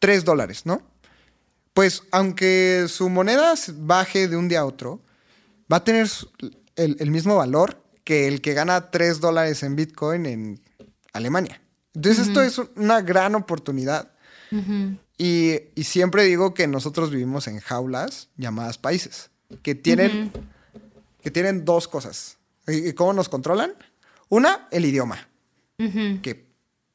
3 0.00 0.24
dólares, 0.24 0.66
¿no? 0.66 0.82
Pues 1.74 2.02
aunque 2.10 2.86
su 2.88 3.08
moneda 3.08 3.54
baje 3.76 4.26
de 4.26 4.36
un 4.36 4.48
día 4.48 4.60
a 4.60 4.64
otro, 4.64 5.00
va 5.72 5.76
a 5.76 5.84
tener 5.84 6.10
el, 6.74 6.96
el 6.98 7.10
mismo 7.12 7.36
valor 7.36 7.80
que 8.02 8.26
el 8.26 8.40
que 8.40 8.54
gana 8.54 8.90
3 8.90 9.20
dólares 9.20 9.62
en 9.62 9.76
Bitcoin 9.76 10.26
en 10.26 10.60
Alemania. 11.12 11.60
Entonces 11.94 12.26
esto 12.26 12.42
es 12.42 12.58
una 12.74 13.00
gran 13.00 13.36
oportunidad. 13.36 14.10
Y, 15.18 15.54
y 15.74 15.84
siempre 15.84 16.24
digo 16.24 16.54
que 16.54 16.66
nosotros 16.66 17.10
vivimos 17.10 17.46
en 17.48 17.60
jaulas 17.60 18.28
llamadas 18.36 18.78
países, 18.78 19.30
que 19.62 19.74
tienen, 19.74 20.32
que 21.22 21.30
tienen 21.30 21.64
dos 21.64 21.88
cosas. 21.88 22.38
¿Y 22.66 22.92
cómo 22.92 23.12
nos 23.12 23.28
controlan? 23.28 23.74
Una, 24.28 24.68
el 24.70 24.84
idioma 24.84 25.28
Ujú. 25.78 26.20
que 26.22 26.46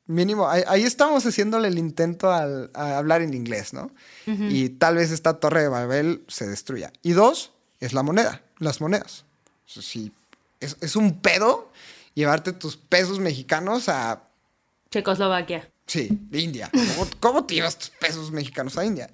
mínimo, 0.05 0.47
ahí, 0.47 0.63
ahí 0.67 0.83
estamos 0.83 1.25
haciéndole 1.25 1.67
el 1.69 1.77
intento 1.79 2.31
al- 2.31 2.69
a 2.73 2.97
hablar 2.97 3.21
en 3.21 3.33
inglés, 3.33 3.73
¿no? 3.73 3.89
Y 4.27 4.69
tal 4.69 4.95
vez 4.97 5.11
esta 5.11 5.39
torre 5.39 5.61
de 5.63 5.67
Babel 5.69 6.23
se 6.27 6.45
destruya. 6.47 6.91
Y 7.01 7.13
dos, 7.13 7.53
es 7.79 7.93
la 7.93 8.03
moneda, 8.03 8.41
las 8.59 8.81
monedas. 8.81 9.25
O 9.65 9.69
sea, 9.69 9.81
sí, 9.81 10.11
es, 10.59 10.77
es 10.81 10.95
un 10.95 11.19
pedo 11.21 11.71
llevarte 12.13 12.51
tus 12.53 12.77
pesos 12.77 13.19
mexicanos 13.19 13.89
a, 13.89 14.23
Checoslovaquia. 14.91 15.71
Sí, 15.85 16.09
India. 16.31 16.69
¿Cómo, 16.71 17.09
cómo 17.19 17.45
te 17.45 17.55
llevas 17.55 17.77
tus 17.77 17.89
pesos 17.89 18.31
mexicanos 18.31 18.77
a 18.77 18.85
India? 18.85 19.09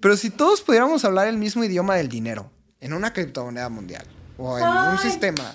Pero 0.00 0.16
si 0.16 0.30
todos 0.30 0.60
pudiéramos 0.62 1.04
hablar 1.04 1.28
el 1.28 1.38
mismo 1.38 1.64
idioma 1.64 1.96
del 1.96 2.08
dinero 2.08 2.50
en 2.80 2.92
una 2.92 3.12
criptomoneda 3.12 3.68
mundial 3.68 4.06
o 4.36 4.58
en 4.58 4.64
un 4.64 4.98
sistema 4.98 5.54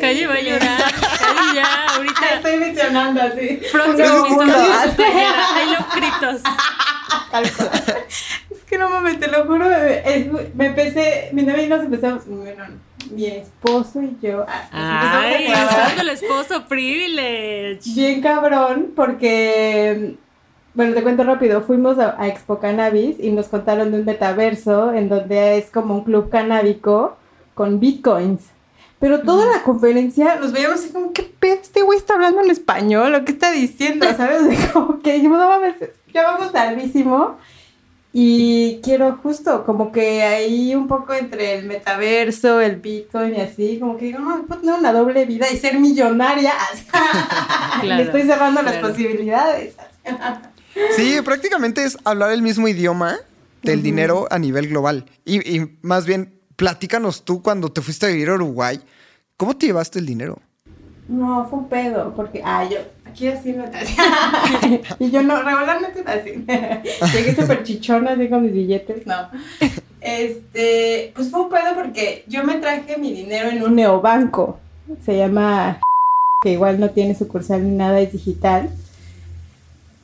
Calle 0.00 0.26
va 0.26 0.34
a 0.34 0.40
llorar. 0.42 0.78
Calle 0.92 1.54
ya, 1.54 1.86
ahorita. 1.94 2.34
Estoy 2.34 2.56
mencionando 2.58 3.22
así. 3.22 3.60
Próximo 3.72 4.26
episodio 4.26 4.46
de. 4.46 5.02
I 5.62 5.70
love 5.70 5.86
criptos. 5.92 6.42
Es 8.50 8.58
que 8.68 8.78
no 8.78 8.88
mames, 8.90 9.18
te 9.20 9.28
lo 9.28 9.44
juro, 9.46 9.66
me, 9.68 9.98
es- 10.14 10.54
me 10.54 10.66
empecé, 10.66 11.30
mi 11.32 11.42
novia 11.42 11.62
y 11.62 11.68
nos 11.68 11.84
empezamos, 11.84 12.26
bueno, 12.26 12.64
mi 13.10 13.26
esposo 13.26 14.02
y 14.02 14.16
yo, 14.22 14.44
ah, 14.48 15.20
Ay, 15.24 15.46
usando 15.50 16.02
el 16.02 16.08
esposo 16.10 16.64
privilege. 16.66 17.80
bien 17.94 18.20
cabrón, 18.20 18.92
porque, 18.94 20.16
bueno, 20.74 20.94
te 20.94 21.02
cuento 21.02 21.24
rápido, 21.24 21.62
fuimos 21.62 21.98
a, 21.98 22.20
a 22.20 22.28
Expo 22.28 22.58
Cannabis 22.58 23.16
y 23.18 23.30
nos 23.32 23.48
contaron 23.48 23.90
de 23.92 23.98
un 24.00 24.04
metaverso 24.04 24.92
en 24.92 25.08
donde 25.08 25.58
es 25.58 25.70
como 25.70 25.94
un 25.94 26.04
club 26.04 26.30
canábico 26.30 27.16
con 27.54 27.80
bitcoins. 27.80 28.42
Pero 29.02 29.20
toda 29.22 29.44
la 29.46 29.64
conferencia 29.64 30.36
nos 30.36 30.52
veíamos 30.52 30.78
así 30.78 30.92
como, 30.92 31.12
¿qué 31.12 31.24
pedo? 31.24 31.54
Este 31.54 31.82
güey 31.82 31.98
está 31.98 32.14
hablando 32.14 32.40
en 32.40 32.52
español, 32.52 33.12
¿o 33.16 33.24
qué 33.24 33.32
está 33.32 33.50
diciendo? 33.50 34.06
¿Sabes? 34.16 34.42
Como 34.72 35.00
que 35.00 35.20
no 35.20 35.30
mames, 35.30 35.74
ya 36.14 36.22
vamos 36.22 36.52
tardísimo. 36.52 37.36
Y 38.14 38.80
quiero 38.82 39.16
justo 39.22 39.64
como 39.64 39.90
que 39.90 40.22
ahí 40.22 40.74
un 40.74 40.86
poco 40.86 41.14
entre 41.14 41.58
el 41.58 41.64
metaverso, 41.64 42.60
el 42.60 42.76
Bitcoin 42.76 43.34
y 43.34 43.40
así, 43.40 43.78
como 43.78 43.96
que 43.96 44.06
digo, 44.06 44.18
no, 44.18 44.44
puedo 44.44 44.60
tener 44.60 44.78
una 44.78 44.92
doble 44.92 45.24
vida 45.24 45.50
y 45.50 45.56
ser 45.56 45.78
millonaria. 45.78 46.52
Claro, 47.80 47.96
Le 47.96 48.02
estoy 48.02 48.22
cerrando 48.22 48.62
las 48.62 48.76
posibilidades. 48.76 49.74
Sí, 50.94 51.18
prácticamente 51.24 51.82
es 51.84 51.96
hablar 52.04 52.30
el 52.30 52.42
mismo 52.42 52.68
idioma 52.68 53.16
del 53.62 53.82
dinero 53.82 54.28
a 54.30 54.38
nivel 54.38 54.68
global. 54.68 55.06
Y, 55.24 55.56
y 55.56 55.78
más 55.80 56.04
bien, 56.04 56.38
platícanos 56.56 57.24
tú 57.24 57.42
cuando 57.42 57.72
te 57.72 57.80
fuiste 57.80 58.06
a 58.06 58.10
vivir 58.10 58.28
a 58.28 58.34
Uruguay, 58.34 58.80
¿cómo 59.36 59.56
te 59.56 59.66
llevaste 59.66 59.98
el 59.98 60.06
dinero? 60.06 60.38
No, 61.08 61.46
fue 61.48 61.58
un 61.60 61.68
pedo, 61.68 62.12
porque, 62.14 62.42
ah, 62.44 62.64
yo, 62.70 62.78
aquí 63.12 63.28
así 63.28 63.52
no 63.52 63.64
Y 64.98 65.10
yo 65.10 65.22
no, 65.22 65.42
regularmente 65.42 66.02
así. 66.06 66.44
Llegué 67.12 67.36
súper 67.36 67.62
chichona 67.62 68.12
así 68.12 68.28
con 68.28 68.42
mis 68.42 68.52
billetes, 68.52 69.06
no. 69.06 69.28
Este, 70.00 71.12
pues 71.14 71.30
fue 71.30 71.42
un 71.42 71.50
pedo 71.50 71.74
porque 71.74 72.24
yo 72.26 72.42
me 72.42 72.56
traje 72.56 72.96
mi 72.98 73.12
dinero 73.12 73.50
en 73.50 73.62
un 73.62 73.76
neobanco. 73.76 74.58
Se 75.04 75.16
llama, 75.16 75.80
que 76.42 76.52
igual 76.52 76.80
no 76.80 76.90
tiene 76.90 77.14
sucursal 77.14 77.62
ni 77.62 77.76
nada, 77.76 78.00
es 78.00 78.12
digital. 78.12 78.70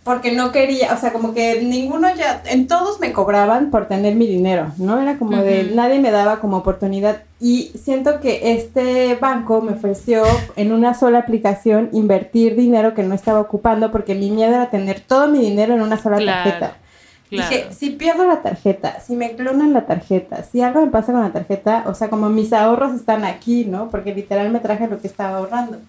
Porque 0.09 0.33
no 0.33 0.53
quería, 0.53 0.95
o 0.95 0.97
sea, 0.97 1.13
como 1.13 1.35
que 1.35 1.61
ninguno 1.61 2.09
ya, 2.17 2.43
en 2.47 2.67
todos 2.67 2.99
me 2.99 3.13
cobraban 3.13 3.71
por 3.71 3.89
tener 3.89 4.15
mi 4.15 4.27
dinero, 4.27 4.73
¿no? 4.79 4.99
Era 4.99 5.19
como 5.19 5.37
de, 5.43 5.67
Ujú. 5.67 5.75
nadie 5.75 5.99
me 5.99 6.11
daba 6.11 6.41
como 6.41 6.57
oportunidad. 6.57 7.25
Y 7.39 7.73
siento 7.79 8.19
que 8.19 8.55
este 8.55 9.17
banco 9.17 9.61
me 9.61 9.73
ofreció 9.73 10.23
en 10.57 10.73
una 10.73 10.95
sola 10.95 11.19
aplicación 11.19 11.91
invertir 11.93 12.57
dinero 12.57 12.95
que 12.95 13.03
no 13.03 13.15
estaba 13.15 13.39
ocupando 13.39 13.93
porque 13.93 14.15
mi 14.15 14.31
miedo 14.31 14.55
era 14.55 14.71
tener 14.71 15.01
todo 15.01 15.29
mi 15.29 15.41
dinero 15.41 15.75
en 15.75 15.83
una 15.83 15.99
sola 15.99 16.17
Claro, 16.17 16.43
tarjeta. 16.43 16.77
Claro. 17.29 17.51
Dije, 17.51 17.67
si 17.75 17.91
pierdo 17.91 18.27
la 18.27 18.41
tarjeta, 18.41 19.01
si 19.01 19.15
me 19.15 19.37
clonan 19.37 19.75
la 19.75 19.85
tarjeta, 19.85 20.43
si 20.43 20.63
algo 20.63 20.81
me 20.81 20.91
pasa 20.91 21.13
con 21.13 21.21
la 21.21 21.33
tarjeta, 21.35 21.85
o 21.87 21.93
sea, 21.93 22.09
como 22.09 22.31
mis 22.31 22.55
ahorros 22.55 22.95
están 22.95 23.27
aquí, 23.27 23.67
¿no? 23.67 23.91
Porque 23.91 24.15
literal 24.15 24.49
me 24.49 24.61
traje 24.61 24.89
lo 24.89 25.03
que 25.03 25.07
estaba 25.07 25.37
ahorrando. 25.37 25.81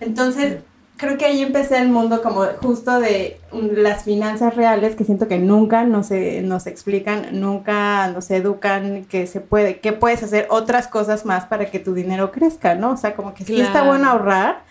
Entonces, 0.00 0.58
creo 1.02 1.18
que 1.18 1.24
ahí 1.24 1.42
empecé 1.42 1.78
el 1.78 1.88
mundo 1.88 2.22
como 2.22 2.44
justo 2.62 3.00
de 3.00 3.40
las 3.52 4.04
finanzas 4.04 4.54
reales 4.54 4.94
que 4.94 5.02
siento 5.02 5.26
que 5.26 5.36
nunca 5.36 5.82
nos, 5.82 6.12
nos 6.12 6.68
explican, 6.68 7.40
nunca 7.40 8.06
nos 8.06 8.30
educan 8.30 9.04
que 9.06 9.26
se 9.26 9.40
puede, 9.40 9.80
que 9.80 9.92
puedes 9.92 10.22
hacer 10.22 10.46
otras 10.48 10.86
cosas 10.86 11.26
más 11.26 11.46
para 11.46 11.72
que 11.72 11.80
tu 11.80 11.92
dinero 11.92 12.30
crezca, 12.30 12.76
¿no? 12.76 12.92
O 12.92 12.96
sea, 12.96 13.16
como 13.16 13.34
que 13.34 13.44
sí 13.44 13.60
está 13.60 13.82
bueno 13.82 14.08
ahorrar, 14.08 14.62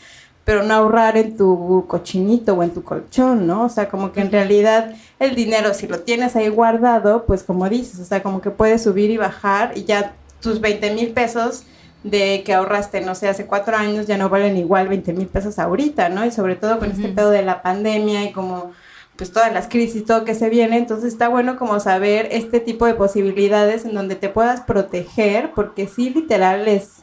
pero 0.45 0.63
no 0.63 0.73
ahorrar 0.73 1.17
en 1.17 1.35
tu 1.35 1.83
cochinito 1.89 2.53
o 2.53 2.63
en 2.63 2.69
tu 2.69 2.81
colchón, 2.81 3.45
¿no? 3.45 3.65
O 3.65 3.69
sea, 3.69 3.89
como 3.89 4.13
que 4.13 4.21
en 4.21 4.31
realidad 4.31 4.95
el 5.19 5.35
dinero, 5.35 5.73
si 5.73 5.85
lo 5.85 5.99
tienes 5.99 6.37
ahí 6.37 6.47
guardado, 6.47 7.25
pues 7.25 7.43
como 7.43 7.67
dices, 7.67 7.99
o 7.99 8.05
sea, 8.05 8.23
como 8.23 8.39
que 8.39 8.51
puedes 8.51 8.83
subir 8.83 9.09
y 9.09 9.17
bajar 9.17 9.73
y 9.75 9.83
ya 9.83 10.13
tus 10.39 10.61
20 10.61 10.93
mil 10.93 11.11
pesos 11.11 11.65
de 12.03 12.43
que 12.43 12.53
ahorraste, 12.53 13.01
no 13.01 13.15
sé, 13.15 13.27
hace 13.27 13.45
cuatro 13.45 13.77
años 13.77 14.07
ya 14.07 14.17
no 14.17 14.29
valen 14.29 14.57
igual 14.57 14.87
20 14.87 15.13
mil 15.13 15.27
pesos 15.27 15.59
ahorita, 15.59 16.09
¿no? 16.09 16.25
Y 16.25 16.31
sobre 16.31 16.55
todo 16.55 16.79
con 16.79 16.91
este 16.91 17.09
pedo 17.09 17.29
de 17.29 17.43
la 17.43 17.61
pandemia 17.61 18.23
y 18.23 18.31
como 18.31 18.71
pues 19.15 19.31
todas 19.31 19.53
las 19.53 19.67
crisis, 19.67 20.05
todo 20.05 20.25
que 20.25 20.33
se 20.33 20.49
viene, 20.49 20.77
entonces 20.77 21.13
está 21.13 21.27
bueno 21.27 21.55
como 21.55 21.79
saber 21.79 22.27
este 22.31 22.59
tipo 22.59 22.87
de 22.87 22.95
posibilidades 22.95 23.85
en 23.85 23.93
donde 23.93 24.15
te 24.15 24.29
puedas 24.29 24.61
proteger, 24.61 25.51
porque 25.53 25.87
sí 25.87 26.09
literal 26.09 26.67
es 26.67 27.01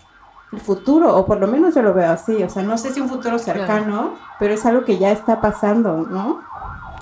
el 0.50 0.58
futuro, 0.58 1.14
o 1.14 1.26
por 1.26 1.38
lo 1.38 1.46
menos 1.46 1.76
yo 1.76 1.82
lo 1.82 1.94
veo 1.94 2.10
así, 2.10 2.42
o 2.42 2.48
sea, 2.48 2.64
no 2.64 2.76
sé 2.76 2.92
si 2.92 3.00
un 3.00 3.08
futuro 3.08 3.38
cercano, 3.38 4.18
pero 4.40 4.54
es 4.54 4.66
algo 4.66 4.84
que 4.84 4.98
ya 4.98 5.12
está 5.12 5.40
pasando, 5.40 5.98
¿no? 6.10 6.42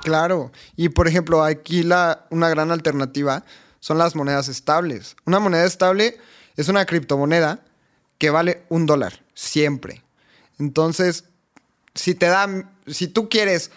Claro, 0.03 0.51
y 0.77 0.91
por 0.91 1.09
ejemplo, 1.09 1.43
aquí 1.43 1.83
la, 1.83 2.27
una 2.29 2.51
gran 2.51 2.71
alternativa 2.71 3.43
son 3.81 3.99
las 3.99 4.17
monedas 4.17 4.49
estables. 4.49 5.17
Una 5.25 5.41
moneda 5.41 5.65
estable 5.65 6.19
es 6.57 6.69
una 6.69 6.85
criptomoneda 6.85 7.61
que 8.19 8.31
vale 8.31 8.63
un 8.69 8.87
dólar, 8.87 9.23
siempre. 9.35 10.03
Entonces, 10.59 11.25
si 11.95 12.15
te 12.15 12.27
dan, 12.27 12.71
si 12.87 13.09
tú 13.09 13.29
quieres 13.29 13.71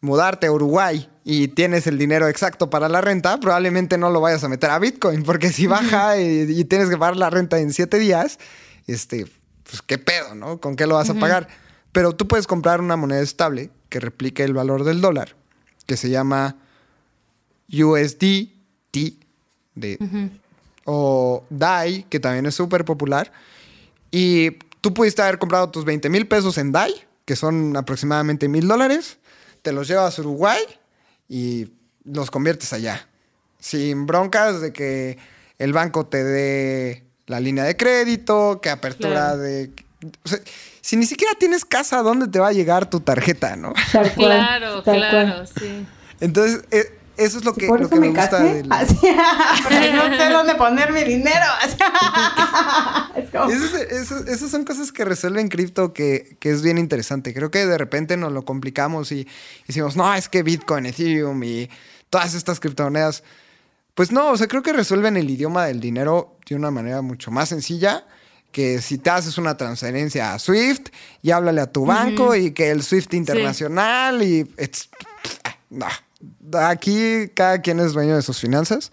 mudarte 0.00 0.46
a 0.46 0.52
Uruguay 0.52 1.08
y 1.24 1.48
tienes 1.48 1.86
el 1.86 1.98
dinero 1.98 2.28
exacto 2.28 2.68
para 2.70 2.88
la 2.88 3.00
renta, 3.00 3.40
probablemente 3.40 3.96
no 3.96 4.10
lo 4.10 4.20
vayas 4.20 4.44
a 4.44 4.48
meter 4.48 4.70
a 4.70 4.78
Bitcoin, 4.78 5.22
porque 5.22 5.50
si 5.50 5.66
baja 5.66 6.18
y, 6.18 6.64
tienes 6.64 6.88
que 6.88 6.96
pagar 6.96 7.16
la 7.16 7.30
renta 7.30 7.58
en 7.58 7.72
siete 7.72 7.98
días, 7.98 8.38
este, 8.86 9.26
pues 9.62 9.82
qué 9.82 9.98
pedo, 9.98 10.34
¿no? 10.34 10.60
¿Con 10.60 10.76
qué 10.76 10.86
lo 10.86 10.94
vas 10.96 11.10
a 11.10 11.14
pagar? 11.14 11.48
Pero 11.92 12.12
tú 12.12 12.28
puedes 12.28 12.46
comprar 12.46 12.80
una 12.80 12.96
moneda 12.96 13.20
estable 13.20 13.70
que 13.88 14.00
replique 14.00 14.44
el 14.44 14.52
valor 14.52 14.84
del 14.84 15.00
dólar, 15.00 15.36
que 15.86 15.96
se 15.96 16.10
llama 16.10 16.56
USDT, 17.72 18.54
de, 19.74 20.30
o 20.84 21.44
DAI, 21.50 22.04
que 22.10 22.20
también 22.20 22.46
es 22.46 22.54
súper 22.54 22.84
popular 22.84 23.32
y 24.14 24.52
tú 24.80 24.94
pudiste 24.94 25.22
haber 25.22 25.40
comprado 25.40 25.70
tus 25.70 25.84
20 25.84 26.08
mil 26.08 26.28
pesos 26.28 26.56
en 26.58 26.70
DAI, 26.70 26.94
que 27.24 27.34
son 27.34 27.76
aproximadamente 27.76 28.46
mil 28.46 28.68
dólares, 28.68 29.18
te 29.62 29.72
los 29.72 29.88
llevas 29.88 30.16
a 30.16 30.22
Uruguay 30.22 30.60
y 31.28 31.66
los 32.04 32.30
conviertes 32.30 32.72
allá. 32.72 33.08
Sin 33.58 34.06
broncas 34.06 34.60
de 34.60 34.72
que 34.72 35.18
el 35.58 35.72
banco 35.72 36.06
te 36.06 36.22
dé 36.22 37.02
la 37.26 37.40
línea 37.40 37.64
de 37.64 37.76
crédito, 37.76 38.60
que 38.62 38.70
apertura 38.70 39.36
de... 39.36 39.72
si 40.80 40.96
ni 40.96 41.06
siquiera 41.06 41.32
tienes 41.36 41.64
casa, 41.64 42.00
¿dónde 42.02 42.28
te 42.28 42.38
va 42.38 42.48
a 42.48 42.52
llegar 42.52 42.88
tu 42.88 43.00
tarjeta, 43.00 43.56
no? 43.56 43.72
claro, 44.14 44.84
claro, 44.84 45.44
sí. 45.44 45.84
Entonces, 46.20 46.62
eh, 46.70 47.00
eso 47.16 47.38
es 47.38 47.44
lo 47.44 47.54
que, 47.54 47.66
lo 47.66 47.88
que 47.88 48.00
me, 48.00 48.08
gusta 48.08 48.40
del... 48.40 48.68
porque 49.62 49.92
no 49.92 50.16
sé 50.16 50.30
dónde 50.30 50.54
poner 50.56 50.92
mi 50.92 51.04
dinero. 51.04 51.44
esas 54.28 54.50
son 54.50 54.64
cosas 54.64 54.90
que 54.92 55.04
resuelven 55.04 55.48
cripto 55.48 55.92
que, 55.92 56.36
que, 56.40 56.50
es 56.50 56.62
bien 56.62 56.78
interesante. 56.78 57.32
Creo 57.32 57.50
que 57.50 57.66
de 57.66 57.78
repente 57.78 58.16
nos 58.16 58.32
lo 58.32 58.44
complicamos 58.44 59.12
y 59.12 59.28
decimos, 59.66 59.96
no, 59.96 60.12
es 60.14 60.28
que 60.28 60.42
Bitcoin, 60.42 60.86
Ethereum 60.86 61.42
y 61.44 61.70
todas 62.10 62.34
estas 62.34 62.60
criptomonedas. 62.60 63.22
Pues 63.94 64.10
no, 64.10 64.30
o 64.30 64.36
sea, 64.36 64.48
creo 64.48 64.62
que 64.62 64.72
resuelven 64.72 65.16
el 65.16 65.30
idioma 65.30 65.66
del 65.66 65.80
dinero 65.80 66.36
de 66.48 66.56
una 66.56 66.70
manera 66.72 67.00
mucho 67.00 67.30
más 67.30 67.50
sencilla 67.50 68.04
que 68.54 68.80
si 68.80 68.98
te 68.98 69.10
haces 69.10 69.36
una 69.36 69.56
transferencia 69.56 70.32
a 70.32 70.38
Swift 70.38 70.86
y 71.22 71.32
háblale 71.32 71.60
a 71.60 71.72
tu 71.72 71.84
banco 71.84 72.36
y 72.36 72.52
que 72.52 72.70
el 72.70 72.84
Swift 72.84 73.12
internacional 73.12 74.22
y... 74.22 74.48
no, 75.70 75.88
aquí 76.58 77.28
cada 77.34 77.60
quien 77.60 77.80
es 77.80 77.92
dueño 77.92 78.16
de 78.16 78.22
sus 78.22 78.40
finanzas. 78.40 78.92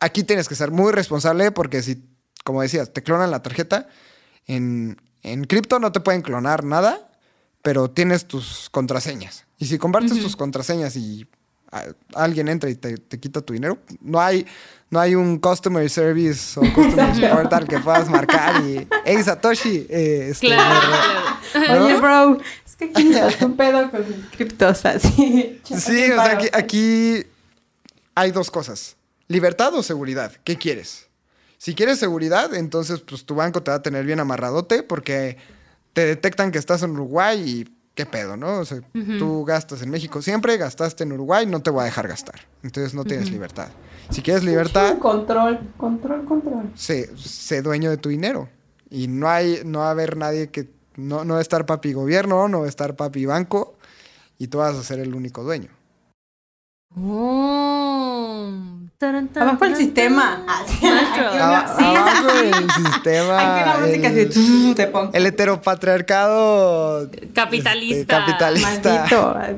Aquí 0.00 0.24
tienes 0.24 0.48
que 0.48 0.54
ser 0.54 0.70
muy 0.70 0.92
responsable 0.92 1.50
porque 1.52 1.82
si, 1.82 2.02
como 2.44 2.62
decías, 2.62 2.92
te 2.92 3.02
clonan 3.02 3.30
la 3.30 3.42
tarjeta, 3.42 3.88
en, 4.46 5.00
en 5.22 5.44
cripto 5.44 5.78
no 5.78 5.92
te 5.92 6.00
pueden 6.00 6.22
clonar 6.22 6.64
nada, 6.64 7.10
pero 7.62 7.90
tienes 7.90 8.26
tus 8.26 8.68
contraseñas. 8.70 9.44
Y 9.58 9.66
si 9.66 9.78
compartes 9.78 10.20
tus 10.20 10.36
contraseñas 10.36 10.96
y 10.96 11.26
alguien 12.14 12.48
entra 12.48 12.70
y 12.70 12.74
te, 12.76 13.20
quita 13.20 13.40
tu 13.40 13.52
dinero, 13.52 13.78
no 14.00 14.20
hay, 14.20 14.46
no 14.90 15.00
hay 15.00 15.14
un 15.14 15.38
customer 15.38 15.88
service 15.90 16.58
o 16.58 16.62
customer 16.72 17.14
support 17.14 17.52
al 17.52 17.66
que 17.66 17.78
puedas 17.78 18.08
marcar 18.08 18.62
y, 18.64 18.86
hey 19.04 19.22
Satoshi, 19.22 19.86
eh, 19.88 20.28
este, 20.30 20.56
Oye, 21.70 22.00
bro, 22.00 22.38
es 22.78 22.92
que 22.92 23.20
aquí 23.24 23.44
un 23.44 23.56
pedo 23.56 23.90
con 23.90 24.04
criptos 24.36 24.84
así. 24.84 25.60
Sí, 25.64 26.10
o 26.10 26.22
sea, 26.22 26.38
aquí, 26.52 27.24
hay 28.14 28.30
dos 28.32 28.50
cosas. 28.50 28.96
Libertad 29.28 29.74
o 29.74 29.82
seguridad. 29.82 30.32
¿Qué 30.44 30.56
quieres? 30.56 31.06
Si 31.58 31.74
quieres 31.74 31.98
seguridad, 31.98 32.54
entonces 32.54 33.00
pues 33.00 33.24
tu 33.24 33.34
banco 33.34 33.62
te 33.62 33.70
va 33.70 33.78
a 33.78 33.82
tener 33.82 34.04
bien 34.04 34.20
amarradote 34.20 34.82
porque 34.82 35.38
te 35.94 36.06
detectan 36.06 36.52
que 36.52 36.58
estás 36.58 36.82
en 36.82 36.90
Uruguay 36.90 37.42
y 37.44 37.76
qué 37.94 38.04
pedo, 38.04 38.36
¿no? 38.36 38.58
O 38.58 38.64
sea, 38.64 38.80
tú 39.18 39.44
gastas 39.44 39.80
en 39.80 39.90
México 39.90 40.20
siempre, 40.20 40.58
gastaste 40.58 41.04
en 41.04 41.12
Uruguay, 41.12 41.46
no 41.46 41.62
te 41.62 41.70
voy 41.70 41.80
a 41.82 41.84
dejar 41.84 42.06
gastar. 42.06 42.40
Entonces 42.62 42.92
no 42.92 43.04
tienes 43.04 43.30
libertad. 43.30 43.68
Si 44.10 44.20
quieres 44.20 44.44
libertad... 44.44 44.98
Control, 44.98 45.58
control, 45.78 46.24
control. 46.26 46.70
Sé, 46.74 47.10
sé 47.16 47.62
dueño 47.62 47.90
de 47.90 47.96
tu 47.96 48.10
dinero. 48.10 48.48
Y 48.90 49.08
no 49.08 49.28
hay, 49.28 49.62
no 49.64 49.80
va 49.80 49.88
a 49.88 49.90
haber 49.90 50.16
nadie 50.16 50.50
que 50.50 50.75
no, 50.96 51.24
no 51.24 51.34
va 51.34 51.38
a 51.38 51.42
estar 51.42 51.66
papi 51.66 51.92
gobierno, 51.92 52.48
no 52.48 52.60
va 52.60 52.66
a 52.66 52.68
estar 52.68 52.96
papi 52.96 53.26
banco, 53.26 53.74
y 54.38 54.48
tú 54.48 54.58
vas 54.58 54.76
a 54.76 54.82
ser 54.82 54.98
el 55.00 55.14
único 55.14 55.42
dueño. 55.42 55.70
Oh, 56.96 58.50
abajo 59.00 59.64
el 59.64 59.76
sistema. 59.76 60.44
abajo 61.38 62.30
el 62.30 62.70
sistema. 62.86 63.60
el, 65.12 65.26
heteropatriarcado 65.26 67.10
capitalista, 67.34 68.00
este, 68.00 68.06
capitalista. 68.06 69.54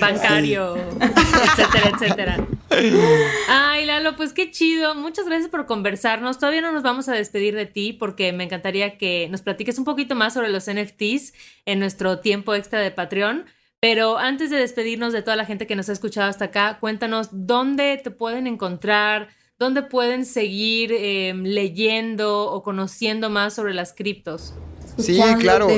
bancario, 0.00 0.76
etcétera, 1.00 1.90
etcétera. 1.94 2.46
Ay, 3.48 3.86
Lalo, 3.86 4.16
pues 4.16 4.32
qué 4.32 4.50
chido. 4.50 4.94
Muchas 4.94 5.26
gracias 5.26 5.48
por 5.48 5.66
conversarnos. 5.66 6.38
Todavía 6.38 6.60
no 6.60 6.72
nos 6.72 6.82
vamos 6.82 7.08
a 7.08 7.12
despedir 7.12 7.54
de 7.54 7.66
ti 7.66 7.92
porque 7.92 8.32
me 8.32 8.44
encantaría 8.44 8.98
que 8.98 9.28
nos 9.30 9.42
platiques 9.42 9.78
un 9.78 9.84
poquito 9.84 10.14
más 10.14 10.34
sobre 10.34 10.50
los 10.50 10.70
NFTs 10.70 11.32
en 11.66 11.78
nuestro 11.78 12.18
tiempo 12.20 12.54
extra 12.54 12.80
de 12.80 12.90
Patreon. 12.90 13.44
Pero 13.84 14.16
antes 14.16 14.48
de 14.48 14.56
despedirnos 14.56 15.12
de 15.12 15.20
toda 15.20 15.36
la 15.36 15.44
gente 15.44 15.66
que 15.66 15.76
nos 15.76 15.90
ha 15.90 15.92
escuchado 15.92 16.30
hasta 16.30 16.46
acá, 16.46 16.78
cuéntanos 16.80 17.28
dónde 17.32 18.00
te 18.02 18.10
pueden 18.10 18.46
encontrar, 18.46 19.28
dónde 19.58 19.82
pueden 19.82 20.24
seguir 20.24 20.90
em, 20.90 21.42
leyendo 21.42 22.50
o 22.50 22.62
conociendo 22.62 23.28
más 23.28 23.52
sobre 23.52 23.74
las 23.74 23.92
criptos. 23.92 24.54
Sí, 24.96 25.20
claro. 25.38 25.68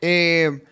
Eh, 0.00 0.64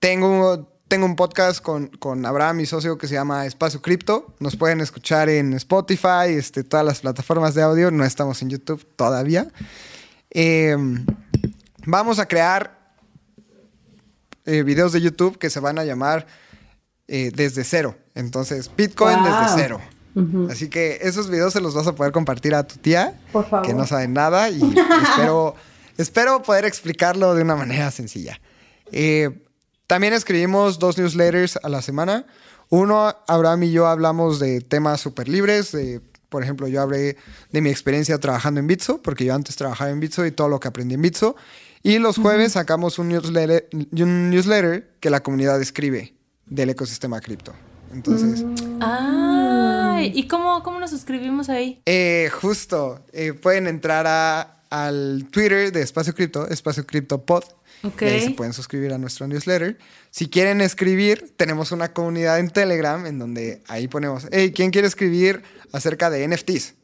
tengo, 0.00 0.68
tengo 0.86 1.06
un 1.06 1.16
podcast 1.16 1.62
con, 1.62 1.86
con, 1.86 2.26
Abraham, 2.26 2.58
mi 2.58 2.66
socio, 2.66 2.98
que 2.98 3.08
se 3.08 3.14
llama 3.14 3.46
Espacio 3.46 3.80
Cripto. 3.80 4.34
Nos 4.38 4.54
pueden 4.54 4.82
escuchar 4.82 5.30
en 5.30 5.54
Spotify, 5.54 6.26
este, 6.28 6.62
todas 6.62 6.84
las 6.84 7.00
plataformas 7.00 7.54
de 7.54 7.62
audio. 7.62 7.90
No 7.90 8.04
estamos 8.04 8.42
en 8.42 8.50
YouTube 8.50 8.86
todavía. 8.96 9.48
Em, 10.28 11.06
vamos 11.86 12.18
a 12.18 12.28
crear 12.28 12.81
eh, 14.46 14.62
videos 14.62 14.92
de 14.92 15.00
YouTube 15.00 15.38
que 15.38 15.50
se 15.50 15.60
van 15.60 15.78
a 15.78 15.84
llamar 15.84 16.26
eh, 17.08 17.30
desde 17.34 17.64
cero. 17.64 17.96
Entonces, 18.14 18.70
Bitcoin 18.76 19.22
desde 19.22 19.54
cero. 19.54 19.80
Así 20.50 20.68
que 20.68 20.98
esos 21.00 21.30
videos 21.30 21.54
se 21.54 21.60
los 21.60 21.74
vas 21.74 21.86
a 21.86 21.94
poder 21.94 22.12
compartir 22.12 22.54
a 22.54 22.66
tu 22.66 22.76
tía, 22.76 23.18
que 23.64 23.72
no 23.72 23.86
sabe 23.86 24.08
nada, 24.08 24.50
y 24.50 24.60
espero, 25.02 25.54
espero 25.96 26.42
poder 26.42 26.66
explicarlo 26.66 27.34
de 27.34 27.42
una 27.42 27.56
manera 27.56 27.90
sencilla. 27.90 28.38
Eh, 28.90 29.42
también 29.86 30.12
escribimos 30.12 30.78
dos 30.78 30.98
newsletters 30.98 31.58
a 31.62 31.68
la 31.70 31.80
semana. 31.80 32.26
Uno, 32.68 33.14
Abraham 33.26 33.62
y 33.62 33.72
yo 33.72 33.86
hablamos 33.86 34.38
de 34.38 34.60
temas 34.60 35.00
súper 35.00 35.28
libres, 35.28 35.74
por 36.32 36.42
ejemplo, 36.42 36.66
yo 36.66 36.80
hablé 36.80 37.18
de 37.50 37.60
mi 37.60 37.68
experiencia 37.68 38.18
trabajando 38.18 38.58
en 38.58 38.66
Bitso, 38.66 39.02
porque 39.02 39.26
yo 39.26 39.34
antes 39.34 39.54
trabajaba 39.54 39.90
en 39.90 40.00
Bitso 40.00 40.24
y 40.24 40.32
todo 40.32 40.48
lo 40.48 40.58
que 40.60 40.68
aprendí 40.68 40.94
en 40.94 41.02
Bitso. 41.02 41.36
Y 41.82 41.98
los 41.98 42.16
jueves 42.16 42.52
sacamos 42.52 42.98
un 42.98 43.08
newsletter, 43.08 43.68
un 43.72 44.30
newsletter 44.30 44.88
que 45.00 45.10
la 45.10 45.20
comunidad 45.20 45.60
escribe 45.60 46.14
del 46.46 46.70
ecosistema 46.70 47.20
cripto. 47.20 47.52
Entonces. 47.92 48.44
Ah, 48.80 50.00
¿y 50.02 50.26
cómo, 50.26 50.62
cómo 50.62 50.78
nos 50.78 50.90
suscribimos 50.90 51.48
ahí? 51.48 51.82
Eh, 51.86 52.30
justo. 52.40 53.04
Eh, 53.12 53.32
pueden 53.32 53.66
entrar 53.66 54.06
a, 54.06 54.62
al 54.70 55.26
Twitter 55.30 55.72
de 55.72 55.82
Espacio 55.82 56.14
Cripto, 56.14 56.48
Espacio 56.48 56.86
Cripto 56.86 57.24
Pod, 57.24 57.44
Y 57.82 58.04
ahí 58.04 58.20
se 58.22 58.30
pueden 58.30 58.52
suscribir 58.52 58.92
a 58.92 58.98
nuestro 58.98 59.26
newsletter. 59.26 59.76
Si 60.10 60.28
quieren 60.28 60.60
escribir, 60.60 61.34
tenemos 61.36 61.72
una 61.72 61.92
comunidad 61.92 62.38
en 62.38 62.48
Telegram 62.48 63.04
en 63.06 63.18
donde 63.18 63.62
ahí 63.66 63.88
ponemos, 63.88 64.26
hey, 64.30 64.52
¿quién 64.54 64.70
quiere 64.70 64.88
escribir 64.88 65.42
acerca 65.72 66.08
de 66.10 66.26
NFTs? 66.26 66.74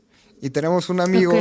Y 0.40 0.50
tenemos 0.50 0.88
un 0.88 1.00
amigo 1.00 1.32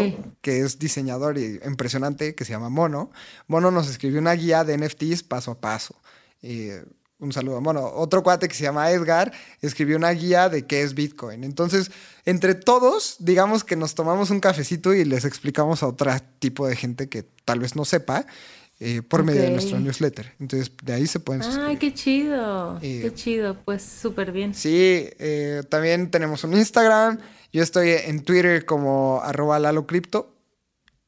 que 0.41 0.62
es 0.62 0.80
diseñador 0.80 1.38
y 1.38 1.60
impresionante 1.66 2.36
que 2.36 2.45
se 2.45 2.54
llama 2.54 2.70
Mono. 2.70 3.12
Mono 3.48 3.72
nos 3.72 3.89
escribió 3.89 4.20
una 4.20 4.34
guía 4.34 4.64
de 4.64 4.78
NFTs 4.78 5.24
paso 5.24 5.52
a 5.52 5.60
paso. 5.60 5.95
Eh, 6.41 6.84
un 7.20 7.34
saludo. 7.34 7.60
Bueno, 7.62 7.86
otro 7.95 8.22
cuate 8.22 8.48
que 8.48 8.54
se 8.54 8.64
llama 8.64 8.91
Edgar 8.91 9.32
escribió 9.62 9.98
una 9.98 10.12
guía 10.12 10.50
de 10.50 10.66
qué 10.66 10.84
es 10.84 10.93
Bitcoin. 10.93 11.43
Entonces, 11.43 11.91
entre 12.26 12.54
todos, 12.54 13.18
digamos 13.20 13.64
que 13.64 13.76
nos 13.76 13.95
tomamos 13.95 14.30
un 14.30 14.39
cafecito 14.39 14.93
y 14.93 15.04
les 15.04 15.26
explicamos 15.26 15.82
a 15.82 15.88
otro 15.88 16.12
tipo 16.39 16.68
de 16.68 16.76
gente 16.76 17.10
que 17.10 17.24
tal 17.24 17.60
vez 17.60 17.76
no 17.76 17.86
sepa. 17.86 18.26
Eh, 18.80 19.02
por 19.02 19.24
medio 19.24 19.41
de 19.41 19.50
nuestro 19.50 19.80
newsletter. 19.80 20.34
Entonces, 20.39 20.72
de 20.84 20.93
ahí 20.93 21.08
se 21.08 21.20
pueden 21.20 21.41
suscribir. 21.41 21.70
¡Ay, 21.70 21.78
qué 21.78 21.95
chido! 21.95 22.78
Eh, 22.84 23.00
qué 23.02 23.12
chido, 23.12 23.58
pues 23.66 23.82
súper 23.82 24.32
bien. 24.32 24.54
Sí, 24.54 24.70
eh, 25.18 25.64
también 25.68 26.12
tenemos 26.12 26.43
un 26.43 26.54
Instagram. 26.54 27.18
Yo 27.52 27.64
estoy 27.64 27.89
en 27.89 28.24
Twitter 28.24 28.66
como 28.66 29.22
arroba 29.22 29.60
lalocrypto. 29.60 30.34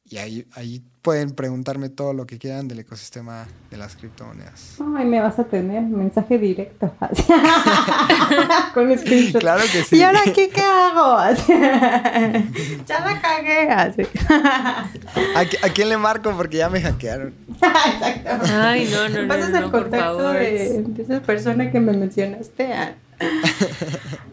Y 0.04 0.16
ahí, 0.18 0.46
ahí 0.52 0.82
pueden 1.02 1.30
preguntarme 1.30 1.88
todo 1.88 2.12
lo 2.12 2.26
que 2.26 2.38
quieran 2.38 2.68
del 2.68 2.80
ecosistema 2.80 3.46
de 3.70 3.76
las 3.76 3.96
criptomonedas. 3.96 4.76
Ay, 4.96 5.06
me 5.06 5.20
vas 5.20 5.38
a 5.38 5.44
tener 5.44 5.82
mensaje 5.82 6.38
directo. 6.38 6.92
Con 8.74 8.98
screenshot. 8.98 9.40
Claro 9.40 9.62
que 9.72 9.82
sí. 9.82 9.96
¿Y 9.96 10.02
ahora 10.02 10.20
aquí 10.26 10.48
qué 10.52 10.60
hago? 10.60 11.16
ya 12.86 13.00
la 13.00 13.20
cagué. 13.20 13.70
¿A, 15.62 15.68
quién 15.72 15.88
le 15.88 15.96
marco? 15.96 16.32
Porque 16.36 16.58
ya 16.58 16.68
me 16.68 16.82
hackearon. 16.82 17.32
Exacto. 17.54 18.46
Ay, 18.52 18.88
no, 18.92 19.08
no, 19.08 19.22
no. 19.22 19.28
Pasas 19.28 19.50
no, 19.50 19.58
el 19.58 19.70
contacto 19.70 20.32
de, 20.32 20.82
de, 20.82 21.02
esa 21.02 21.20
persona 21.20 21.70
que 21.70 21.80
me 21.80 21.92
mencionaste. 21.92 22.68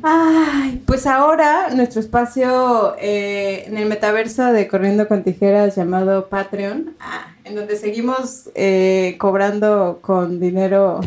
Ay, 0.03 0.82
pues 0.86 1.05
ahora 1.07 1.70
nuestro 1.74 1.99
espacio 1.99 2.95
eh, 2.99 3.65
en 3.68 3.78
el 3.78 3.88
metaverso 3.88 4.53
de 4.53 4.68
Corriendo 4.68 5.07
con 5.07 5.24
Tijeras 5.24 5.76
llamado 5.76 6.30
Patreon, 6.30 6.57
ah, 6.99 7.36
en 7.43 7.55
donde 7.55 7.76
seguimos 7.76 8.49
eh, 8.55 9.16
cobrando 9.20 9.99
con 10.01 10.39
dinero 10.39 11.01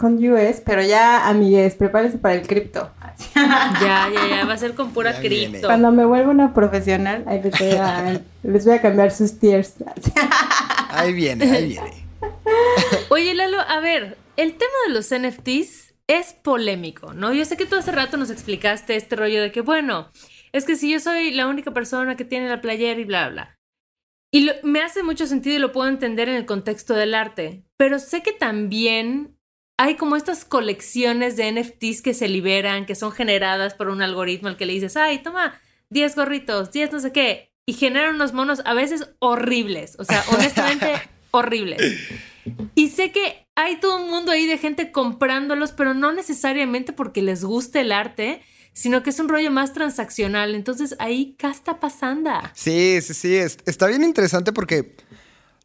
con 0.00 0.16
US, 0.24 0.62
pero 0.64 0.82
ya 0.82 1.28
amigues, 1.28 1.74
prepárense 1.74 2.18
para 2.18 2.34
el 2.34 2.46
cripto. 2.46 2.90
ya, 3.34 4.08
ya, 4.12 4.28
ya, 4.28 4.44
va 4.46 4.54
a 4.54 4.56
ser 4.56 4.74
con 4.74 4.92
pura 4.92 5.20
cripto. 5.20 5.66
Cuando 5.66 5.92
me 5.92 6.06
vuelva 6.06 6.30
una 6.30 6.54
profesional, 6.54 7.22
ahí 7.26 7.42
les 7.42 7.58
voy 7.58 7.72
a, 7.72 8.20
les 8.42 8.64
voy 8.64 8.74
a 8.74 8.80
cambiar 8.80 9.10
sus 9.10 9.38
tiers. 9.38 9.74
ahí 10.90 11.12
viene, 11.12 11.44
ahí 11.44 11.68
viene. 11.68 12.06
Oye, 13.10 13.34
Lalo, 13.34 13.60
a 13.60 13.80
ver, 13.80 14.16
el 14.36 14.54
tema 14.54 14.72
de 14.86 14.94
los 14.94 15.10
NFTs 15.14 15.92
es 16.06 16.32
polémico, 16.32 17.12
¿no? 17.12 17.32
Yo 17.32 17.44
sé 17.44 17.56
que 17.56 17.66
tú 17.66 17.76
hace 17.76 17.92
rato 17.92 18.16
nos 18.16 18.30
explicaste 18.30 18.96
este 18.96 19.16
rollo 19.16 19.42
de 19.42 19.52
que, 19.52 19.60
bueno, 19.60 20.10
es 20.52 20.64
que 20.64 20.76
si 20.76 20.90
yo 20.90 20.98
soy 20.98 21.30
la 21.32 21.46
única 21.46 21.72
persona 21.72 22.16
que 22.16 22.24
tiene 22.24 22.48
la 22.48 22.60
playera 22.60 22.98
y 22.98 23.04
bla, 23.04 23.28
bla. 23.28 23.59
Y 24.32 24.48
me 24.62 24.82
hace 24.82 25.02
mucho 25.02 25.26
sentido 25.26 25.56
y 25.56 25.58
lo 25.58 25.72
puedo 25.72 25.88
entender 25.88 26.28
en 26.28 26.36
el 26.36 26.46
contexto 26.46 26.94
del 26.94 27.14
arte, 27.14 27.64
pero 27.76 27.98
sé 27.98 28.22
que 28.22 28.32
también 28.32 29.36
hay 29.76 29.96
como 29.96 30.14
estas 30.14 30.44
colecciones 30.44 31.36
de 31.36 31.50
NFTs 31.50 32.02
que 32.02 32.14
se 32.14 32.28
liberan, 32.28 32.86
que 32.86 32.94
son 32.94 33.12
generadas 33.12 33.74
por 33.74 33.88
un 33.88 34.02
algoritmo 34.02 34.48
al 34.48 34.56
que 34.56 34.66
le 34.66 34.74
dices, 34.74 34.96
ay, 34.96 35.22
toma 35.22 35.58
10 35.88 36.14
gorritos, 36.16 36.70
10 36.70 36.92
no 36.92 37.00
sé 37.00 37.12
qué, 37.12 37.52
y 37.66 37.72
generan 37.72 38.14
unos 38.14 38.32
monos 38.32 38.62
a 38.64 38.74
veces 38.74 39.10
horribles, 39.18 39.96
o 39.98 40.04
sea, 40.04 40.22
honestamente 40.32 40.92
horribles. 41.30 41.80
Y 42.74 42.88
sé 42.88 43.10
que 43.10 43.46
hay 43.56 43.80
todo 43.80 44.02
un 44.02 44.10
mundo 44.10 44.32
ahí 44.32 44.46
de 44.46 44.58
gente 44.58 44.92
comprándolos, 44.92 45.72
pero 45.72 45.94
no 45.94 46.12
necesariamente 46.12 46.92
porque 46.92 47.22
les 47.22 47.44
guste 47.44 47.80
el 47.80 47.92
arte, 47.92 48.42
sino 48.80 49.02
que 49.02 49.10
es 49.10 49.20
un 49.20 49.28
rollo 49.28 49.50
más 49.50 49.74
transaccional. 49.74 50.54
Entonces 50.54 50.96
ahí, 50.98 51.36
¿qué 51.38 51.48
está 51.48 51.78
pasando? 51.78 52.30
Sí, 52.54 52.98
sí, 53.02 53.12
sí. 53.12 53.36
Está 53.36 53.86
bien 53.88 54.02
interesante 54.02 54.54
porque 54.54 54.96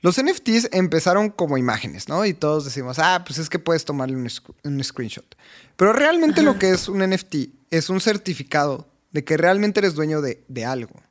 los 0.02 0.22
NFTs 0.22 0.68
empezaron 0.74 1.30
como 1.30 1.58
imágenes, 1.58 2.10
¿no? 2.10 2.26
Y 2.26 2.34
todos 2.34 2.66
decimos, 2.66 3.00
ah, 3.00 3.24
pues 3.26 3.40
es 3.40 3.50
que 3.50 3.58
puedes 3.58 3.86
tomarle 3.86 4.18
un, 4.18 4.84
screenshot. 4.84 5.38
Pero 5.78 5.94
realmente 5.94 6.44
lo 6.44 6.60
que 6.60 6.72
es 6.72 6.90
un 6.90 7.10
NFT 7.10 7.36
es 7.72 7.90
un 7.90 8.02
certificado 8.02 8.86
de 9.12 9.24
que 9.24 9.38
realmente 9.38 9.80
eres 9.80 9.94
dueño 9.94 10.20
de, 10.20 10.66
algo. 10.66 11.02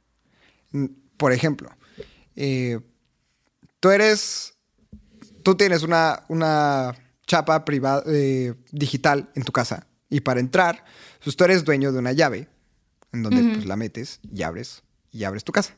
Mm, 0.72 0.88
por 1.16 1.32
ejemplo, 1.32 1.70
eh, 2.36 2.80
tú 3.80 3.88
eres 3.88 4.52
tú 5.42 5.55
tienes 5.55 5.82
una, 5.82 6.24
una 6.28 6.94
chapa 7.26 7.64
privada, 7.64 8.02
eh, 8.09 8.52
digital 8.72 9.30
en 9.34 9.42
tu 9.42 9.52
casa 9.52 9.86
y 10.14 10.20
para 10.20 10.38
entrar, 10.38 10.84
pues 11.25 11.37
tú 11.37 11.45
eres 11.45 11.64
dueño 11.64 11.91
de 11.91 11.99
una 11.99 12.12
llave 12.12 12.49
en 13.12 13.22
donde 13.22 13.43
pues, 13.55 13.66
la 13.66 13.77
metes 13.77 14.20
y 14.33 14.43
abres 14.43 14.83
y 15.11 15.25
abres 15.25 15.45
tu 15.45 15.53
casa. 15.53 15.77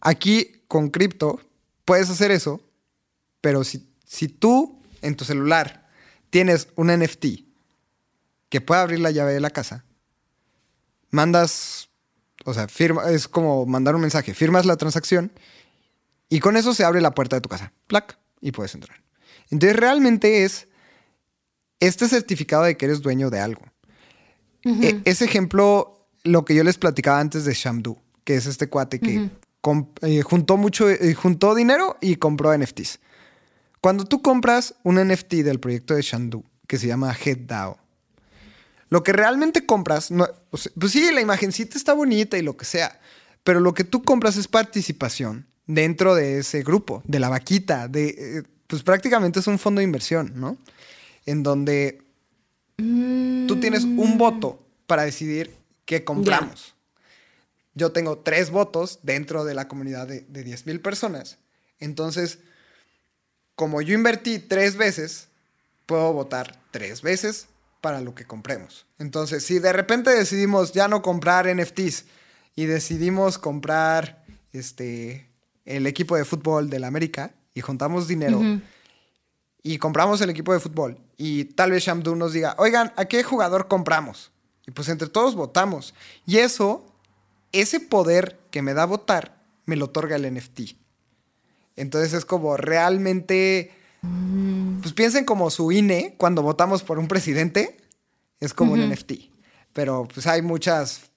Aquí 0.00 0.62
con 0.66 0.90
cripto 0.90 1.40
puedes 1.84 2.08
hacer 2.10 2.30
eso, 2.30 2.60
pero 3.40 3.64
si, 3.64 3.88
si 4.04 4.28
tú 4.28 4.80
en 5.02 5.16
tu 5.16 5.24
celular 5.24 5.88
tienes 6.30 6.68
un 6.76 6.88
NFT 6.88 7.26
que 8.48 8.60
puede 8.60 8.80
abrir 8.80 9.00
la 9.00 9.10
llave 9.10 9.32
de 9.32 9.40
la 9.40 9.50
casa, 9.50 9.84
mandas, 11.10 11.90
o 12.44 12.54
sea, 12.54 12.68
firma, 12.68 13.10
es 13.10 13.28
como 13.28 13.66
mandar 13.66 13.94
un 13.94 14.00
mensaje, 14.00 14.34
firmas 14.34 14.66
la 14.66 14.76
transacción 14.76 15.32
y 16.28 16.40
con 16.40 16.56
eso 16.56 16.74
se 16.74 16.84
abre 16.84 17.00
la 17.00 17.14
puerta 17.14 17.36
de 17.36 17.42
tu 17.42 17.48
casa. 17.48 17.72
Plac 17.86 18.18
y 18.40 18.52
puedes 18.52 18.74
entrar. 18.74 19.02
Entonces 19.50 19.76
realmente 19.76 20.44
es 20.44 20.68
este 21.80 22.08
certificado 22.08 22.62
de 22.64 22.76
que 22.76 22.86
eres 22.86 23.02
dueño 23.02 23.28
de 23.28 23.40
algo. 23.40 23.71
E, 24.64 25.00
ese 25.04 25.24
ejemplo, 25.24 26.06
lo 26.24 26.44
que 26.44 26.54
yo 26.54 26.64
les 26.64 26.78
platicaba 26.78 27.20
antes 27.20 27.44
de 27.44 27.54
Shamdu, 27.54 27.98
que 28.24 28.36
es 28.36 28.46
este 28.46 28.68
cuate 28.68 29.00
que 29.00 29.30
eh, 30.02 30.22
juntó 30.22 30.56
mucho, 30.56 30.88
eh, 30.90 31.14
juntó 31.14 31.54
dinero 31.54 31.96
y 32.00 32.16
compró 32.16 32.56
NFTs. 32.56 33.00
Cuando 33.80 34.04
tú 34.04 34.22
compras 34.22 34.74
un 34.84 34.96
NFT 34.96 35.34
del 35.42 35.58
proyecto 35.58 35.94
de 35.94 36.02
Shamdu, 36.02 36.44
que 36.66 36.78
se 36.78 36.86
llama 36.86 37.12
HeadDAO, 37.12 37.78
lo 38.88 39.02
que 39.02 39.12
realmente 39.12 39.64
compras, 39.64 40.10
no, 40.10 40.28
pues 40.50 40.92
sí, 40.92 41.10
la 41.12 41.20
imagencita 41.20 41.78
está 41.78 41.94
bonita 41.94 42.36
y 42.36 42.42
lo 42.42 42.56
que 42.56 42.64
sea, 42.64 43.00
pero 43.42 43.58
lo 43.58 43.72
que 43.74 43.84
tú 43.84 44.02
compras 44.02 44.36
es 44.36 44.48
participación 44.48 45.46
dentro 45.66 46.14
de 46.14 46.38
ese 46.38 46.62
grupo, 46.62 47.02
de 47.06 47.18
la 47.18 47.28
vaquita, 47.28 47.88
de, 47.88 48.08
eh, 48.08 48.42
pues 48.66 48.82
prácticamente 48.82 49.40
es 49.40 49.46
un 49.46 49.58
fondo 49.58 49.78
de 49.78 49.84
inversión, 49.84 50.32
¿no? 50.36 50.58
En 51.24 51.42
donde 51.42 52.01
tú 52.76 53.60
tienes 53.60 53.84
un 53.84 54.14
mm. 54.14 54.18
voto 54.18 54.64
para 54.86 55.04
decidir 55.04 55.54
qué 55.84 56.04
compramos. 56.04 56.74
Yo 57.74 57.92
tengo 57.92 58.18
tres 58.18 58.50
votos 58.50 59.00
dentro 59.02 59.44
de 59.44 59.54
la 59.54 59.68
comunidad 59.68 60.06
de, 60.06 60.20
de 60.22 60.44
10 60.44 60.66
mil 60.66 60.80
personas. 60.80 61.38
Entonces, 61.78 62.38
como 63.54 63.80
yo 63.80 63.94
invertí 63.94 64.38
tres 64.38 64.76
veces, 64.76 65.28
puedo 65.86 66.12
votar 66.12 66.60
tres 66.70 67.02
veces 67.02 67.46
para 67.80 68.00
lo 68.00 68.14
que 68.14 68.24
compremos. 68.24 68.86
Entonces, 68.98 69.44
si 69.44 69.58
de 69.58 69.72
repente 69.72 70.10
decidimos 70.10 70.72
ya 70.72 70.88
no 70.88 71.02
comprar 71.02 71.52
NFTs 71.54 72.04
y 72.54 72.66
decidimos 72.66 73.38
comprar 73.38 74.24
este 74.52 75.28
el 75.64 75.86
equipo 75.86 76.16
de 76.16 76.24
fútbol 76.24 76.70
del 76.70 76.84
América 76.84 77.34
y 77.54 77.60
juntamos 77.60 78.08
dinero 78.08 78.40
y 79.62 79.78
compramos 79.78 80.20
el 80.20 80.30
equipo 80.30 80.52
de 80.52 80.60
fútbol 80.60 80.98
y 81.16 81.44
tal 81.44 81.70
vez 81.70 81.84
Shamdu 81.84 82.16
nos 82.16 82.32
diga, 82.32 82.56
oigan, 82.58 82.92
¿a 82.96 83.04
qué 83.04 83.22
jugador 83.22 83.68
compramos? 83.68 84.32
Y 84.66 84.72
pues 84.72 84.88
entre 84.88 85.08
todos 85.08 85.34
votamos. 85.34 85.94
Y 86.26 86.38
eso, 86.38 86.84
ese 87.52 87.80
poder 87.80 88.40
que 88.50 88.62
me 88.62 88.74
da 88.74 88.84
votar, 88.86 89.40
me 89.64 89.76
lo 89.76 89.86
otorga 89.86 90.16
el 90.16 90.34
NFT. 90.34 90.76
Entonces 91.76 92.12
es 92.12 92.24
como 92.24 92.56
realmente, 92.56 93.72
pues 94.80 94.92
piensen 94.94 95.24
como 95.24 95.50
su 95.50 95.70
INE 95.70 96.16
cuando 96.18 96.42
votamos 96.42 96.82
por 96.82 96.98
un 96.98 97.08
presidente, 97.08 97.76
es 98.40 98.52
como 98.54 98.72
un 98.72 98.88
NFT. 98.88 99.12
Pero 99.72 100.08
pues 100.12 100.26
hay 100.26 100.42
muchas 100.42 101.12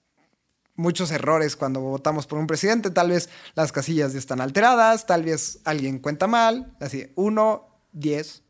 muchos 0.76 1.10
errores 1.12 1.56
cuando 1.56 1.80
votamos 1.80 2.28
por 2.28 2.38
un 2.38 2.48
presidente. 2.48 2.92
Tal 2.92 3.10
vez 3.10 3.30
las 3.56 3.72
casillas 3.72 4.14
ya 4.14 4.20
están 4.20 4.42
alteradas, 4.42 5.06
tal 5.06 5.24
vez 5.24 5.60
alguien 5.66 6.00
cuenta 6.00 6.28
mal. 6.28 6.76
Así, 6.80 7.12
1, 7.16 7.75
10, 7.96 8.44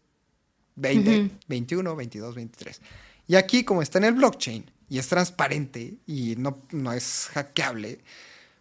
20, 0.75 1.31
21, 1.47 1.95
22, 1.95 2.35
23. 2.35 2.81
Y 3.27 3.35
aquí, 3.35 3.63
como 3.63 3.81
está 3.81 3.99
en 3.99 4.05
el 4.05 4.13
blockchain 4.13 4.69
y 4.89 4.99
es 4.99 5.07
transparente 5.07 5.95
y 6.05 6.35
no, 6.37 6.59
no 6.71 6.91
es 6.91 7.29
hackeable, 7.33 7.99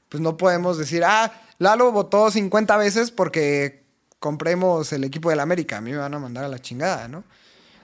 pues 0.08 0.22
no 0.22 0.36
podemos 0.36 0.78
decir, 0.78 1.02
ah, 1.04 1.32
Lalo 1.58 1.90
votó 1.90 2.30
50 2.30 2.76
veces 2.76 3.10
porque 3.10 3.82
compremos 4.18 4.92
el 4.92 5.04
equipo 5.04 5.30
del 5.30 5.40
América. 5.40 5.78
A 5.78 5.80
mí 5.80 5.90
me 5.90 5.98
van 5.98 6.14
a 6.14 6.18
mandar 6.18 6.44
a 6.44 6.48
la 6.48 6.60
chingada, 6.60 7.08
¿no? 7.08 7.24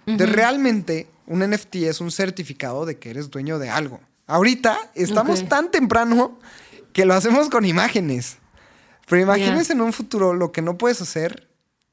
Entonces, 0.06 0.34
realmente, 0.34 1.08
un 1.26 1.40
NFT 1.40 1.76
es 1.76 2.00
un 2.00 2.10
certificado 2.10 2.86
de 2.86 2.98
que 2.98 3.10
eres 3.10 3.30
dueño 3.30 3.58
de 3.58 3.68
algo. 3.68 4.00
Ahorita 4.26 4.90
estamos 4.94 5.48
tan 5.48 5.70
temprano 5.70 6.38
que 6.92 7.04
lo 7.04 7.14
hacemos 7.14 7.50
con 7.50 7.64
imágenes. 7.64 8.38
Pero 9.08 9.22
imagínense 9.22 9.72
en 9.72 9.80
un 9.80 9.92
futuro 9.92 10.34
lo 10.34 10.52
que 10.52 10.62
no 10.62 10.78
puedes 10.78 11.00
hacer 11.00 11.49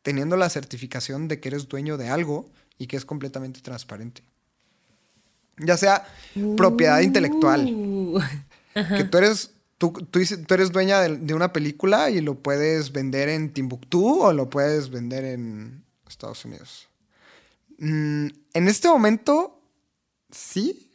teniendo 0.07 0.37
la 0.37 0.49
certificación 0.49 1.27
de 1.27 1.41
que 1.41 1.49
eres 1.49 1.67
dueño 1.67 1.97
de 1.97 2.07
algo 2.07 2.49
y 2.77 2.87
que 2.87 2.95
es 2.95 3.03
completamente 3.03 3.59
transparente. 3.59 4.23
Ya 5.57 5.75
sea 5.75 6.07
propiedad 6.55 7.01
intelectual. 7.01 7.65
Uh. 7.67 8.17
Que 8.73 9.03
tú 9.03 9.17
eres, 9.17 9.51
tú, 9.77 9.91
tú, 10.09 10.21
tú 10.47 10.53
eres 10.53 10.71
dueña 10.71 11.01
de, 11.01 11.17
de, 11.17 11.33
una 11.33 11.51
película 11.51 12.09
y 12.09 12.21
lo 12.21 12.35
puedes 12.35 12.93
vender 12.93 13.27
en 13.27 13.51
Timbuktu 13.51 14.21
o 14.21 14.31
lo 14.31 14.49
puedes 14.49 14.89
vender 14.91 15.25
en 15.25 15.83
Estados 16.07 16.45
Unidos. 16.45 16.87
Mm, 17.77 18.27
en 18.53 18.67
este 18.69 18.87
momento, 18.87 19.59
sí, 20.31 20.89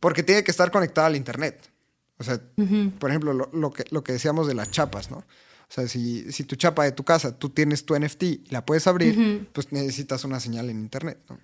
porque 0.00 0.24
tiene 0.24 0.42
que 0.42 0.50
estar 0.50 0.72
conectado 0.72 1.06
al 1.06 1.14
Internet. 1.14 1.70
O 2.18 2.24
sea, 2.24 2.34
uh 2.56 2.62
-huh. 2.64 2.90
por 2.98 3.10
ejemplo, 3.10 3.32
lo, 3.32 3.50
lo, 3.52 3.70
que, 3.72 3.84
lo 3.90 4.02
que 4.02 4.14
decíamos 4.14 4.48
de 4.48 4.54
las 4.54 4.68
chapas, 4.72 5.12
¿no? 5.12 5.22
O 5.68 5.72
sea, 5.72 5.86
si, 5.86 6.32
si 6.32 6.44
tu 6.44 6.56
chapa 6.56 6.84
de 6.84 6.92
tu 6.92 7.04
casa, 7.04 7.36
tú 7.36 7.50
tienes 7.50 7.84
tu 7.84 7.98
NFT 7.98 8.22
y 8.22 8.44
la 8.50 8.64
puedes 8.64 8.86
abrir, 8.86 9.18
uh 9.18 9.20
-huh. 9.20 9.46
pues 9.52 9.70
necesitas 9.70 10.24
una 10.24 10.40
señal 10.40 10.70
en 10.70 10.78
Internet, 10.78 11.18
¿no? 11.28 11.38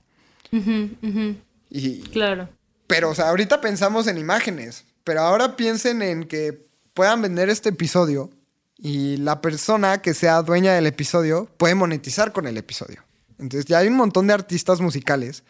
Uh 0.53 0.63
-huh, 0.63 1.37
y, 1.71 2.01
claro. 2.03 2.49
Pero, 2.87 3.11
o 3.11 3.15
sea, 3.15 3.29
ahorita 3.29 3.61
pensamos 3.61 4.07
en 4.07 4.17
imágenes, 4.19 4.85
pero 5.05 5.21
ahora 5.21 5.57
piensen 5.57 6.01
en 6.03 6.25
que 6.25 6.67
puedan 6.95 7.21
vender 7.21 7.49
este 7.49 7.71
episodio 7.71 8.31
y 8.79 9.17
la 9.19 9.41
persona 9.41 10.01
que 10.01 10.15
sea 10.15 10.43
dueña 10.43 10.73
del 10.75 10.87
episodio 10.87 11.49
puede 11.57 11.75
monetizar 11.75 12.33
con 12.33 12.47
el 12.47 12.57
episodio. 12.57 13.03
Entonces 13.39 13.67
ya 13.67 13.79
hay 13.79 13.89
un 13.89 13.97
montón 13.97 14.27
de 14.27 14.35
artistas 14.35 14.81
musicales 14.81 15.43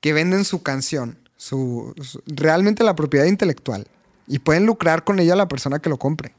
que 0.00 0.12
venden 0.12 0.44
su 0.44 0.62
canción, 0.62 1.18
su, 1.36 1.94
su 2.02 2.22
realmente 2.26 2.84
la 2.84 2.94
propiedad 2.94 3.26
intelectual 3.26 3.86
y 4.26 4.38
pueden 4.38 4.66
lucrar 4.66 5.04
con 5.04 5.18
ella 5.18 5.36
la 5.36 5.48
persona 5.48 5.80
que 5.80 5.90
lo 5.90 5.98
compre. 5.98 6.34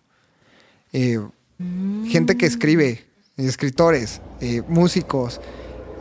Eh, 0.94 1.20
mm. 1.58 2.08
Gente 2.08 2.38
que 2.38 2.45
escribe, 2.45 3.05
escritores, 3.38 4.22
eh, 4.41 4.62
músicos, 4.68 5.39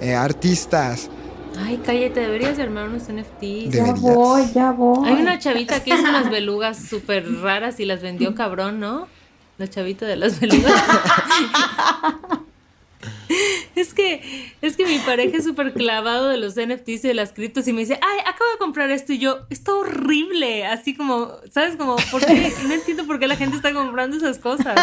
eh, 0.00 0.14
artistas. 0.14 1.10
Ay, 1.58 1.80
cállate, 1.84 2.20
deberías 2.20 2.56
de 2.56 2.64
armar 2.64 2.88
unos 2.88 3.04
NFTs. 3.08 3.70
Ya 3.70 3.92
voy, 3.94 4.44
ya 4.54 4.72
voy. 4.72 5.08
Hay 5.08 5.20
una 5.20 5.38
chavita 5.38 5.82
que 5.82 5.90
hizo 5.90 6.02
unas 6.02 6.30
belugas 6.30 6.78
súper 6.78 7.26
raras 7.40 7.80
y 7.80 7.86
las 7.86 8.02
vendió 8.02 8.34
cabrón, 8.34 8.78
¿no? 8.78 9.08
La 9.58 9.68
chavita 9.68 10.04
de 10.06 10.16
las 10.16 10.38
belugas. 10.38 10.72
Es 13.76 13.92
que, 13.92 14.54
es 14.62 14.74
que 14.74 14.86
mi 14.86 14.98
pareja 15.00 15.36
es 15.36 15.44
súper 15.44 15.74
clavado 15.74 16.30
de 16.30 16.38
los 16.38 16.54
NFTs 16.54 17.04
y 17.04 17.08
de 17.08 17.14
las 17.14 17.32
criptos 17.32 17.68
y 17.68 17.74
me 17.74 17.80
dice, 17.80 18.00
ay, 18.00 18.20
acabo 18.20 18.50
de 18.52 18.56
comprar 18.58 18.90
esto 18.90 19.12
y 19.12 19.18
yo, 19.18 19.40
está 19.50 19.74
horrible, 19.74 20.64
así 20.64 20.96
como, 20.96 21.32
¿sabes? 21.52 21.76
Como, 21.76 21.96
¿por 22.10 22.24
qué? 22.24 22.54
No 22.66 22.72
entiendo 22.72 23.06
por 23.06 23.18
qué 23.18 23.28
la 23.28 23.36
gente 23.36 23.54
está 23.54 23.74
comprando 23.74 24.16
esas 24.16 24.38
cosas. 24.38 24.76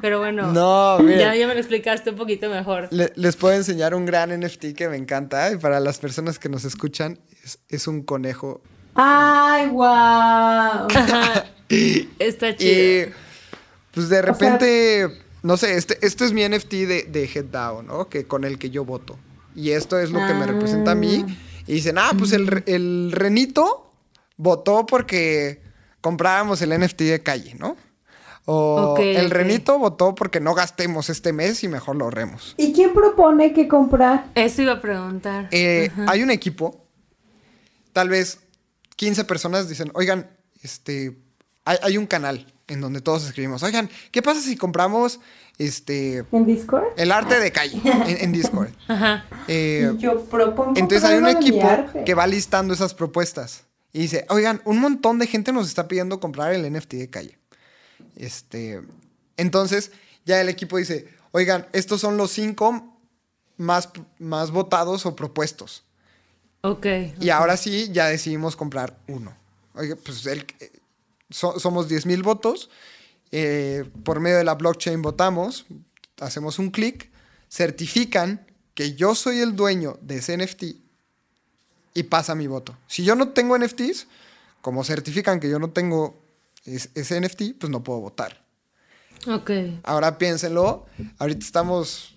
Pero 0.00 0.18
bueno, 0.18 0.50
no, 0.50 1.00
ya, 1.08 1.36
ya 1.36 1.46
me 1.46 1.54
lo 1.54 1.60
explicaste 1.60 2.10
un 2.10 2.16
poquito 2.16 2.50
mejor. 2.50 2.88
Le, 2.90 3.12
les 3.14 3.36
puedo 3.36 3.54
enseñar 3.54 3.94
un 3.94 4.04
gran 4.04 4.30
NFT 4.36 4.74
que 4.76 4.88
me 4.88 4.96
encanta 4.96 5.52
y 5.52 5.56
para 5.56 5.78
las 5.78 6.00
personas 6.00 6.40
que 6.40 6.48
nos 6.48 6.64
escuchan 6.64 7.20
es, 7.44 7.60
es 7.68 7.86
un 7.86 8.02
conejo. 8.02 8.60
¡Ay, 8.94 9.68
wow! 9.68 10.88
está 12.18 12.56
chido. 12.56 13.06
Y 13.08 13.12
pues 13.92 14.08
de 14.08 14.22
repente... 14.22 15.04
O 15.04 15.08
sea, 15.08 15.29
no 15.42 15.56
sé, 15.56 15.76
este, 15.76 15.98
este 16.04 16.24
es 16.24 16.32
mi 16.32 16.46
NFT 16.46 16.70
de, 16.70 17.02
de 17.04 17.24
Head 17.24 17.46
Down, 17.46 17.86
¿no? 17.86 18.08
Que 18.08 18.26
con 18.26 18.44
el 18.44 18.58
que 18.58 18.70
yo 18.70 18.84
voto. 18.84 19.18
Y 19.54 19.70
esto 19.70 19.98
es 19.98 20.10
lo 20.10 20.22
ah. 20.22 20.28
que 20.28 20.34
me 20.34 20.46
representa 20.46 20.92
a 20.92 20.94
mí. 20.94 21.24
Y 21.66 21.74
dicen, 21.74 21.98
ah, 21.98 22.12
pues 22.16 22.32
el, 22.32 22.62
el 22.66 23.12
Renito 23.12 23.92
votó 24.36 24.86
porque 24.86 25.62
comprábamos 26.00 26.62
el 26.62 26.78
NFT 26.78 27.00
de 27.02 27.22
calle, 27.22 27.54
¿no? 27.58 27.76
O 28.46 28.92
okay, 28.92 29.10
el 29.16 29.26
okay. 29.26 29.28
Renito 29.28 29.78
votó 29.78 30.14
porque 30.14 30.40
no 30.40 30.54
gastemos 30.54 31.10
este 31.10 31.32
mes 31.32 31.62
y 31.62 31.68
mejor 31.68 31.96
lo 31.96 32.06
ahorremos. 32.06 32.54
¿Y 32.56 32.72
quién 32.72 32.92
propone 32.92 33.52
qué 33.52 33.68
comprar? 33.68 34.26
Eso 34.34 34.62
iba 34.62 34.72
a 34.72 34.80
preguntar. 34.80 35.48
Eh, 35.52 35.90
uh 35.94 36.00
-huh. 36.00 36.04
Hay 36.08 36.22
un 36.22 36.30
equipo, 36.30 36.86
tal 37.92 38.08
vez 38.08 38.40
15 38.96 39.24
personas 39.24 39.68
dicen, 39.68 39.90
oigan, 39.94 40.30
este, 40.62 41.18
hay, 41.64 41.78
hay 41.82 41.96
un 41.98 42.06
canal 42.06 42.49
en 42.70 42.80
donde 42.80 43.00
todos 43.00 43.26
escribimos, 43.26 43.62
oigan, 43.62 43.90
¿qué 44.10 44.22
pasa 44.22 44.40
si 44.40 44.56
compramos 44.56 45.20
este 45.58 46.24
en 46.32 46.46
Discord? 46.46 46.84
El 46.96 47.12
arte 47.12 47.38
de 47.38 47.52
calle 47.52 47.80
en, 47.84 48.24
en 48.24 48.32
Discord. 48.32 48.70
Ajá. 48.88 49.26
Eh, 49.48 49.92
Yo 49.98 50.24
propongo 50.24 50.72
entonces 50.76 51.04
hay 51.08 51.18
un 51.18 51.28
equipo 51.28 51.68
que 52.06 52.14
va 52.14 52.26
listando 52.26 52.72
esas 52.72 52.94
propuestas 52.94 53.64
y 53.92 54.00
dice, 54.00 54.24
oigan, 54.28 54.62
un 54.64 54.78
montón 54.78 55.18
de 55.18 55.26
gente 55.26 55.52
nos 55.52 55.66
está 55.68 55.88
pidiendo 55.88 56.20
comprar 56.20 56.54
el 56.54 56.72
NFT 56.72 56.94
de 56.94 57.10
calle. 57.10 57.38
Este, 58.16 58.80
entonces 59.36 59.90
ya 60.24 60.40
el 60.40 60.48
equipo 60.48 60.78
dice, 60.78 61.08
oigan, 61.32 61.66
estos 61.72 62.00
son 62.00 62.16
los 62.16 62.30
cinco 62.30 62.96
más, 63.56 63.90
más 64.18 64.50
votados 64.52 65.06
o 65.06 65.16
propuestos. 65.16 65.84
Ok. 66.62 66.78
okay. 66.78 67.14
Y 67.20 67.30
ahora 67.30 67.56
sí, 67.56 67.90
ya 67.92 68.06
decidimos 68.06 68.54
comprar 68.54 68.96
uno. 69.08 69.34
Oye, 69.74 69.96
pues 69.96 70.26
el, 70.26 70.46
so, 71.30 71.58
somos 71.58 71.88
10 71.88 72.06
mil 72.06 72.22
votos. 72.22 72.70
Eh, 73.32 73.88
por 74.04 74.20
medio 74.20 74.38
de 74.38 74.44
la 74.44 74.54
blockchain 74.54 75.02
votamos, 75.02 75.66
hacemos 76.20 76.58
un 76.58 76.70
clic, 76.70 77.10
certifican 77.48 78.46
que 78.74 78.94
yo 78.94 79.14
soy 79.14 79.38
el 79.38 79.54
dueño 79.54 79.98
de 80.02 80.16
ese 80.16 80.36
NFT 80.36 80.64
y 81.94 82.02
pasa 82.04 82.34
mi 82.34 82.46
voto. 82.46 82.76
Si 82.86 83.04
yo 83.04 83.14
no 83.14 83.28
tengo 83.30 83.56
NFTs, 83.56 84.06
como 84.60 84.84
certifican 84.84 85.40
que 85.40 85.48
yo 85.48 85.58
no 85.58 85.70
tengo 85.70 86.20
ese 86.64 87.20
NFT, 87.20 87.58
pues 87.58 87.70
no 87.70 87.82
puedo 87.82 88.00
votar. 88.00 88.44
Ok. 89.26 89.50
Ahora 89.82 90.18
piénsenlo, 90.18 90.86
ahorita 91.18 91.44
estamos 91.44 92.16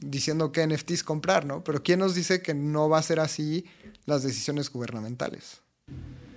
diciendo 0.00 0.52
qué 0.52 0.66
NFTs 0.66 1.02
comprar, 1.02 1.44
¿no? 1.46 1.64
Pero 1.64 1.82
¿quién 1.82 2.00
nos 2.00 2.14
dice 2.14 2.42
que 2.42 2.54
no 2.54 2.88
va 2.88 2.98
a 2.98 3.02
ser 3.02 3.20
así 3.20 3.64
las 4.04 4.22
decisiones 4.22 4.70
gubernamentales? 4.70 5.60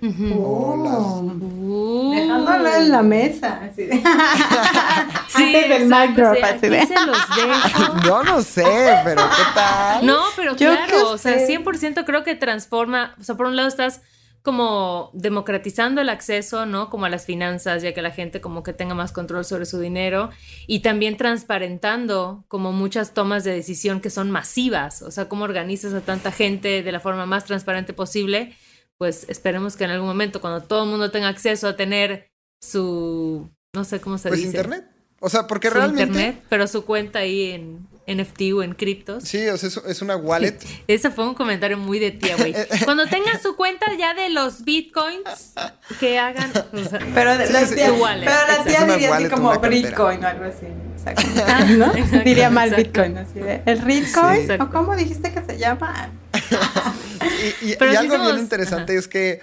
Uh 0.02 0.06
-huh. 0.06 0.36
oh, 0.38 1.22
uh. 1.22 2.14
Dejándolo 2.14 2.74
en 2.74 2.90
la 2.90 3.02
mesa. 3.02 3.60
Así 3.62 3.84
de. 3.84 3.96
sí, 5.28 5.44
Antes 5.44 5.68
del 5.68 5.86
mic 5.86 6.16
drop, 6.16 6.36
así 6.42 6.68
de. 6.68 6.86
Se 6.86 6.94
los 7.06 7.18
dejo. 7.36 8.00
Yo 8.04 8.22
no 8.22 8.42
sé, 8.42 9.00
pero 9.04 9.22
¿qué 9.22 9.42
tal? 9.54 10.06
No, 10.06 10.20
pero 10.36 10.56
Yo 10.56 10.70
claro, 10.70 11.10
o 11.10 11.18
sea, 11.18 11.46
100% 11.46 12.04
creo 12.04 12.24
que 12.24 12.34
transforma. 12.34 13.14
O 13.20 13.24
sea, 13.24 13.34
por 13.34 13.46
un 13.46 13.56
lado 13.56 13.68
estás 13.68 14.00
como 14.42 15.10
democratizando 15.12 16.00
el 16.00 16.08
acceso, 16.08 16.64
¿no? 16.64 16.88
Como 16.88 17.04
a 17.04 17.10
las 17.10 17.26
finanzas, 17.26 17.82
ya 17.82 17.92
que 17.92 18.00
la 18.00 18.10
gente 18.10 18.40
como 18.40 18.62
que 18.62 18.72
tenga 18.72 18.94
más 18.94 19.12
control 19.12 19.44
sobre 19.44 19.66
su 19.66 19.78
dinero 19.78 20.30
y 20.66 20.80
también 20.80 21.18
transparentando 21.18 22.44
como 22.48 22.72
muchas 22.72 23.12
tomas 23.12 23.44
de 23.44 23.52
decisión 23.52 24.00
que 24.00 24.08
son 24.08 24.30
masivas, 24.30 25.02
o 25.02 25.10
sea, 25.10 25.28
cómo 25.28 25.44
organizas 25.44 25.92
a 25.92 26.00
tanta 26.00 26.32
gente 26.32 26.82
de 26.82 26.92
la 26.92 27.00
forma 27.00 27.26
más 27.26 27.44
transparente 27.44 27.92
posible 27.92 28.56
pues 29.00 29.24
esperemos 29.30 29.76
que 29.76 29.84
en 29.84 29.92
algún 29.92 30.06
momento 30.06 30.42
cuando 30.42 30.62
todo 30.62 30.84
el 30.84 30.90
mundo 30.90 31.10
tenga 31.10 31.28
acceso 31.28 31.66
a 31.66 31.74
tener 31.74 32.30
su, 32.60 33.48
no 33.74 33.84
sé 33.84 33.98
cómo 33.98 34.18
se 34.18 34.28
pues 34.28 34.40
dice. 34.40 34.50
internet. 34.50 34.84
O 35.20 35.30
sea, 35.30 35.46
porque 35.46 35.68
su 35.68 35.74
realmente... 35.74 36.02
Internet, 36.02 36.44
pero 36.50 36.66
su 36.66 36.84
cuenta 36.84 37.20
ahí 37.20 37.50
en 37.50 37.88
NFT 38.06 38.42
o 38.54 38.62
en 38.62 38.74
criptos. 38.74 39.24
Sí, 39.24 39.48
o 39.48 39.56
sea, 39.56 39.70
es, 39.70 39.76
es 39.78 40.02
una 40.02 40.16
wallet. 40.16 40.58
Ese 40.86 41.10
fue 41.10 41.26
un 41.26 41.34
comentario 41.34 41.78
muy 41.78 41.98
de 41.98 42.10
tía, 42.10 42.36
güey. 42.36 42.54
Cuando 42.84 43.06
tengan 43.06 43.40
su 43.40 43.56
cuenta 43.56 43.86
ya 43.98 44.12
de 44.12 44.28
los 44.28 44.64
bitcoins, 44.66 45.54
que 45.98 46.18
hagan... 46.18 46.50
O 46.50 46.84
sea, 46.84 47.00
pero, 47.14 47.38
de, 47.38 47.50
la 47.50 47.66
tía, 47.66 47.94
wallet, 47.94 48.26
pero 48.26 48.58
la 48.58 48.64
tía 48.64 48.84
diría 48.84 49.16
así 49.16 49.28
como 49.28 49.58
Bitcoin 49.58 50.22
o 50.22 50.28
algo 50.28 50.44
así. 50.44 50.66
¿no? 51.78 51.86
Exacto, 51.86 52.18
diría 52.22 52.50
mal 52.50 52.68
exacto. 52.68 53.00
Bitcoin, 53.00 53.16
así 53.16 53.38
de, 53.38 53.62
¿El 53.64 53.80
Bitcoin? 53.80 54.46
Sí. 54.46 54.52
¿O 54.60 54.70
cómo 54.70 54.94
dijiste 54.94 55.32
que 55.32 55.40
se 55.40 55.56
llama? 55.56 56.10
y, 57.62 57.66
y, 57.66 57.70
y 57.70 57.96
algo 57.96 58.14
somos... 58.14 58.32
bien 58.32 58.38
interesante 58.40 58.92
Ajá. 58.92 59.00
es 59.00 59.08
que 59.08 59.40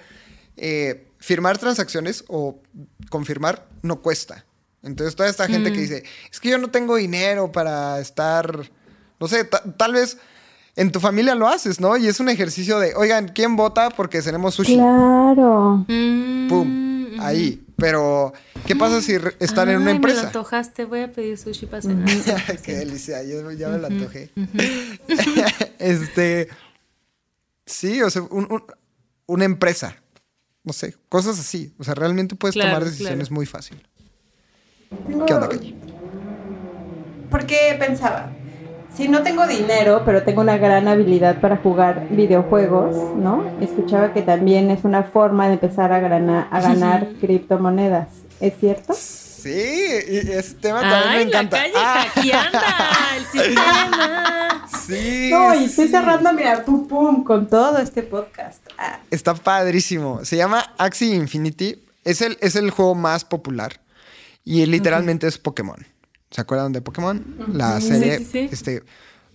eh, 0.56 1.06
firmar 1.18 1.58
transacciones 1.58 2.24
o 2.28 2.60
confirmar 3.10 3.66
no 3.82 4.00
cuesta. 4.00 4.44
Entonces 4.82 5.16
toda 5.16 5.28
esta 5.28 5.46
gente 5.46 5.70
mm. 5.70 5.72
que 5.72 5.80
dice, 5.80 6.04
es 6.30 6.40
que 6.40 6.50
yo 6.50 6.58
no 6.58 6.70
tengo 6.70 6.96
dinero 6.96 7.50
para 7.50 7.98
estar, 8.00 8.70
no 9.20 9.28
sé, 9.28 9.44
tal 9.44 9.92
vez 9.92 10.18
en 10.76 10.92
tu 10.92 11.00
familia 11.00 11.34
lo 11.34 11.48
haces, 11.48 11.80
¿no? 11.80 11.96
Y 11.96 12.06
es 12.06 12.20
un 12.20 12.28
ejercicio 12.28 12.78
de, 12.78 12.94
oigan, 12.94 13.28
¿quién 13.28 13.56
vota 13.56 13.90
porque 13.90 14.22
tenemos 14.22 14.54
sushi? 14.54 14.76
Claro. 14.76 15.84
Pum, 15.86 17.16
mm, 17.16 17.20
ahí. 17.20 17.64
Pero, 17.76 18.32
¿qué 18.66 18.74
pasa 18.74 19.00
si 19.00 19.14
están 19.38 19.68
Ay, 19.68 19.74
en 19.74 19.82
una 19.82 19.92
empresa? 19.92 20.16
Me 20.16 20.22
lo 20.22 20.26
antojaste, 20.28 20.84
voy 20.84 21.00
a 21.00 21.12
pedir 21.12 21.38
sushi 21.38 21.66
para 21.66 21.82
cenar. 21.82 22.08
Qué 22.64 22.74
delicia, 22.74 23.22
yo 23.22 23.50
ya 23.52 23.68
me 23.68 23.78
lo 23.78 23.86
antojé. 23.86 24.30
este, 25.78 26.48
sí, 27.68 28.02
o 28.02 28.10
sea, 28.10 28.22
un, 28.22 28.50
un, 28.50 28.64
una 29.26 29.44
empresa, 29.44 29.96
no 30.64 30.72
sé, 30.72 30.96
cosas 31.08 31.38
así. 31.38 31.72
O 31.78 31.84
sea, 31.84 31.94
realmente 31.94 32.34
puedes 32.34 32.54
claro, 32.54 32.70
tomar 32.70 32.84
decisiones 32.84 33.28
claro. 33.28 33.34
muy 33.34 33.46
fácil. 33.46 33.86
Tengo... 35.06 35.26
¿Qué 35.26 35.34
onda, 35.34 35.48
Calle? 35.48 35.74
Porque 37.30 37.76
pensaba, 37.78 38.30
si 38.94 39.06
no 39.06 39.22
tengo 39.22 39.46
dinero, 39.46 40.02
pero 40.04 40.22
tengo 40.22 40.40
una 40.40 40.56
gran 40.56 40.88
habilidad 40.88 41.40
para 41.40 41.58
jugar 41.58 42.08
videojuegos, 42.10 43.14
¿no? 43.16 43.44
Escuchaba 43.60 44.12
que 44.14 44.22
también 44.22 44.70
es 44.70 44.84
una 44.84 45.04
forma 45.04 45.46
de 45.46 45.54
empezar 45.54 45.92
a, 45.92 46.00
grana, 46.00 46.48
a 46.50 46.60
ganar 46.60 47.08
criptomonedas. 47.20 48.08
¿Es 48.40 48.54
cierto? 48.58 48.94
Sí, 49.40 49.50
y 49.50 50.16
ese 50.32 50.54
tema 50.54 50.80
también 50.80 51.14
me 51.14 51.22
encanta. 51.22 51.68
La 51.68 52.10
calle 52.12 52.32
ah. 52.34 53.16
el 53.16 53.24
sistema. 53.32 54.68
Sí. 54.86 55.30
No, 55.30 55.54
y 55.54 55.64
estoy 55.64 55.88
cerrando, 55.88 56.32
mira, 56.32 56.64
pum 56.64 56.88
pum, 56.88 57.22
con 57.22 57.46
todo 57.46 57.78
este 57.78 58.02
podcast. 58.02 58.66
Ah. 58.76 59.00
Está 59.10 59.34
padrísimo. 59.34 60.24
Se 60.24 60.36
llama 60.36 60.74
Axie 60.76 61.14
Infinity. 61.14 61.84
Es 62.04 62.20
el, 62.20 62.36
es 62.40 62.56
el 62.56 62.70
juego 62.70 62.96
más 62.96 63.24
popular. 63.24 63.80
Y 64.44 64.66
literalmente 64.66 65.28
es 65.28 65.38
Pokémon. 65.38 65.86
¿Se 66.30 66.40
acuerdan 66.40 66.72
de 66.72 66.80
Pokémon? 66.80 67.46
La 67.52 67.80
serie. 67.80 68.26
Este, 68.50 68.82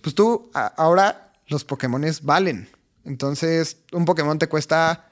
pues 0.02 0.14
tú, 0.14 0.50
ahora 0.52 1.32
los 1.46 1.64
Pokémones 1.64 2.22
valen. 2.22 2.68
Entonces, 3.04 3.78
un 3.92 4.04
Pokémon 4.04 4.38
te 4.38 4.48
cuesta 4.48 5.08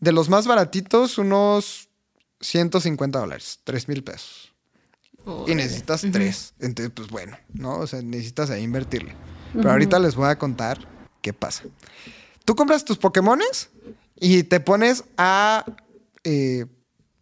de 0.00 0.12
los 0.12 0.28
más 0.28 0.46
baratitos, 0.46 1.18
unos 1.18 1.85
150 2.46 3.18
dólares, 3.18 3.60
3 3.64 3.88
mil 3.88 4.04
pesos. 4.04 4.52
y 5.46 5.54
necesitas 5.54 6.02
tres. 6.12 6.54
Entonces, 6.60 6.92
pues 6.94 7.08
bueno, 7.08 7.36
¿no? 7.52 7.78
O 7.78 7.86
sea, 7.86 8.00
necesitas 8.00 8.50
ahí 8.50 8.62
invertirle. 8.62 9.14
Pero 9.52 9.70
ahorita 9.70 9.98
les 9.98 10.14
voy 10.14 10.28
a 10.28 10.38
contar 10.38 10.78
qué 11.20 11.32
pasa. 11.32 11.64
Tú 12.44 12.54
compras 12.54 12.84
tus 12.84 12.98
Pokémones 12.98 13.70
y 14.14 14.44
te 14.44 14.60
pones 14.60 15.04
a 15.16 15.64
eh, 16.22 16.66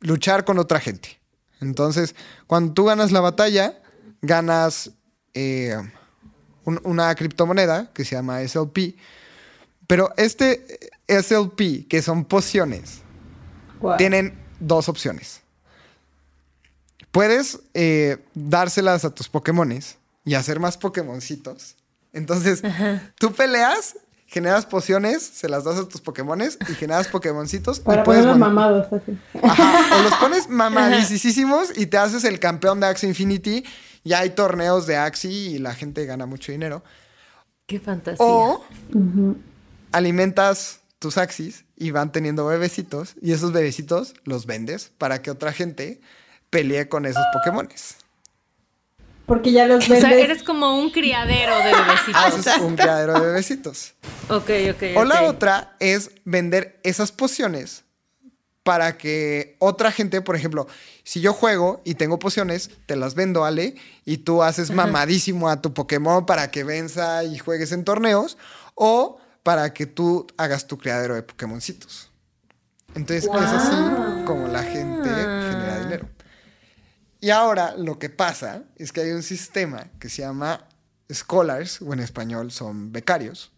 luchar 0.00 0.44
con 0.44 0.58
otra 0.58 0.80
gente. 0.80 1.18
Entonces, 1.60 2.14
cuando 2.46 2.74
tú 2.74 2.84
ganas 2.84 3.10
la 3.10 3.20
batalla, 3.20 3.80
ganas 4.20 4.90
eh, 5.32 5.76
una 6.64 7.14
criptomoneda 7.14 7.90
que 7.94 8.04
se 8.04 8.16
llama 8.16 8.46
SLP. 8.46 8.96
Pero 9.86 10.12
este 10.18 10.90
SLP, 11.08 11.88
que 11.88 12.02
son 12.02 12.24
pociones, 12.26 13.00
tienen 13.98 14.43
dos 14.66 14.88
opciones. 14.88 15.42
Puedes 17.10 17.60
eh, 17.74 18.18
dárselas 18.34 19.04
a 19.04 19.10
tus 19.10 19.28
Pokémones 19.28 19.98
y 20.24 20.34
hacer 20.34 20.58
más 20.58 20.76
Pokémoncitos. 20.76 21.76
Entonces, 22.12 22.62
tú 23.18 23.32
peleas, 23.32 23.96
generas 24.26 24.66
pociones, 24.66 25.22
se 25.22 25.48
las 25.48 25.64
das 25.64 25.78
a 25.78 25.88
tus 25.88 26.00
Pokémones 26.00 26.58
y 26.68 26.74
generas 26.74 27.08
Pokémoncitos. 27.08 27.80
Para 27.80 28.02
y 28.02 28.04
ponerlos 28.04 28.38
mamados 28.38 28.92
así. 28.92 29.18
o 29.34 30.02
los 30.02 30.14
pones 30.16 30.48
mamadísimos 30.48 31.76
y 31.76 31.86
te 31.86 31.98
haces 31.98 32.24
el 32.24 32.40
campeón 32.40 32.80
de 32.80 32.86
Axie 32.86 33.08
Infinity. 33.08 33.64
Ya 34.02 34.20
hay 34.20 34.30
torneos 34.30 34.86
de 34.86 34.96
Axie 34.96 35.30
y 35.30 35.58
la 35.58 35.74
gente 35.74 36.06
gana 36.06 36.26
mucho 36.26 36.52
dinero. 36.52 36.82
Qué 37.66 37.80
fantasía. 37.80 38.24
O 38.24 38.64
alimentas 39.92 40.80
tus 41.04 41.18
Axis 41.18 41.66
y 41.76 41.90
van 41.90 42.12
teniendo 42.12 42.46
bebecitos 42.46 43.14
y 43.20 43.32
esos 43.32 43.52
bebecitos 43.52 44.14
los 44.24 44.46
vendes 44.46 44.90
para 44.96 45.20
que 45.20 45.30
otra 45.30 45.52
gente 45.52 46.00
pelee 46.48 46.88
con 46.88 47.04
esos 47.04 47.22
Pokémones. 47.34 47.96
Porque 49.26 49.52
ya 49.52 49.66
los 49.66 49.86
vendes. 49.86 50.02
O 50.02 50.08
sea, 50.08 50.18
eres 50.18 50.42
como 50.42 50.78
un 50.78 50.88
criadero 50.88 51.58
de 51.58 51.74
bebecitos. 51.74 52.14
Haces 52.14 52.58
un 52.62 52.74
criadero 52.74 53.20
de 53.20 53.26
bebecitos. 53.26 53.92
ok, 54.30 54.50
ok. 54.70 54.82
O 54.96 55.04
la 55.04 55.24
otra 55.24 55.76
es 55.78 56.10
vender 56.24 56.80
esas 56.84 57.12
pociones 57.12 57.84
para 58.62 58.96
que 58.96 59.56
otra 59.58 59.92
gente, 59.92 60.22
por 60.22 60.36
ejemplo, 60.36 60.66
si 61.02 61.20
yo 61.20 61.34
juego 61.34 61.82
y 61.84 61.96
tengo 61.96 62.18
pociones, 62.18 62.70
te 62.86 62.96
las 62.96 63.14
vendo, 63.14 63.44
Ale, 63.44 63.74
y 64.06 64.16
tú 64.18 64.42
haces 64.42 64.70
mamadísimo 64.70 65.50
a 65.50 65.60
tu 65.60 65.74
Pokémon 65.74 66.24
para 66.24 66.50
que 66.50 66.64
venza 66.64 67.24
y 67.24 67.36
juegues 67.36 67.72
en 67.72 67.84
torneos. 67.84 68.38
O 68.74 69.18
para 69.44 69.72
que 69.72 69.86
tú 69.86 70.26
hagas 70.36 70.66
tu 70.66 70.78
criadero 70.78 71.14
de 71.14 71.22
Pokémoncitos. 71.22 72.10
Entonces 72.94 73.24
es 73.24 73.30
así 73.30 73.76
como 74.24 74.48
la 74.48 74.62
gente 74.62 75.08
genera 75.08 75.80
dinero. 75.80 76.08
Y 77.20 77.30
ahora 77.30 77.74
lo 77.76 77.98
que 77.98 78.10
pasa 78.10 78.64
es 78.76 78.90
que 78.90 79.02
hay 79.02 79.10
un 79.12 79.22
sistema 79.22 79.88
que 80.00 80.08
se 80.08 80.22
llama 80.22 80.66
scholars, 81.12 81.80
o 81.82 81.92
en 81.92 82.00
español 82.00 82.50
son 82.50 82.90
becarios, 82.90 83.52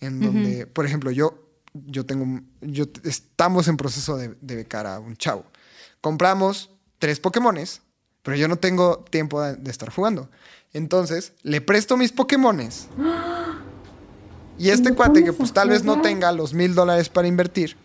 en 0.00 0.20
donde, 0.20 0.66
por 0.66 0.86
ejemplo, 0.86 1.10
yo, 1.10 1.50
yo 1.72 2.06
tengo, 2.06 2.40
yo 2.60 2.84
estamos 3.04 3.68
en 3.68 3.76
proceso 3.76 4.16
de, 4.16 4.28
becar 4.40 4.86
a 4.86 4.98
un 5.00 5.16
chavo. 5.16 5.44
Compramos 6.00 6.70
tres 6.98 7.20
Pokémones, 7.20 7.82
pero 8.22 8.36
yo 8.36 8.48
no 8.48 8.56
tengo 8.56 9.04
tiempo 9.10 9.42
de, 9.42 9.56
de 9.56 9.70
estar 9.70 9.90
jugando. 9.90 10.30
Entonces, 10.72 11.32
le 11.42 11.60
presto 11.60 11.96
mis 11.96 12.12
Pokémones. 12.12 12.88
Y 14.58 14.70
este 14.70 14.94
cuate 14.94 15.24
que 15.24 15.32
pues 15.32 15.52
tal 15.52 15.68
vez 15.68 15.84
no 15.84 16.00
tenga 16.00 16.32
los 16.32 16.54
mil 16.54 16.74
dólares 16.74 17.08
para 17.08 17.28
invertir, 17.28 17.76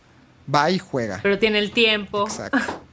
va 0.53 0.71
y 0.71 0.79
juega. 0.79 1.19
Pero 1.21 1.37
tiene 1.37 1.59
el 1.59 1.71
tiempo 1.71 2.27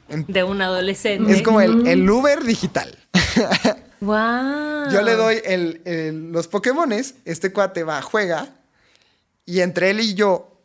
de 0.09 0.45
un 0.45 0.61
adolescente. 0.61 1.33
Es 1.33 1.43
como 1.43 1.61
el, 1.61 1.87
el 1.87 2.09
Uber 2.09 2.43
digital. 2.43 2.97
wow. 4.01 4.91
Yo 4.91 5.03
le 5.03 5.15
doy 5.15 5.41
el, 5.45 6.33
los 6.33 6.49
Pokémones, 6.49 7.17
este 7.25 7.53
cuate 7.53 7.85
va, 7.85 8.03
juega, 8.03 8.49
y 9.45 9.61
entre 9.61 9.91
él 9.91 10.01
y 10.01 10.15
yo 10.15 10.61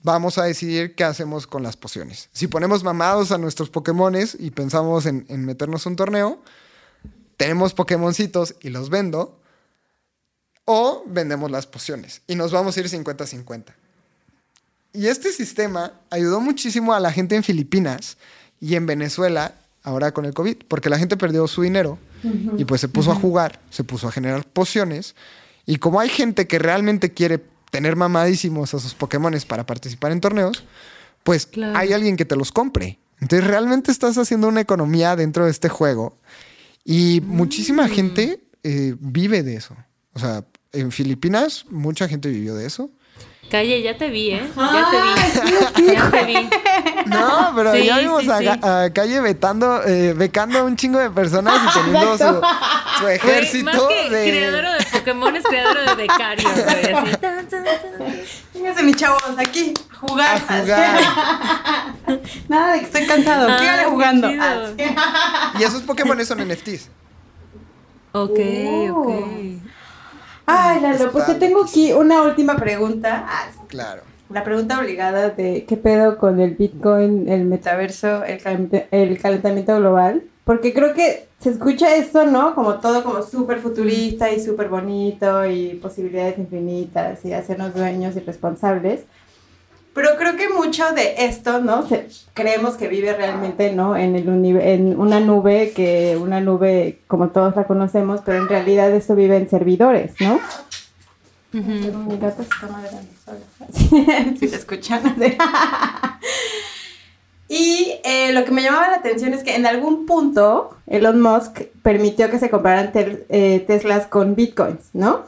vamos 0.00 0.38
a 0.38 0.44
decidir 0.44 0.94
qué 0.94 1.04
hacemos 1.04 1.46
con 1.46 1.62
las 1.62 1.76
pociones. 1.76 2.28
Si 2.32 2.46
ponemos 2.46 2.84
mamados 2.84 3.32
a 3.32 3.38
nuestros 3.38 3.70
Pokémones 3.70 4.36
y 4.38 4.50
pensamos 4.50 5.06
en, 5.06 5.26
en 5.28 5.44
meternos 5.44 5.86
un 5.86 5.96
torneo, 5.96 6.42
tenemos 7.36 7.72
Pokémoncitos 7.72 8.56
y 8.60 8.70
los 8.70 8.90
vendo 8.90 9.37
o 10.70 11.02
vendemos 11.06 11.50
las 11.50 11.66
pociones 11.66 12.20
y 12.26 12.34
nos 12.34 12.52
vamos 12.52 12.76
a 12.76 12.80
ir 12.80 12.90
50-50. 12.90 13.64
Y 14.92 15.06
este 15.06 15.32
sistema 15.32 15.94
ayudó 16.10 16.42
muchísimo 16.42 16.92
a 16.92 17.00
la 17.00 17.10
gente 17.10 17.36
en 17.36 17.42
Filipinas 17.42 18.18
y 18.60 18.74
en 18.74 18.84
Venezuela 18.84 19.54
ahora 19.82 20.12
con 20.12 20.26
el 20.26 20.34
COVID, 20.34 20.58
porque 20.68 20.90
la 20.90 20.98
gente 20.98 21.16
perdió 21.16 21.48
su 21.48 21.62
dinero 21.62 21.98
y 22.58 22.66
pues 22.66 22.82
se 22.82 22.88
puso 22.88 23.12
a 23.12 23.14
jugar, 23.14 23.60
se 23.70 23.82
puso 23.82 24.08
a 24.08 24.12
generar 24.12 24.44
pociones 24.46 25.14
y 25.64 25.76
como 25.76 26.00
hay 26.00 26.10
gente 26.10 26.46
que 26.46 26.58
realmente 26.58 27.14
quiere 27.14 27.42
tener 27.70 27.96
mamadísimos 27.96 28.74
a 28.74 28.78
sus 28.78 28.92
Pokémones 28.92 29.46
para 29.46 29.64
participar 29.64 30.12
en 30.12 30.20
torneos, 30.20 30.64
pues 31.22 31.48
hay 31.74 31.94
alguien 31.94 32.18
que 32.18 32.26
te 32.26 32.36
los 32.36 32.52
compre. 32.52 32.98
Entonces 33.22 33.48
realmente 33.48 33.90
estás 33.90 34.18
haciendo 34.18 34.48
una 34.48 34.60
economía 34.60 35.16
dentro 35.16 35.46
de 35.46 35.50
este 35.50 35.70
juego 35.70 36.18
y 36.84 37.22
muchísima 37.22 37.86
mm. 37.86 37.90
gente 37.90 38.40
eh, 38.64 38.94
vive 39.00 39.42
de 39.42 39.56
eso. 39.56 39.74
O 40.12 40.18
sea, 40.18 40.44
en 40.72 40.92
Filipinas 40.92 41.64
mucha 41.70 42.08
gente 42.08 42.28
vivió 42.28 42.54
de 42.54 42.66
eso. 42.66 42.90
Calle, 43.50 43.80
ya 43.82 43.96
te 43.96 44.10
vi, 44.10 44.32
¿eh? 44.32 44.42
Ya 44.54 44.90
te 44.90 45.82
vi. 45.82 45.94
ya 45.94 46.10
te 46.10 46.24
vi. 46.24 46.50
No, 47.06 47.52
pero 47.56 47.74
ya 47.76 47.98
vimos 47.98 48.24
a, 48.28 48.90
Calle 48.92 49.20
vetando, 49.22 49.82
eh, 49.84 50.12
becando 50.12 50.58
a 50.58 50.64
un 50.64 50.76
chingo 50.76 50.98
de 50.98 51.10
personas 51.10 51.58
y 51.64 51.78
teniendo 51.78 52.18
su, 52.18 52.42
su, 52.98 53.08
ejército 53.08 53.64
más 53.64 53.80
que 53.82 54.10
de. 54.10 54.30
Creador 54.30 54.78
de 54.78 54.84
Pokémon 54.98 55.34
es 55.34 55.44
creador 55.44 55.78
de 55.78 55.94
becarios, 55.94 56.52
Fíjense, 58.52 58.82
mis 58.82 58.96
chavos, 58.96 59.22
aquí, 59.38 59.72
jugar. 59.98 60.42
A 60.46 60.60
jugar. 60.60 61.00
Nada 62.48 62.72
de 62.72 62.80
que 62.80 62.84
estoy 62.84 63.06
cansado. 63.06 63.46
Ah, 63.48 63.84
jugando. 63.88 64.28
y 64.30 65.62
esos 65.62 65.82
Pokémon 65.82 66.22
son 66.26 66.46
NFTs. 66.46 66.90
Ok, 68.12 68.38
ok. 68.90 69.10
Ay, 70.50 70.80
Lalo, 70.80 71.12
pues 71.12 71.26
te 71.26 71.34
tengo 71.34 71.64
aquí 71.64 71.92
una 71.92 72.22
última 72.22 72.56
pregunta. 72.56 73.24
Ah, 73.28 73.48
claro. 73.66 74.02
La 74.30 74.44
pregunta 74.44 74.78
obligada 74.78 75.30
de 75.30 75.64
qué 75.66 75.76
pedo 75.76 76.18
con 76.18 76.40
el 76.40 76.54
Bitcoin, 76.54 77.28
el 77.28 77.44
metaverso, 77.44 78.24
el, 78.24 79.18
calentamiento 79.20 79.76
global. 79.76 80.22
Porque 80.44 80.72
creo 80.72 80.94
que 80.94 81.28
se 81.38 81.50
escucha 81.50 81.96
esto, 81.96 82.24
¿no? 82.24 82.54
Como 82.54 82.74
todo 82.74 83.04
como 83.04 83.22
súper 83.22 83.58
futurista 83.58 84.30
y 84.30 84.40
súper 84.40 84.68
bonito 84.68 85.46
y 85.46 85.74
posibilidades 85.74 86.38
infinitas 86.38 87.24
y 87.24 87.32
hacernos 87.32 87.74
dueños 87.74 88.16
y 88.16 88.20
responsables. 88.20 89.02
Pero 89.98 90.16
creo 90.16 90.36
que 90.36 90.48
mucho 90.48 90.92
de 90.92 91.26
esto, 91.26 91.60
¿no? 91.60 91.84
creemos 92.32 92.76
que 92.76 92.86
vive 92.86 93.14
realmente, 93.14 93.72
¿no? 93.72 93.96
En, 93.96 94.14
el 94.14 94.28
en 94.60 94.96
una 94.96 95.18
nube, 95.18 95.72
que 95.74 96.16
una 96.16 96.40
nube 96.40 97.00
como 97.08 97.30
todos 97.30 97.56
la 97.56 97.64
conocemos, 97.64 98.20
pero 98.24 98.38
en 98.38 98.48
realidad 98.48 98.92
esto 98.92 99.16
vive 99.16 99.36
en 99.38 99.50
servidores, 99.50 100.12
¿no? 100.20 100.38
Mi 101.50 102.16
gato 102.16 102.44
se 102.44 102.48
está 102.48 104.36
si 104.38 104.46
se 104.46 104.54
escuchan. 104.54 105.02
y 107.48 107.94
eh, 108.04 108.32
lo 108.32 108.44
que 108.44 108.52
me 108.52 108.62
llamaba 108.62 108.86
la 108.90 108.98
atención 108.98 109.34
es 109.34 109.42
que 109.42 109.56
en 109.56 109.66
algún 109.66 110.06
punto 110.06 110.76
Elon 110.86 111.20
Musk 111.20 111.62
permitió 111.82 112.30
que 112.30 112.38
se 112.38 112.50
compraran 112.50 112.92
eh, 112.94 113.64
Teslas 113.66 114.06
con 114.06 114.36
bitcoins, 114.36 114.90
¿no? 114.92 115.24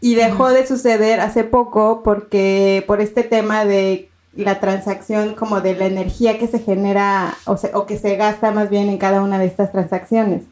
Y 0.00 0.14
dejó 0.14 0.48
de 0.50 0.66
suceder 0.66 1.20
hace 1.20 1.44
poco 1.44 2.02
porque 2.02 2.84
por 2.86 3.00
este 3.00 3.22
tema 3.22 3.64
de 3.64 4.08
la 4.34 4.60
transacción 4.60 5.34
como 5.34 5.60
de 5.60 5.74
la 5.74 5.86
energía 5.86 6.38
que 6.38 6.46
se 6.46 6.60
genera 6.60 7.36
o, 7.44 7.56
o 7.74 7.86
que 7.86 7.98
se 7.98 8.16
gasta 8.16 8.52
más 8.52 8.70
bien 8.70 8.88
en 8.88 8.98
cada 8.98 9.22
una 9.22 9.38
de 9.38 9.46
estas 9.46 9.72
transacciones. 9.72 10.44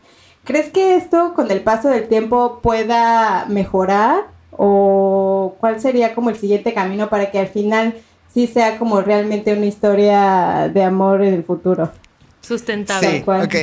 ¿Crees 0.44 0.70
que 0.70 0.96
esto 0.96 1.34
con 1.34 1.50
el 1.50 1.62
paso 1.62 1.88
del 1.88 2.08
tiempo 2.08 2.60
pueda 2.62 3.46
mejorar 3.48 4.28
o 4.50 5.56
cuál 5.60 5.80
sería 5.80 6.14
como 6.14 6.30
el 6.30 6.36
siguiente 6.36 6.74
camino 6.74 7.08
para 7.08 7.30
que 7.30 7.38
al 7.38 7.48
final 7.48 7.94
sí 8.32 8.46
sea 8.46 8.78
como 8.78 9.00
realmente 9.00 9.52
una 9.52 9.66
historia 9.66 10.70
de 10.72 10.82
amor 10.82 11.22
en 11.22 11.34
el 11.34 11.44
futuro? 11.44 11.92
Sustentable. 12.40 13.18
Sí, 13.18 13.24
ok. 13.26 13.54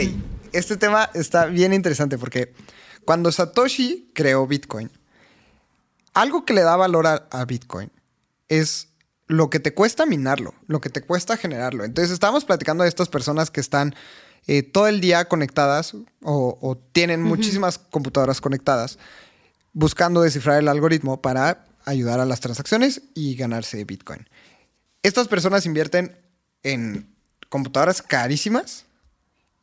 este 0.54 0.78
tema 0.78 1.10
está 1.14 1.48
bien 1.48 1.74
interesante 1.74 2.18
porque 2.18 2.54
cuando 3.04 3.32
Satoshi 3.32 4.12
creó 4.14 4.46
Bitcoin, 4.48 4.90
algo 6.16 6.46
que 6.46 6.54
le 6.54 6.62
da 6.62 6.76
valor 6.76 7.06
a, 7.06 7.46
Bitcoin 7.46 7.92
es 8.48 8.88
lo 9.28 9.50
que 9.50 9.60
te 9.60 9.74
cuesta 9.74 10.06
minarlo, 10.06 10.56
lo 10.66 10.82
que 10.82 10.90
te 10.90 11.02
cuesta 11.02 11.38
generarlo. 11.38 11.84
Entonces 11.84 12.12
estábamos 12.12 12.46
platicando 12.46 12.84
de 12.84 12.90
estas 12.90 13.10
personas 13.10 13.52
que 13.52 13.60
están 13.60 13.94
eh, 14.48 14.64
todo 14.64 14.88
el 14.88 15.02
día 15.02 15.26
conectadas 15.26 15.96
o, 16.24 16.82
tienen 16.94 17.22
muchísimas 17.22 17.78
computadoras 17.78 18.42
conectadas 18.42 18.98
buscando 19.74 20.22
descifrar 20.22 20.60
el 20.60 20.70
algoritmo 20.70 21.22
para 21.22 21.66
ayudar 21.84 22.20
a 22.20 22.26
las 22.26 22.40
transacciones 22.40 23.02
y 23.14 23.36
ganarse 23.36 23.84
Bitcoin. 23.84 24.28
Estas 25.04 25.28
personas 25.28 25.66
invierten 25.66 26.18
en 26.64 27.14
computadoras 27.50 28.02
carísimas, 28.02 28.86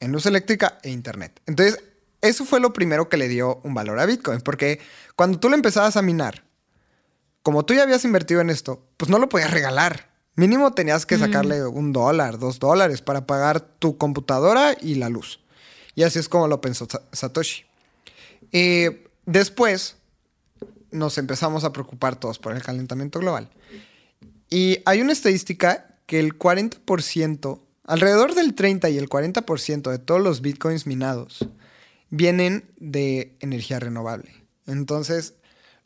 en 0.01 0.13
luz 0.13 0.27
eléctrica 0.27 0.79
e 0.83 0.91
internet. 0.91 1.41
Entonces, 1.47 1.83
eso 2.23 2.45
fue 2.45 2.61
lo 2.61 2.73
primero 2.73 3.09
que 3.09 3.17
le 3.17 3.29
dio 3.29 3.61
un 3.65 3.75
valor 3.75 3.99
a 3.99 4.07
Bitcoin, 4.07 4.41
porque 4.41 4.81
cuando 5.17 5.41
tú 5.41 5.49
lo 5.49 5.57
empezabas 5.57 5.97
a 5.97 6.03
minar, 6.03 6.45
como 7.43 7.65
tú 7.65 7.75
ya 7.75 7.83
habías 7.83 8.05
invertido 8.05 8.41
en 8.41 8.49
esto, 8.49 8.87
pues 8.97 9.11
no 9.11 9.19
lo 9.19 9.29
podías 9.29 9.51
regalar. 9.51 10.13
Mínimo 10.37 10.73
tenías 10.73 11.05
que 11.05 11.19
sacarle 11.19 11.67
un 11.67 11.93
dólar, 11.93 12.39
dos 12.39 12.59
dólares 12.59 13.03
para 13.03 13.27
pagar 13.27 13.61
tu 13.61 13.99
computadora 13.99 14.75
y 14.81 14.95
la 14.95 15.11
luz. 15.11 15.41
Y 15.95 16.05
así 16.05 16.21
es 16.21 16.29
como 16.29 16.49
lo 16.49 16.61
pensó 16.61 16.87
Satoshi. 17.13 17.65
Eh, 18.53 19.09
después 19.27 19.97
nos 20.91 21.19
empezamos 21.19 21.65
a 21.65 21.73
preocupar 21.73 22.17
todos 22.17 22.39
por 22.39 22.55
el 22.55 22.63
calentamiento 22.63 23.19
global. 23.19 23.51
Y 24.49 24.79
hay 24.87 25.01
una 25.01 25.13
estadística 25.13 25.99
que 26.07 26.21
el 26.21 26.39
40%, 26.39 27.61
alrededor 27.85 28.35
del 28.35 28.55
30 28.55 28.89
y 28.91 28.99
el 28.99 29.09
40% 29.09 29.91
de 29.91 29.99
todos 29.99 30.21
los 30.21 30.41
bitcoins 30.41 30.87
minados 30.87 31.47
vienen 32.13 32.65
de 32.79 33.35
energía 33.41 33.81
renovable. 33.81 34.31
Entonces, 34.67 35.35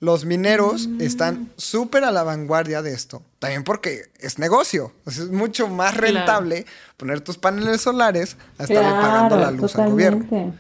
los 0.01 0.27
mineros 0.27 0.89
mm. 0.89 1.01
están 1.01 1.53
súper 1.57 2.05
a 2.05 2.11
la 2.11 2.25
vanguardia 2.25 2.83
de 2.83 2.93
esto. 2.93 3.23
También 3.39 3.65
porque 3.65 4.03
es 4.19 4.39
negocio. 4.39 4.93
es 5.07 5.31
mucho 5.31 5.69
más 5.69 5.97
rentable 5.97 6.67
poner 6.97 7.23
tus 7.23 7.39
paneles 7.39 7.81
solares 7.81 8.37
a 8.59 8.65
estarle 8.65 8.91
pagando 8.91 9.37
la 9.37 9.51
luz 9.53 9.77
al 9.77 9.91
gobierno. 9.91 10.55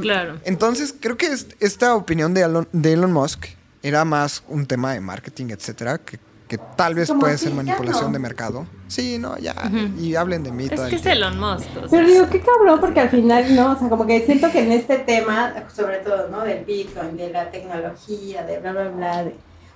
Claro. 0.00 0.40
Entonces, 0.44 0.94
creo 0.98 1.16
que 1.16 1.28
esta 1.60 1.94
opinión 1.94 2.34
de 2.34 2.64
de 2.72 2.92
Elon 2.92 3.12
Musk 3.12 3.46
era 3.82 4.04
más 4.04 4.42
un 4.48 4.66
tema 4.66 4.94
de 4.94 5.00
marketing, 5.00 5.50
etcétera, 5.50 5.98
que 5.98 6.18
que 6.50 6.58
tal 6.58 6.96
vez 6.96 7.12
puede 7.12 7.38
ser 7.38 7.54
manipulación 7.54 8.12
de 8.12 8.18
mercado. 8.18 8.66
Sí, 8.88 9.18
no, 9.18 9.38
ya. 9.38 9.54
Y 10.00 10.16
hablen 10.16 10.42
de 10.42 10.50
mí. 10.50 10.66
Es 10.68 10.80
que 10.80 10.96
es 10.96 11.06
Elon 11.06 11.38
Musk. 11.38 11.64
Pero 11.88 12.06
digo, 12.08 12.26
qué 12.28 12.40
cabrón, 12.40 12.80
porque 12.80 12.98
al 12.98 13.08
final, 13.08 13.54
no, 13.54 13.70
o 13.70 13.78
sea, 13.78 13.88
como 13.88 14.04
que 14.04 14.20
siento 14.26 14.50
que 14.50 14.64
en 14.64 14.72
este 14.72 14.98
tema, 14.98 15.54
sobre 15.72 15.98
todo, 15.98 16.26
¿no? 16.28 16.42
Del 16.42 16.64
Bitcoin, 16.64 17.16
de 17.16 17.30
la 17.30 17.52
tecnología, 17.52 18.42
de 18.42 18.58
bla, 18.58 18.72
bla, 18.72 18.88
bla, 18.88 19.24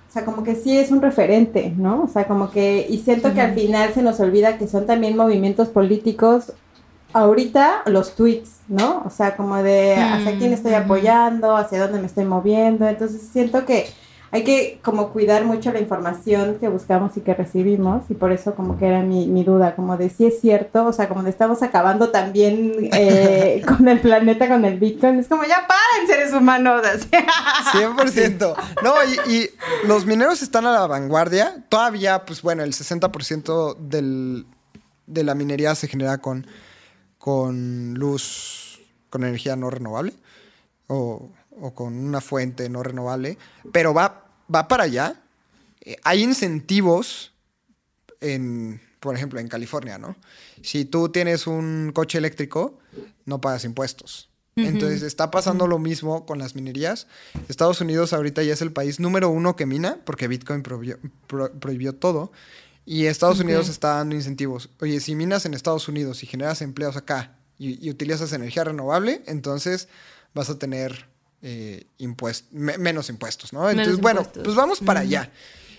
o 0.09 0.11
sea, 0.11 0.25
como 0.25 0.43
que 0.43 0.55
sí 0.55 0.77
es 0.77 0.91
un 0.91 1.01
referente, 1.01 1.73
¿no? 1.77 2.03
O 2.03 2.07
sea, 2.09 2.27
como 2.27 2.51
que, 2.51 2.85
y 2.89 2.97
siento 2.97 3.33
que 3.33 3.39
al 3.39 3.53
final 3.53 3.93
se 3.93 4.01
nos 4.01 4.19
olvida 4.19 4.57
que 4.57 4.67
son 4.67 4.85
también 4.85 5.15
movimientos 5.15 5.69
políticos 5.69 6.51
ahorita 7.13 7.83
los 7.85 8.15
tweets, 8.15 8.49
¿no? 8.67 9.01
O 9.05 9.09
sea, 9.09 9.37
como 9.37 9.63
de 9.63 9.95
hacia 9.95 10.37
quién 10.37 10.51
estoy 10.51 10.73
apoyando, 10.73 11.55
hacia 11.55 11.79
dónde 11.79 11.99
me 11.99 12.07
estoy 12.07 12.25
moviendo. 12.25 12.85
Entonces 12.85 13.21
siento 13.31 13.65
que 13.65 13.87
hay 14.35 14.43
que 14.43 14.79
como 14.83 15.13
cuidar 15.13 15.45
mucho 15.45 15.71
la 15.71 15.79
información 15.79 16.57
que 16.59 16.67
buscamos 16.67 17.15
y 17.15 17.21
que 17.21 17.33
recibimos 17.33 18.03
y 18.09 18.15
por 18.15 18.33
eso 18.33 18.53
como 18.53 18.77
que 18.77 18.85
era 18.85 19.01
mi, 19.01 19.27
mi 19.27 19.45
duda, 19.45 19.77
como 19.77 19.95
de 19.95 20.09
si 20.09 20.25
es 20.25 20.41
cierto, 20.41 20.85
o 20.85 20.91
sea, 20.91 21.07
como 21.07 21.23
de 21.23 21.29
estamos 21.29 21.63
acabando 21.63 22.09
también 22.09 22.89
eh, 22.91 23.63
con 23.67 23.87
el 23.87 24.01
planeta, 24.01 24.49
con 24.49 24.65
el 24.65 24.77
Bitcoin, 24.77 25.19
es 25.19 25.29
como 25.29 25.43
ya 25.45 25.65
paren 25.65 26.07
seres 26.07 26.33
humanos. 26.33 26.81
100%. 27.71 28.55
No, 28.83 28.95
y, 29.05 29.33
y, 29.33 29.49
los 29.87 30.05
mineros 30.05 30.41
están 30.41 30.65
a 30.65 30.71
la 30.73 30.85
vanguardia, 30.85 31.63
todavía, 31.69 32.25
pues 32.25 32.41
bueno, 32.41 32.63
el 32.63 32.73
60% 32.73 33.77
del, 33.77 34.45
de 35.07 35.23
la 35.23 35.33
minería 35.33 35.73
se 35.75 35.87
genera 35.87 36.17
con, 36.17 36.45
con 37.17 37.93
luz, 37.93 38.81
con 39.09 39.23
energía 39.23 39.55
no 39.55 39.69
renovable 39.69 40.13
o 40.87 41.29
o 41.61 41.73
con 41.73 41.97
una 41.97 42.21
fuente 42.21 42.69
no 42.69 42.83
renovable, 42.83 43.37
pero 43.71 43.93
va, 43.93 44.24
va 44.53 44.67
para 44.67 44.83
allá. 44.83 45.21
Eh, 45.81 45.97
hay 46.03 46.23
incentivos 46.23 47.33
en, 48.21 48.81
por 48.99 49.15
ejemplo, 49.15 49.39
en 49.39 49.47
California, 49.47 49.97
¿no? 49.97 50.15
Si 50.61 50.85
tú 50.85 51.09
tienes 51.09 51.47
un 51.47 51.91
coche 51.93 52.17
eléctrico, 52.17 52.79
no 53.25 53.41
pagas 53.41 53.65
impuestos. 53.65 54.29
Entonces 54.57 55.01
está 55.01 55.31
pasando 55.31 55.67
lo 55.67 55.79
mismo 55.79 56.25
con 56.25 56.39
las 56.39 56.55
minerías. 56.55 57.07
Estados 57.49 57.81
Unidos 57.81 58.13
ahorita 58.13 58.41
ya 58.41 58.53
es 58.53 58.61
el 58.61 58.71
país 58.71 59.01
número 59.01 59.29
uno 59.29 59.57
que 59.57 59.65
mina, 59.65 59.99
porque 60.05 60.29
Bitcoin 60.29 60.63
prohibió, 60.63 61.95
todo. 61.95 62.31
Y 62.85 63.07
Estados 63.07 63.41
Unidos 63.41 63.67
está 63.67 63.95
dando 63.95 64.15
incentivos. 64.15 64.69
Oye, 64.79 65.01
si 65.01 65.13
minas 65.13 65.45
en 65.45 65.55
Estados 65.55 65.89
Unidos 65.89 66.23
y 66.23 66.27
generas 66.27 66.61
empleos 66.61 66.95
acá 66.95 67.37
y 67.57 67.89
utilizas 67.89 68.31
energía 68.31 68.63
renovable, 68.63 69.23
entonces 69.25 69.89
vas 70.33 70.49
a 70.49 70.57
tener 70.57 71.05
eh, 71.47 71.85
menos 72.51 73.09
impuestos, 73.09 73.53
¿no? 73.53 73.69
Entonces, 73.69 73.97
bueno, 73.97 74.23
pues 74.23 74.55
vamos 74.55 74.79
para 74.79 75.01
allá. 75.01 75.31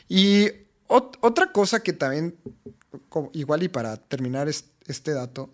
Y 0.09 0.49
otra 0.87 1.51
cosa 1.51 1.83
que 1.83 1.93
también, 1.93 2.37
igual 3.33 3.65
y 3.65 3.69
para 3.69 3.97
terminar 3.97 4.47
este 4.47 5.13
dato, 5.13 5.51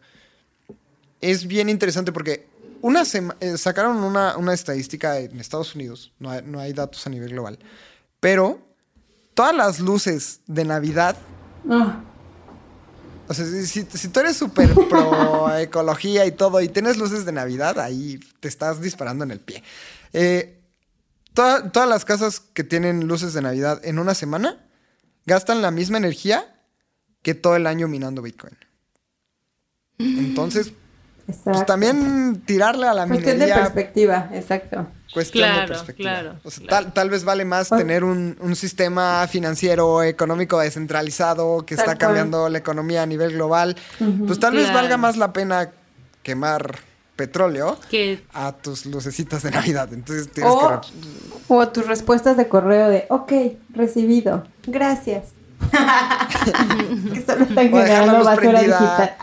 es 1.23 1.47
bien 1.47 1.71
interesante 1.71 2.13
porque 2.13 2.47
una 2.83 3.05
eh, 3.41 3.57
sacaron 3.57 4.05
una, 4.05 4.53
estadística 4.53 5.19
en 5.19 5.41
Estados 5.41 5.75
Unidos, 5.75 6.13
no 6.19 6.61
hay, 6.61 6.75
datos 6.75 7.07
a 7.07 7.11
nivel 7.11 7.31
global, 7.31 7.59
pero 8.21 8.61
todas 9.33 9.57
las 9.57 9.81
luces 9.81 10.41
de 10.47 10.67
Navidad... 10.67 11.17
Ah. 11.71 12.03
O 13.29 13.35
sea, 13.35 13.47
si, 13.47 13.85
tú 13.85 14.21
eres 14.21 14.37
súper 14.37 14.75
pro 14.75 15.57
ecología 15.59 16.27
y 16.27 16.33
todo 16.33 16.61
y 16.61 16.69
tienes 16.69 16.99
luces 16.99 17.25
de 17.25 17.33
Navidad, 17.33 17.79
ahí 17.79 18.21
te 18.41 18.49
estás 18.49 18.83
disparando 18.83 19.25
en 19.25 19.31
el 19.31 19.41
pie. 19.41 19.63
Eh, 20.13 20.61
todas 21.35 21.89
las 21.89 22.05
casas 22.05 22.41
que 22.41 22.65
tienen 22.65 23.07
luces 23.07 23.33
de 23.33 23.43
Navidad 23.43 23.81
en 23.85 23.99
una 23.99 24.15
semana 24.15 24.59
gastan 25.25 25.63
la 25.63 25.71
misma 25.71 25.99
energía 25.99 26.55
que 27.23 27.35
todo 27.35 27.57
el 27.57 27.67
año 27.67 27.89
minando 27.89 28.23
Bitcoin. 28.23 28.57
Entonces, 29.99 30.73
pues 31.45 31.65
también 31.67 32.43
tirarle 32.45 32.89
a 32.89 32.95
la 32.95 33.07
Cuestión 33.07 33.39
de 33.39 33.47
perspectiva, 33.47 34.31
exacto. 34.33 34.89
Cuestión 35.13 35.55
de 35.61 35.69
perspectiva. 35.69 36.41
Tal, 36.93 37.11
vez 37.11 37.25
vale 37.25 37.45
más 37.45 37.69
tener 37.69 38.03
un, 38.03 38.57
sistema 38.57 39.27
financiero, 39.29 40.03
económico 40.03 40.59
descentralizado 40.59 41.65
que 41.65 41.75
está 41.75 41.97
cambiando 41.97 42.49
la 42.49 42.59
economía 42.59 43.03
a 43.03 43.07
nivel 43.07 43.33
global. 43.33 43.77
Pues 44.27 44.41
tal 44.41 44.55
vez 44.55 44.73
valga 44.73 44.97
más 44.97 45.17
la 45.17 45.33
pena 45.33 45.71
quemar 46.23 46.81
petróleo 47.23 47.79
a 48.33 48.53
tus 48.53 48.85
lucecitas 48.87 49.45
de 49.45 49.53
Navidad. 49.53 49.93
Entonces 49.93 50.29
tienes 50.33 50.53
o, 50.53 50.81
que... 50.81 50.89
O 51.47 51.69
tus 51.69 51.87
respuestas 51.87 52.37
de 52.37 52.49
correo 52.49 52.89
de, 52.89 53.07
ok, 53.11 53.33
recibido, 53.71 54.45
gracias. 54.67 55.29
que 57.15 57.23
solo 57.23 57.45
están 57.45 57.71
generando 57.71 58.25
basura 58.25 58.61
digital. 58.61 59.17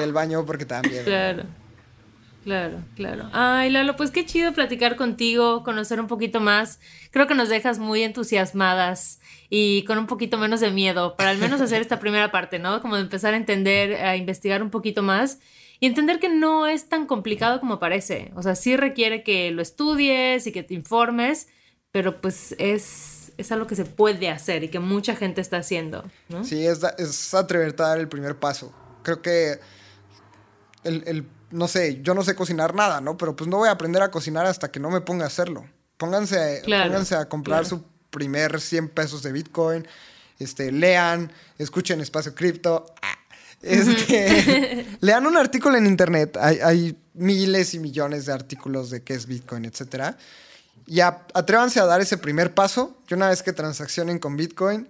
del 0.00 0.12
baño 0.12 0.44
porque 0.44 0.64
también. 0.66 1.04
Claro. 1.04 1.44
Claro, 2.42 2.78
claro. 2.94 3.30
Ay, 3.32 3.70
Lalo, 3.70 3.96
pues 3.96 4.10
qué 4.10 4.26
chido 4.26 4.52
platicar 4.52 4.96
contigo, 4.96 5.62
conocer 5.62 5.98
un 5.98 6.08
poquito 6.08 6.40
más. 6.40 6.78
Creo 7.10 7.26
que 7.26 7.34
nos 7.34 7.48
dejas 7.48 7.78
muy 7.78 8.02
entusiasmadas 8.02 9.20
y 9.48 9.84
con 9.84 9.96
un 9.96 10.06
poquito 10.06 10.36
menos 10.36 10.60
de 10.60 10.70
miedo 10.70 11.16
para 11.16 11.30
al 11.30 11.38
menos 11.38 11.62
hacer 11.62 11.80
esta 11.80 12.00
primera 12.00 12.30
parte, 12.32 12.58
¿no? 12.58 12.82
Como 12.82 12.96
de 12.96 13.02
empezar 13.02 13.32
a 13.32 13.38
entender, 13.38 13.94
a 14.04 14.16
investigar 14.16 14.62
un 14.62 14.68
poquito 14.68 15.02
más 15.02 15.38
y 15.84 15.86
entender 15.86 16.18
que 16.18 16.30
no 16.30 16.66
es 16.66 16.88
tan 16.88 17.06
complicado 17.06 17.60
como 17.60 17.78
parece. 17.78 18.32
O 18.36 18.42
sea, 18.42 18.54
sí 18.54 18.74
requiere 18.74 19.22
que 19.22 19.50
lo 19.50 19.60
estudies 19.60 20.46
y 20.46 20.52
que 20.52 20.62
te 20.62 20.72
informes, 20.72 21.48
pero 21.92 22.22
pues 22.22 22.54
es, 22.56 23.32
es 23.36 23.52
algo 23.52 23.66
que 23.66 23.76
se 23.76 23.84
puede 23.84 24.30
hacer 24.30 24.64
y 24.64 24.68
que 24.70 24.78
mucha 24.78 25.14
gente 25.14 25.42
está 25.42 25.58
haciendo. 25.58 26.02
¿no? 26.30 26.42
Sí, 26.42 26.66
es, 26.66 26.80
es 26.96 27.34
atreverte 27.34 27.82
a 27.82 27.88
dar 27.88 27.98
el 27.98 28.08
primer 28.08 28.36
paso. 28.36 28.72
Creo 29.02 29.20
que 29.20 29.60
el, 30.84 31.28
no 31.50 31.68
sé, 31.68 32.00
yo 32.00 32.14
no 32.14 32.22
sé 32.22 32.34
cocinar 32.34 32.74
nada, 32.74 33.02
¿no? 33.02 33.18
Pero 33.18 33.36
pues 33.36 33.50
no 33.50 33.58
voy 33.58 33.68
a 33.68 33.72
aprender 33.72 34.00
a 34.00 34.10
cocinar 34.10 34.46
hasta 34.46 34.72
que 34.72 34.80
no 34.80 34.88
me 34.88 35.02
ponga 35.02 35.24
a 35.24 35.26
hacerlo. 35.26 35.66
Pónganse, 35.98 36.62
pónganse 36.64 37.14
a 37.14 37.28
comprar 37.28 37.66
su 37.66 37.84
primer 38.08 38.58
100 38.58 38.88
pesos 38.88 39.22
de 39.22 39.32
Bitcoin, 39.32 39.86
este, 40.38 40.72
lean, 40.72 41.30
escuchen 41.58 42.00
Espacio 42.00 42.34
Cripto. 42.34 42.86
Ah, 43.02 43.18
este, 43.64 44.86
lean 45.00 45.26
un 45.26 45.36
artículo 45.36 45.76
en 45.76 45.86
internet. 45.86 46.36
Hay, 46.36 46.98
miles 47.14 47.74
y 47.74 47.78
millones 47.78 48.26
de 48.26 48.32
artículos 48.32 48.90
de 48.90 49.02
qué 49.02 49.14
es 49.14 49.26
Bitcoin, 49.26 49.64
etc. 49.64 50.16
Y 50.86 50.98
atrévanse 51.00 51.78
a 51.78 51.84
dar 51.84 52.00
ese 52.00 52.18
primer 52.18 52.54
paso. 52.54 52.98
Que 53.06 53.14
una 53.14 53.28
vez 53.28 53.42
que 53.42 53.52
transaccionen 53.52 54.18
con 54.18 54.36
Bitcoin, 54.36 54.88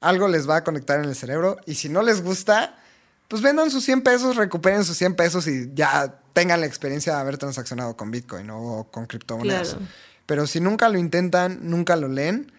algo 0.00 0.28
les 0.28 0.48
va 0.48 0.56
a 0.56 0.64
conectar 0.64 0.98
en 0.98 1.08
el 1.08 1.16
cerebro. 1.16 1.56
Y 1.64 1.76
si 1.76 1.88
no 1.88 2.02
les 2.02 2.22
gusta, 2.22 2.78
pues 3.28 3.42
vendan 3.42 3.70
sus 3.70 3.84
100 3.84 4.02
pesos, 4.02 4.36
recuperen 4.36 4.84
sus 4.84 4.96
100 4.96 5.14
pesos 5.14 5.46
y 5.46 5.70
ya 5.74 6.20
tengan 6.32 6.60
la 6.60 6.66
experiencia 6.66 7.14
de 7.14 7.20
haber 7.20 7.38
transaccionado 7.38 7.96
con 7.96 8.10
Bitcoin 8.10 8.48
o 8.50 8.88
con 8.90 9.06
criptomonedas. 9.06 9.76
Pero 10.26 10.46
si 10.46 10.60
nunca 10.60 10.88
lo 10.88 10.98
intentan, 10.98 11.58
nunca 11.62 11.96
lo 11.96 12.08
leen, 12.08 12.52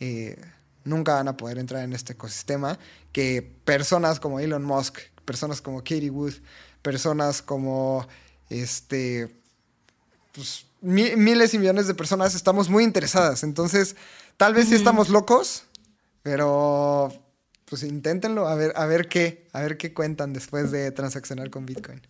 eh, 0.00 0.40
nunca 0.84 1.14
van 1.14 1.28
a 1.28 1.36
poder 1.36 1.58
entrar 1.58 1.82
en 1.82 1.92
este 1.92 2.14
ecosistema 2.14 2.78
que 3.12 3.42
personas 3.64 4.20
como 4.20 4.40
Elon 4.40 4.64
Musk, 4.64 4.98
personas 5.24 5.60
como 5.60 5.78
Katie 5.78 6.10
Wood, 6.10 6.34
personas 6.82 7.42
como 7.42 8.06
este, 8.48 9.34
pues, 10.32 10.66
miles 10.80 11.54
y 11.54 11.58
millones 11.58 11.86
de 11.86 11.94
personas 11.94 12.34
estamos 12.34 12.68
muy 12.68 12.84
interesadas. 12.84 13.42
Entonces, 13.42 13.96
tal 14.36 14.54
vez 14.54 14.68
sí 14.68 14.74
estamos 14.74 15.08
locos, 15.08 15.64
pero 16.22 17.12
pues 17.66 17.84
inténtenlo 17.84 18.48
a 18.48 18.56
ver, 18.56 18.72
a 18.74 18.84
ver 18.86 19.08
qué, 19.08 19.48
a 19.52 19.60
ver 19.60 19.76
qué 19.76 19.94
cuentan 19.94 20.32
después 20.32 20.72
de 20.72 20.90
transaccionar 20.90 21.50
con 21.50 21.66
Bitcoin. 21.66 22.02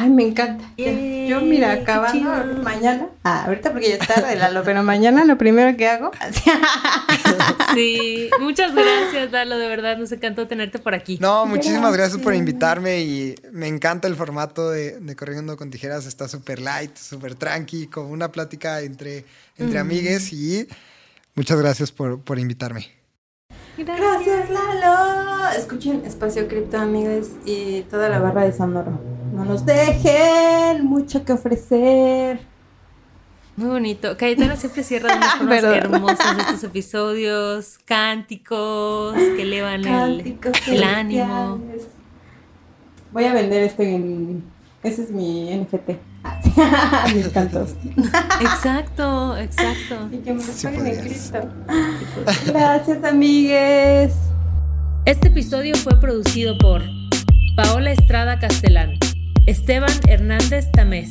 Ay, 0.00 0.10
me 0.10 0.28
encanta. 0.28 0.64
yo, 0.76 1.40
mira, 1.40 1.72
acabando 1.72 2.62
mañana. 2.62 3.08
Ah, 3.24 3.46
ahorita 3.46 3.72
porque 3.72 3.88
ya 3.88 3.94
es 3.96 4.06
tarde, 4.06 4.36
Lalo, 4.36 4.62
pero 4.62 4.84
mañana 4.84 5.24
lo 5.24 5.36
primero 5.36 5.76
que 5.76 5.88
hago. 5.88 6.12
sí, 7.74 8.30
muchas 8.40 8.76
gracias, 8.76 9.32
Lalo, 9.32 9.58
de 9.58 9.66
verdad, 9.66 9.98
nos 9.98 10.12
encantó 10.12 10.46
tenerte 10.46 10.78
por 10.78 10.94
aquí. 10.94 11.18
No, 11.20 11.46
muchísimas 11.46 11.92
gracias, 11.92 12.22
por 12.22 12.32
invitarme 12.32 13.00
y 13.00 13.34
me 13.50 13.66
encanta 13.66 14.06
el 14.06 14.14
formato 14.14 14.70
de, 14.70 15.16
Corriendo 15.16 15.56
con 15.56 15.68
Tijeras. 15.68 16.06
Está 16.06 16.28
súper 16.28 16.60
light, 16.60 16.96
súper 16.96 17.34
tranqui, 17.34 17.88
como 17.88 18.10
una 18.10 18.30
plática 18.30 18.80
entre, 18.82 19.24
entre 19.56 19.80
amigues 19.80 20.32
y 20.32 20.68
muchas 21.34 21.58
gracias 21.58 21.90
por, 21.90 22.20
por 22.20 22.38
invitarme. 22.38 22.86
Gracias. 23.76 24.48
Lalo. 24.48 25.48
Escuchen 25.56 26.04
Espacio 26.04 26.46
Cripto, 26.46 26.78
amigos, 26.78 27.30
y 27.44 27.82
toda 27.90 28.08
la 28.08 28.20
barra 28.20 28.44
de 28.44 28.52
Sonoro. 28.52 29.17
No 29.32 29.44
nos 29.44 29.64
dejen 29.64 30.84
mucho 30.84 31.24
que 31.24 31.32
ofrecer. 31.32 32.40
Muy 33.56 33.68
bonito. 33.68 34.16
Cayetana 34.16 34.56
siempre 34.56 34.82
cierra 34.82 35.16
de 35.16 35.26
formas 35.38 35.64
hermosas 35.64 36.38
estos 36.38 36.64
episodios, 36.64 37.78
cánticos 37.84 39.14
que 39.14 39.42
elevan 39.42 39.84
el, 39.84 40.38
el 40.68 40.82
ánimo. 40.82 41.60
Voy 43.12 43.24
a 43.24 43.32
vender 43.32 43.64
este 43.64 43.94
en. 43.94 44.44
Ese 44.82 45.02
es 45.02 45.10
mi 45.10 45.50
NFT. 45.56 45.90
Mis 47.14 47.28
cantos. 47.28 47.74
Exacto, 48.40 49.36
exacto. 49.36 50.08
Y 50.12 50.18
que 50.18 50.32
me 50.34 50.42
paguen 50.42 50.86
en 50.86 51.00
Cristo. 51.00 51.38
Gracias, 52.46 53.02
amigues. 53.04 54.14
Este 55.04 55.28
episodio 55.28 55.74
fue 55.76 55.98
producido 56.00 56.56
por 56.58 56.82
Paola 57.56 57.90
Estrada 57.90 58.38
Castellán, 58.38 58.98
Esteban 59.48 59.88
Hernández 60.06 60.70
Tamés. 60.72 61.08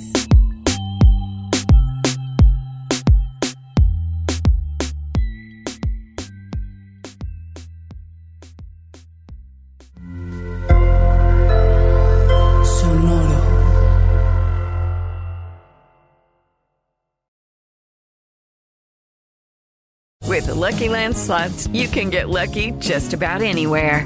With 20.27 20.45
the 20.45 20.53
Lucky 20.53 20.89
Land 20.89 21.17
slots, 21.17 21.65
you 21.73 21.87
can 21.87 22.11
get 22.11 22.29
lucky 22.29 22.71
just 22.77 23.13
about 23.13 23.41
anywhere. 23.41 24.05